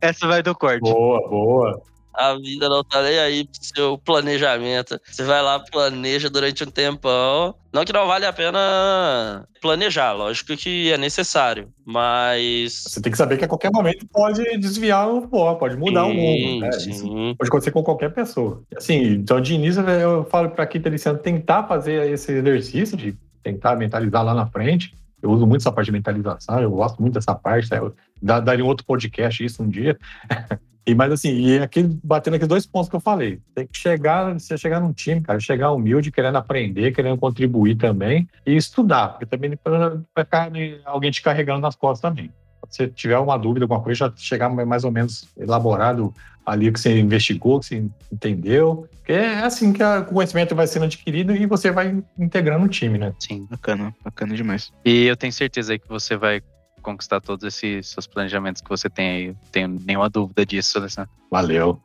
Essa 0.00 0.26
vai 0.26 0.42
do 0.42 0.54
corte. 0.54 0.80
Boa, 0.80 1.28
boa. 1.28 1.82
A 2.18 2.34
vida 2.34 2.68
não 2.68 2.82
tá 2.82 3.00
nem 3.00 3.16
aí 3.16 3.44
pro 3.44 3.60
seu 3.62 3.98
planejamento. 3.98 5.00
Você 5.08 5.22
vai 5.22 5.40
lá, 5.40 5.60
planeja 5.60 6.28
durante 6.28 6.64
um 6.64 6.66
tempão. 6.66 7.54
Não 7.72 7.84
que 7.84 7.92
não 7.92 8.08
vale 8.08 8.26
a 8.26 8.32
pena 8.32 9.46
planejar, 9.60 10.14
lógico 10.14 10.56
que 10.56 10.90
é 10.92 10.98
necessário. 10.98 11.68
Mas. 11.86 12.82
Você 12.88 13.00
tem 13.00 13.12
que 13.12 13.18
saber 13.18 13.36
que 13.36 13.44
a 13.44 13.48
qualquer 13.48 13.70
momento 13.70 14.04
pode 14.12 14.42
desviar 14.58 15.08
o 15.08 15.28
foco, 15.28 15.60
pode 15.60 15.76
mudar 15.76 16.06
o 16.06 16.12
mundo. 16.12 16.62
Né? 16.62 16.72
Sim, 16.72 16.92
sim. 16.92 17.34
pode 17.38 17.48
acontecer 17.48 17.70
com 17.70 17.84
qualquer 17.84 18.12
pessoa. 18.12 18.64
Assim, 18.76 19.00
então 19.12 19.40
de 19.40 19.54
início 19.54 19.80
eu 19.88 20.24
falo 20.24 20.50
para 20.50 20.66
quem 20.66 20.80
está 20.80 20.88
iniciando 20.88 21.20
tentar 21.20 21.68
fazer 21.68 22.10
esse 22.10 22.32
exercício 22.32 22.96
de 22.96 23.16
tentar 23.44 23.76
mentalizar 23.76 24.24
lá 24.24 24.34
na 24.34 24.48
frente. 24.48 24.92
Eu 25.22 25.30
uso 25.30 25.46
muito 25.46 25.60
essa 25.60 25.70
parte 25.70 25.86
de 25.86 25.92
mentalização, 25.92 26.60
eu 26.60 26.70
gosto 26.70 27.00
muito 27.00 27.14
dessa 27.14 27.34
parte. 27.34 27.72
Eu 27.72 27.94
daria 28.20 28.64
um 28.64 28.68
outro 28.68 28.84
podcast 28.84 29.44
isso 29.44 29.62
um 29.62 29.68
dia. 29.68 29.96
E, 30.88 30.94
mas 30.94 31.12
assim, 31.12 31.38
e 31.38 31.58
aqui, 31.58 31.82
batendo 32.02 32.34
aqueles 32.34 32.48
dois 32.48 32.64
pontos 32.64 32.88
que 32.88 32.96
eu 32.96 33.00
falei. 33.00 33.38
Tem 33.54 33.66
que 33.66 33.76
chegar, 33.76 34.32
você 34.32 34.56
chegar 34.56 34.80
num 34.80 34.90
time, 34.90 35.20
cara, 35.20 35.38
chegar 35.38 35.70
humilde, 35.70 36.10
querendo 36.10 36.38
aprender, 36.38 36.92
querendo 36.92 37.18
contribuir 37.18 37.76
também 37.76 38.26
e 38.46 38.56
estudar, 38.56 39.08
porque 39.08 39.26
também 39.26 39.50
vai 39.62 40.24
ficar 40.24 40.50
alguém 40.86 41.10
te 41.10 41.20
carregando 41.20 41.60
nas 41.60 41.76
costas 41.76 42.00
também. 42.00 42.32
Se 42.70 42.84
você 42.84 42.88
tiver 42.88 43.18
uma 43.18 43.36
dúvida, 43.36 43.64
alguma 43.64 43.82
coisa, 43.82 44.06
já 44.06 44.12
chegar 44.16 44.48
mais 44.48 44.82
ou 44.82 44.90
menos 44.90 45.28
elaborado 45.36 46.12
ali 46.46 46.72
que 46.72 46.80
você 46.80 46.98
investigou, 46.98 47.60
que 47.60 47.66
você 47.66 47.84
entendeu. 48.10 48.88
Porque 48.96 49.12
é 49.12 49.40
assim 49.40 49.74
que 49.74 49.82
o 49.82 50.04
conhecimento 50.06 50.54
vai 50.54 50.66
sendo 50.66 50.86
adquirido 50.86 51.36
e 51.36 51.44
você 51.44 51.70
vai 51.70 52.02
integrando 52.18 52.64
o 52.64 52.68
time, 52.68 52.96
né? 52.96 53.12
Sim. 53.20 53.46
Bacana, 53.50 53.94
bacana 54.02 54.34
demais. 54.34 54.72
E 54.86 55.04
eu 55.04 55.16
tenho 55.18 55.34
certeza 55.34 55.74
aí 55.74 55.78
que 55.78 55.88
você 55.88 56.16
vai 56.16 56.40
conquistar 56.88 57.20
todos 57.20 57.44
esses 57.44 57.88
seus 57.88 58.06
planejamentos 58.06 58.62
que 58.62 58.68
você 58.68 58.88
tem 58.88 59.08
aí. 59.10 59.26
Não 59.28 59.50
tenho 59.52 59.68
nenhuma 59.68 60.08
dúvida 60.08 60.44
disso, 60.46 60.78
Alessandro. 60.78 61.10
Valeu. 61.30 61.80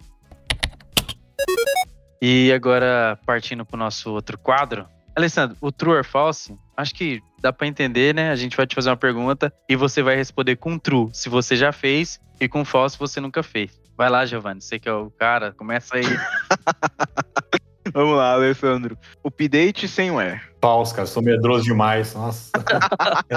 E 2.22 2.54
agora, 2.54 3.20
partindo 3.26 3.66
pro 3.66 3.78
nosso 3.78 4.12
outro 4.12 4.38
quadro. 4.38 4.88
Alessandro, 5.16 5.58
o 5.60 5.72
True 5.72 5.98
or 5.98 6.06
False, 6.06 6.58
acho 6.76 6.96
que 6.96 7.22
dá 7.40 7.52
pra 7.52 7.68
entender, 7.68 8.16
né? 8.16 8.32
A 8.32 8.36
gente 8.36 8.56
vai 8.56 8.66
te 8.66 8.74
fazer 8.74 8.90
uma 8.90 8.98
pergunta 8.98 9.54
e 9.70 9.76
você 9.76 10.02
vai 10.02 10.16
responder 10.16 10.56
com 10.56 10.80
True, 10.80 11.10
se 11.14 11.30
você 11.30 11.56
já 11.56 11.72
fez, 11.72 12.20
e 12.40 12.48
com 12.48 12.64
False, 12.64 12.94
se 12.94 13.00
você 13.00 13.20
nunca 13.20 13.44
fez. 13.44 13.80
Vai 13.96 14.10
lá, 14.10 14.26
Giovanni, 14.26 14.62
você 14.62 14.80
que 14.80 14.90
é 14.90 14.94
o 14.94 15.12
cara, 15.12 15.52
começa 15.52 15.98
aí. 15.98 16.04
Vamos 17.94 18.18
lá, 18.18 18.34
Alessandro. 18.34 18.98
Update 19.24 19.88
sem 19.88 20.12
wear. 20.12 20.50
Paus, 20.60 20.94
cara, 20.94 21.06
sou 21.06 21.22
medroso 21.22 21.66
demais. 21.66 22.14
Nossa. 22.14 22.50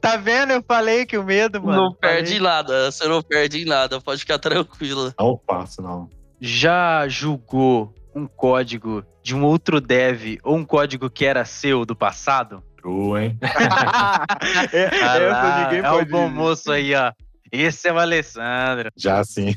tá 0.00 0.16
vendo? 0.16 0.52
Eu 0.52 0.62
falei 0.62 1.04
que 1.04 1.18
o 1.18 1.24
medo, 1.24 1.62
mano. 1.62 1.82
não 1.82 1.94
perde 1.94 2.36
em 2.36 2.40
nada, 2.40 2.90
você 2.90 3.06
não 3.06 3.22
perde 3.22 3.62
em 3.62 3.64
nada, 3.64 4.00
pode 4.00 4.20
ficar 4.20 4.38
tranquilo. 4.38 5.12
Não 5.18 5.40
faço, 5.46 5.82
não. 5.82 6.08
Já 6.40 7.06
julgou 7.08 7.94
um 8.14 8.26
código 8.26 9.04
de 9.22 9.34
um 9.34 9.44
outro 9.44 9.80
dev 9.80 10.38
ou 10.42 10.56
um 10.56 10.64
código 10.64 11.10
que 11.10 11.24
era 11.24 11.44
seu 11.44 11.84
do 11.84 11.96
passado? 11.96 12.62
True, 12.76 13.24
hein? 13.24 13.38
É, 14.72 15.02
Ah 15.02 15.18
lá, 15.18 15.74
é 15.74 15.90
o 15.92 16.04
bom 16.06 16.26
dizer. 16.26 16.34
moço 16.34 16.72
aí, 16.72 16.94
ó. 16.94 17.12
Esse 17.50 17.88
é 17.88 17.92
o 17.92 17.98
Alessandro. 17.98 18.90
Já 18.96 19.22
sim. 19.24 19.54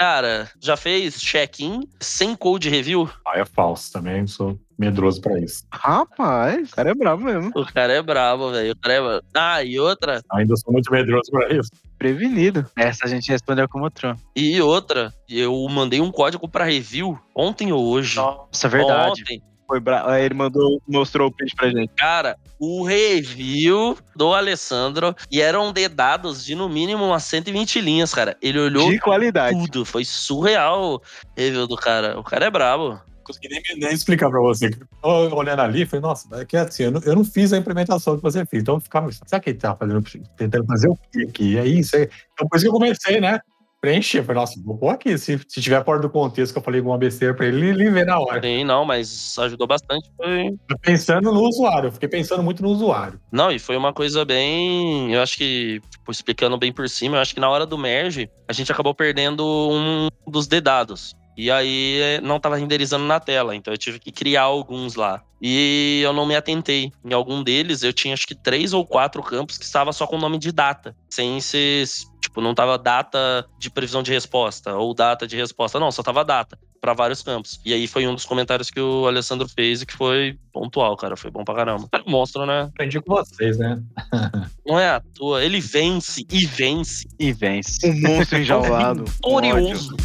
Cara, 0.00 0.48
já 0.58 0.78
fez 0.78 1.20
check-in 1.20 1.86
sem 2.00 2.34
code 2.34 2.70
review? 2.70 3.06
Ah, 3.28 3.38
é 3.38 3.44
falso 3.44 3.92
também, 3.92 4.26
sou 4.26 4.58
medroso 4.78 5.20
pra 5.20 5.38
isso. 5.38 5.62
Rapaz, 5.70 6.72
o 6.72 6.74
cara 6.74 6.90
é 6.92 6.94
bravo 6.94 7.22
mesmo. 7.22 7.50
O 7.54 7.66
cara 7.66 7.92
é 7.92 8.00
brabo, 8.00 8.50
velho. 8.50 8.72
O 8.72 8.76
cara 8.76 8.94
é... 8.94 8.98
brabo. 8.98 9.26
Ah, 9.36 9.62
e 9.62 9.78
outra, 9.78 10.22
Ainda 10.32 10.56
sou 10.56 10.72
muito 10.72 10.90
medroso 10.90 11.30
pra 11.30 11.52
isso. 11.52 11.68
Prevenido. 11.98 12.64
Essa 12.74 13.04
a 13.04 13.08
gente 13.08 13.30
respondeu 13.30 13.68
como 13.68 13.90
True. 13.90 14.14
e 14.34 14.58
outra, 14.62 15.12
eu 15.28 15.54
mandei 15.68 16.00
um 16.00 16.10
código 16.10 16.48
pra 16.48 16.64
review 16.64 17.20
ontem 17.36 17.70
ou 17.70 17.84
hoje. 17.84 18.16
Nossa, 18.16 18.70
verdade. 18.70 19.20
Ontem. 19.20 19.42
Foi 19.70 19.78
bravo. 19.78 20.08
Aí 20.08 20.24
ele 20.24 20.34
mandou, 20.34 20.82
mostrou 20.88 21.28
o 21.28 21.32
print 21.32 21.54
pra 21.54 21.70
gente. 21.70 21.92
Cara, 21.96 22.36
o 22.58 22.82
review 22.82 23.96
do 24.16 24.34
Alessandro 24.34 25.14
e 25.30 25.40
eram 25.40 25.72
de 25.72 25.88
dados 25.88 26.44
de 26.44 26.56
no 26.56 26.68
mínimo 26.68 27.04
umas 27.04 27.22
120 27.22 27.80
linhas, 27.80 28.12
cara. 28.12 28.36
Ele 28.42 28.58
olhou 28.58 28.90
De 28.90 28.98
qualidade. 28.98 29.56
tudo, 29.56 29.84
foi 29.84 30.04
surreal 30.04 30.94
o 30.94 31.02
review 31.36 31.68
do 31.68 31.76
cara. 31.76 32.18
O 32.18 32.24
cara 32.24 32.46
é 32.46 32.50
brabo. 32.50 32.94
Não 32.94 33.22
consegui 33.22 33.48
nem, 33.48 33.62
nem 33.76 33.92
explicar 33.92 34.28
pra 34.28 34.40
você. 34.40 34.70
Eu, 35.04 35.32
olhando 35.36 35.60
ali, 35.60 35.86
falei, 35.86 36.02
nossa, 36.02 36.26
é 36.40 36.44
que 36.44 36.56
assim, 36.56 36.82
eu 36.82 36.90
não, 36.90 37.00
eu 37.02 37.14
não 37.14 37.24
fiz 37.24 37.52
a 37.52 37.56
implementação 37.56 38.16
que 38.16 38.22
você 38.24 38.44
fez. 38.44 38.64
Então 38.64 38.74
eu 38.74 38.80
ficava, 38.80 39.08
será 39.12 39.38
que 39.38 39.50
ele 39.50 39.58
tá 39.60 39.76
fazendo, 39.76 40.02
tentando 40.36 40.66
fazer 40.66 40.88
o 40.88 40.98
quê 41.12 41.26
aqui? 41.28 41.56
É 41.56 41.64
isso. 41.64 41.94
É... 41.94 42.08
Então 42.32 42.48
por 42.48 42.56
isso 42.56 42.64
que 42.64 42.70
eu 42.70 42.74
comecei, 42.74 43.20
né? 43.20 43.38
Preencher. 43.80 44.22
Falei, 44.22 44.40
nossa, 44.40 44.60
vou 44.62 44.76
pôr 44.76 44.90
aqui. 44.90 45.16
Se, 45.16 45.40
se 45.48 45.60
tiver 45.60 45.84
fora 45.84 46.00
do 46.00 46.10
contexto 46.10 46.52
que 46.52 46.58
eu 46.58 46.62
falei 46.62 46.80
alguma 46.80 46.98
besteira 46.98 47.34
pra 47.34 47.46
ele, 47.46 47.70
ele 47.70 47.90
vê 47.90 48.04
na 48.04 48.18
hora. 48.18 48.40
Sim, 48.42 48.64
não, 48.64 48.84
mas 48.84 49.38
ajudou 49.38 49.66
bastante. 49.66 50.10
Foi... 50.16 50.54
Pensando 50.82 51.32
no 51.32 51.42
usuário, 51.42 51.88
eu 51.88 51.92
fiquei 51.92 52.08
pensando 52.08 52.42
muito 52.42 52.62
no 52.62 52.68
usuário. 52.68 53.20
Não, 53.32 53.50
e 53.50 53.58
foi 53.58 53.76
uma 53.76 53.92
coisa 53.92 54.24
bem. 54.24 55.12
Eu 55.12 55.22
acho 55.22 55.36
que, 55.36 55.80
tipo, 55.90 56.10
explicando 56.10 56.58
bem 56.58 56.72
por 56.72 56.88
cima, 56.88 57.16
eu 57.16 57.20
acho 57.20 57.34
que 57.34 57.40
na 57.40 57.48
hora 57.48 57.64
do 57.64 57.78
merge, 57.78 58.30
a 58.48 58.52
gente 58.52 58.70
acabou 58.70 58.94
perdendo 58.94 59.44
um 59.44 60.08
dos 60.30 60.46
dedados. 60.46 61.14
E 61.40 61.50
aí 61.50 61.98
eh, 62.02 62.20
não 62.20 62.38
tava 62.38 62.56
renderizando 62.56 63.06
na 63.06 63.18
tela, 63.18 63.56
então 63.56 63.72
eu 63.72 63.78
tive 63.78 63.98
que 63.98 64.12
criar 64.12 64.42
alguns 64.42 64.94
lá. 64.94 65.22
E 65.40 66.02
eu 66.04 66.12
não 66.12 66.26
me 66.26 66.36
atentei. 66.36 66.92
Em 67.02 67.14
algum 67.14 67.42
deles, 67.42 67.82
eu 67.82 67.94
tinha 67.94 68.12
acho 68.12 68.26
que 68.26 68.34
três 68.34 68.74
ou 68.74 68.86
quatro 68.86 69.22
campos 69.22 69.56
que 69.56 69.64
estava 69.64 69.90
só 69.90 70.06
com 70.06 70.18
nome 70.18 70.36
de 70.36 70.52
data, 70.52 70.94
sem 71.08 71.40
ser. 71.40 71.86
Tipo, 72.20 72.42
não 72.42 72.54
tava 72.54 72.76
data 72.76 73.48
de 73.58 73.70
previsão 73.70 74.02
de 74.02 74.12
resposta 74.12 74.76
ou 74.76 74.92
data 74.92 75.26
de 75.26 75.34
resposta. 75.34 75.80
Não, 75.80 75.90
só 75.90 76.02
tava 76.02 76.22
data 76.22 76.58
para 76.80 76.94
vários 76.94 77.22
campos. 77.22 77.60
E 77.64 77.74
aí 77.74 77.86
foi 77.86 78.06
um 78.06 78.14
dos 78.14 78.24
comentários 78.24 78.70
que 78.70 78.80
o 78.80 79.06
Alessandro 79.06 79.46
fez 79.48 79.82
e 79.82 79.86
que 79.86 79.92
foi 79.92 80.38
pontual, 80.52 80.96
cara. 80.96 81.16
Foi 81.16 81.30
bom 81.30 81.44
pra 81.44 81.54
caramba. 81.54 81.88
É 81.92 81.98
um 81.98 82.10
monstro, 82.10 82.46
né? 82.46 82.62
Aprendi 82.62 83.00
com 83.00 83.14
vocês, 83.14 83.58
né? 83.58 83.82
Não 84.66 84.78
é 84.78 84.88
à 84.88 85.00
toa. 85.00 85.44
Ele 85.44 85.60
vence 85.60 86.24
e 86.30 86.46
vence. 86.46 87.06
E 87.18 87.32
vence. 87.32 87.86
Um 87.86 88.00
monstro 88.00 88.38
enjaulado. 88.38 89.04
Vitorioso. 89.04 89.94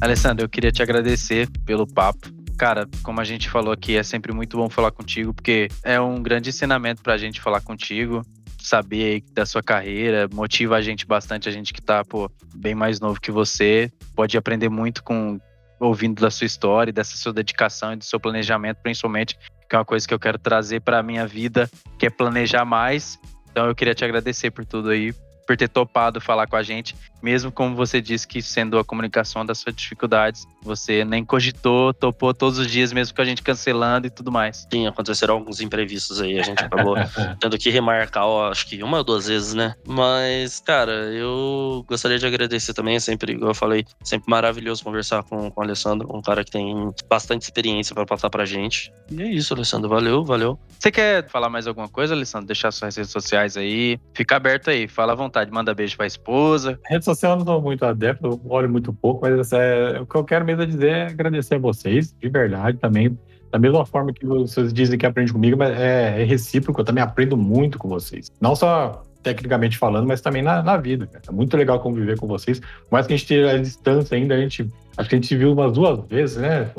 Alessandro, 0.00 0.44
eu 0.44 0.48
queria 0.48 0.70
te 0.70 0.82
agradecer 0.82 1.48
pelo 1.64 1.86
papo. 1.86 2.28
Cara, 2.58 2.88
como 3.02 3.20
a 3.20 3.24
gente 3.24 3.48
falou 3.50 3.72
aqui, 3.72 3.96
é 3.96 4.02
sempre 4.02 4.32
muito 4.32 4.56
bom 4.56 4.68
falar 4.68 4.90
contigo, 4.90 5.32
porque 5.32 5.68
é 5.82 6.00
um 6.00 6.22
grande 6.22 6.50
ensinamento 6.50 7.02
pra 7.02 7.16
gente 7.18 7.40
falar 7.40 7.60
contigo, 7.60 8.22
saber 8.58 9.22
da 9.32 9.46
sua 9.46 9.62
carreira, 9.62 10.28
motiva 10.32 10.76
a 10.76 10.82
gente 10.82 11.06
bastante, 11.06 11.48
a 11.48 11.52
gente 11.52 11.72
que 11.72 11.80
tá, 11.80 12.04
pô, 12.04 12.30
bem 12.54 12.74
mais 12.74 13.00
novo 13.00 13.20
que 13.20 13.30
você, 13.30 13.90
pode 14.14 14.36
aprender 14.36 14.68
muito 14.68 15.02
com 15.02 15.38
ouvindo 15.78 16.20
da 16.20 16.30
sua 16.30 16.46
história, 16.46 16.92
dessa 16.92 17.16
sua 17.16 17.32
dedicação 17.32 17.92
e 17.92 17.96
do 17.96 18.04
seu 18.04 18.18
planejamento, 18.18 18.78
principalmente, 18.82 19.38
que 19.68 19.76
é 19.76 19.78
uma 19.78 19.84
coisa 19.84 20.06
que 20.06 20.14
eu 20.14 20.18
quero 20.18 20.38
trazer 20.38 20.80
pra 20.80 21.02
minha 21.02 21.26
vida, 21.26 21.70
que 21.98 22.06
é 22.06 22.10
planejar 22.10 22.64
mais. 22.64 23.18
Então 23.50 23.66
eu 23.66 23.74
queria 23.74 23.94
te 23.94 24.04
agradecer 24.04 24.50
por 24.50 24.64
tudo 24.64 24.90
aí, 24.90 25.12
por 25.46 25.56
ter 25.56 25.68
topado 25.68 26.20
falar 26.20 26.46
com 26.46 26.56
a 26.56 26.62
gente, 26.62 26.96
mesmo 27.22 27.52
como 27.52 27.76
você 27.76 28.00
disse 28.00 28.26
que 28.26 28.42
sendo 28.42 28.78
a 28.78 28.84
comunicação 28.84 29.44
das 29.44 29.58
suas 29.58 29.74
dificuldades, 29.74 30.46
você 30.66 31.04
nem 31.04 31.24
cogitou, 31.24 31.94
topou 31.94 32.34
todos 32.34 32.58
os 32.58 32.70
dias, 32.70 32.92
mesmo 32.92 33.14
com 33.14 33.22
a 33.22 33.24
gente 33.24 33.42
cancelando 33.42 34.06
e 34.06 34.10
tudo 34.10 34.30
mais. 34.30 34.66
Sim, 34.70 34.86
aconteceram 34.86 35.34
alguns 35.34 35.60
imprevistos 35.60 36.20
aí. 36.20 36.38
A 36.38 36.42
gente 36.42 36.62
acabou 36.62 36.94
tendo 37.40 37.56
que 37.58 37.70
remarcar, 37.70 38.26
ó, 38.26 38.50
acho 38.50 38.66
que 38.66 38.82
uma 38.82 38.98
ou 38.98 39.04
duas 39.04 39.26
vezes, 39.26 39.54
né? 39.54 39.74
Mas, 39.86 40.60
cara, 40.60 40.92
eu 40.92 41.84
gostaria 41.88 42.18
de 42.18 42.26
agradecer 42.26 42.74
também, 42.74 42.96
é 42.96 43.00
sempre, 43.00 43.32
igual 43.32 43.50
eu 43.50 43.54
falei, 43.54 43.84
sempre 44.02 44.28
maravilhoso 44.28 44.84
conversar 44.84 45.22
com, 45.22 45.50
com 45.50 45.60
o 45.60 45.64
Alessandro, 45.64 46.08
um 46.14 46.20
cara 46.20 46.44
que 46.44 46.50
tem 46.50 46.92
bastante 47.08 47.42
experiência 47.42 47.94
para 47.94 48.04
passar 48.04 48.30
pra 48.30 48.44
gente. 48.44 48.92
E 49.10 49.22
é 49.22 49.26
isso, 49.26 49.54
Alessandro. 49.54 49.88
Valeu, 49.88 50.24
valeu. 50.24 50.58
Você 50.78 50.90
quer 50.90 51.28
falar 51.28 51.48
mais 51.48 51.66
alguma 51.66 51.88
coisa, 51.88 52.14
Alessandro? 52.14 52.46
Deixar 52.46 52.70
suas 52.70 52.96
redes 52.96 53.10
sociais 53.10 53.56
aí. 53.56 53.98
Fica 54.14 54.36
aberto 54.36 54.70
aí, 54.70 54.88
fala 54.88 55.12
à 55.12 55.16
vontade, 55.16 55.50
manda 55.50 55.74
beijo 55.74 55.96
pra 55.96 56.06
esposa. 56.06 56.78
Rede 56.86 57.04
social 57.04 57.32
eu 57.32 57.38
não 57.38 57.44
sou 57.44 57.62
muito 57.62 57.84
adepto, 57.84 58.26
eu 58.26 58.40
olho 58.48 58.68
muito 58.68 58.92
pouco, 58.92 59.22
mas 59.22 59.52
é, 59.52 60.00
o 60.00 60.06
que 60.06 60.16
eu 60.16 60.24
quero 60.24 60.44
mesmo 60.44 60.55
é 60.60 60.66
dizer 60.66 60.90
é 60.90 61.06
agradecer 61.06 61.56
a 61.56 61.58
vocês, 61.58 62.12
de 62.12 62.28
verdade, 62.28 62.78
também. 62.78 63.18
Da 63.50 63.58
mesma 63.58 63.86
forma 63.86 64.12
que 64.12 64.26
vocês 64.26 64.72
dizem 64.72 64.98
que 64.98 65.06
aprende 65.06 65.32
comigo, 65.32 65.56
mas 65.56 65.78
é, 65.78 66.20
é 66.20 66.24
recíproco, 66.24 66.80
eu 66.80 66.84
também 66.84 67.02
aprendo 67.02 67.36
muito 67.36 67.78
com 67.78 67.88
vocês. 67.88 68.30
Não 68.40 68.56
só 68.56 69.02
tecnicamente 69.22 69.76
falando, 69.76 70.06
mas 70.06 70.20
também 70.20 70.42
na, 70.42 70.62
na 70.62 70.76
vida. 70.76 71.06
Cara. 71.06 71.24
É 71.28 71.32
muito 71.32 71.56
legal 71.56 71.80
conviver 71.80 72.16
com 72.18 72.28
vocês. 72.28 72.60
Mais 72.90 73.06
que 73.06 73.12
a 73.12 73.16
gente 73.16 73.24
esteja 73.24 73.52
à 73.52 73.58
distância 73.58 74.16
ainda, 74.16 74.34
a 74.34 74.38
gente, 74.38 74.70
acho 74.96 75.08
que 75.08 75.14
a 75.14 75.18
gente 75.18 75.26
se 75.26 75.36
viu 75.36 75.52
umas 75.52 75.72
duas 75.72 76.06
vezes, 76.06 76.36
né? 76.36 76.70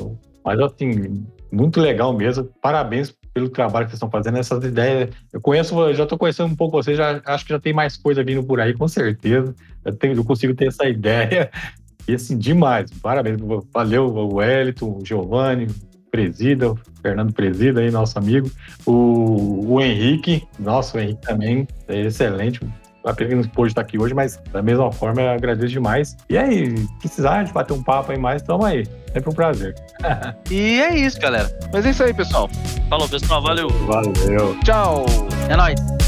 Mas 0.42 0.58
assim, 0.60 1.26
muito 1.52 1.78
legal 1.78 2.12
mesmo. 2.14 2.44
Parabéns 2.62 3.14
pelo 3.34 3.50
trabalho 3.50 3.86
que 3.86 3.90
vocês 3.90 3.98
estão 3.98 4.10
fazendo, 4.10 4.38
essas 4.38 4.64
ideias. 4.64 5.10
Eu 5.32 5.40
conheço, 5.40 5.78
eu 5.78 5.94
já 5.94 6.04
estou 6.04 6.18
conhecendo 6.18 6.50
um 6.50 6.56
pouco 6.56 6.82
vocês, 6.82 6.96
já, 6.96 7.20
acho 7.24 7.44
que 7.44 7.52
já 7.52 7.60
tem 7.60 7.72
mais 7.72 7.96
coisa 7.96 8.24
vindo 8.24 8.42
por 8.42 8.60
aí, 8.60 8.72
com 8.72 8.88
certeza. 8.88 9.54
Eu, 9.84 9.94
tenho, 9.94 10.14
eu 10.14 10.24
consigo 10.24 10.54
ter 10.54 10.68
essa 10.68 10.86
ideia. 10.88 11.50
E 12.08 12.14
assim, 12.14 12.38
demais. 12.38 12.90
Parabéns. 13.02 13.38
Valeu, 13.72 14.06
o 14.06 14.36
Wellington, 14.36 14.98
o 14.98 15.04
Giovanni, 15.04 15.66
o 15.66 16.10
Presida, 16.10 16.70
o 16.70 16.78
Fernando 17.02 17.32
Presida 17.32 17.80
aí, 17.80 17.90
nosso 17.90 18.18
amigo. 18.18 18.50
O, 18.86 19.74
o 19.74 19.80
Henrique, 19.80 20.42
nossa, 20.58 20.96
o 20.96 21.00
Henrique 21.00 21.20
também 21.20 21.68
é 21.86 22.00
excelente. 22.00 22.60
A 23.04 23.14
pena 23.14 23.30
que 23.30 23.36
não 23.36 23.44
pôde 23.44 23.70
estar 23.70 23.82
aqui 23.82 23.98
hoje, 23.98 24.12
mas 24.12 24.40
da 24.52 24.62
mesma 24.62 24.90
forma 24.90 25.22
eu 25.22 25.30
agradeço 25.30 25.68
demais. 25.68 26.16
E 26.28 26.36
aí, 26.36 26.74
precisar 26.98 27.44
de 27.44 27.52
bater 27.52 27.72
um 27.72 27.82
papo 27.82 28.10
aí 28.10 28.18
mais, 28.18 28.42
tamo 28.42 28.64
aí. 28.64 28.86
Sempre 29.12 29.30
um 29.30 29.34
prazer. 29.34 29.74
E 30.50 30.80
é 30.80 30.96
isso, 30.96 31.20
galera. 31.20 31.50
Mas 31.72 31.84
é 31.84 31.90
isso 31.90 32.02
aí, 32.02 32.14
pessoal. 32.14 32.48
Falou, 32.88 33.08
pessoal. 33.08 33.42
Valeu. 33.42 33.68
Valeu. 33.86 34.58
Tchau. 34.64 35.04
É 35.48 35.56
nóis. 35.56 36.07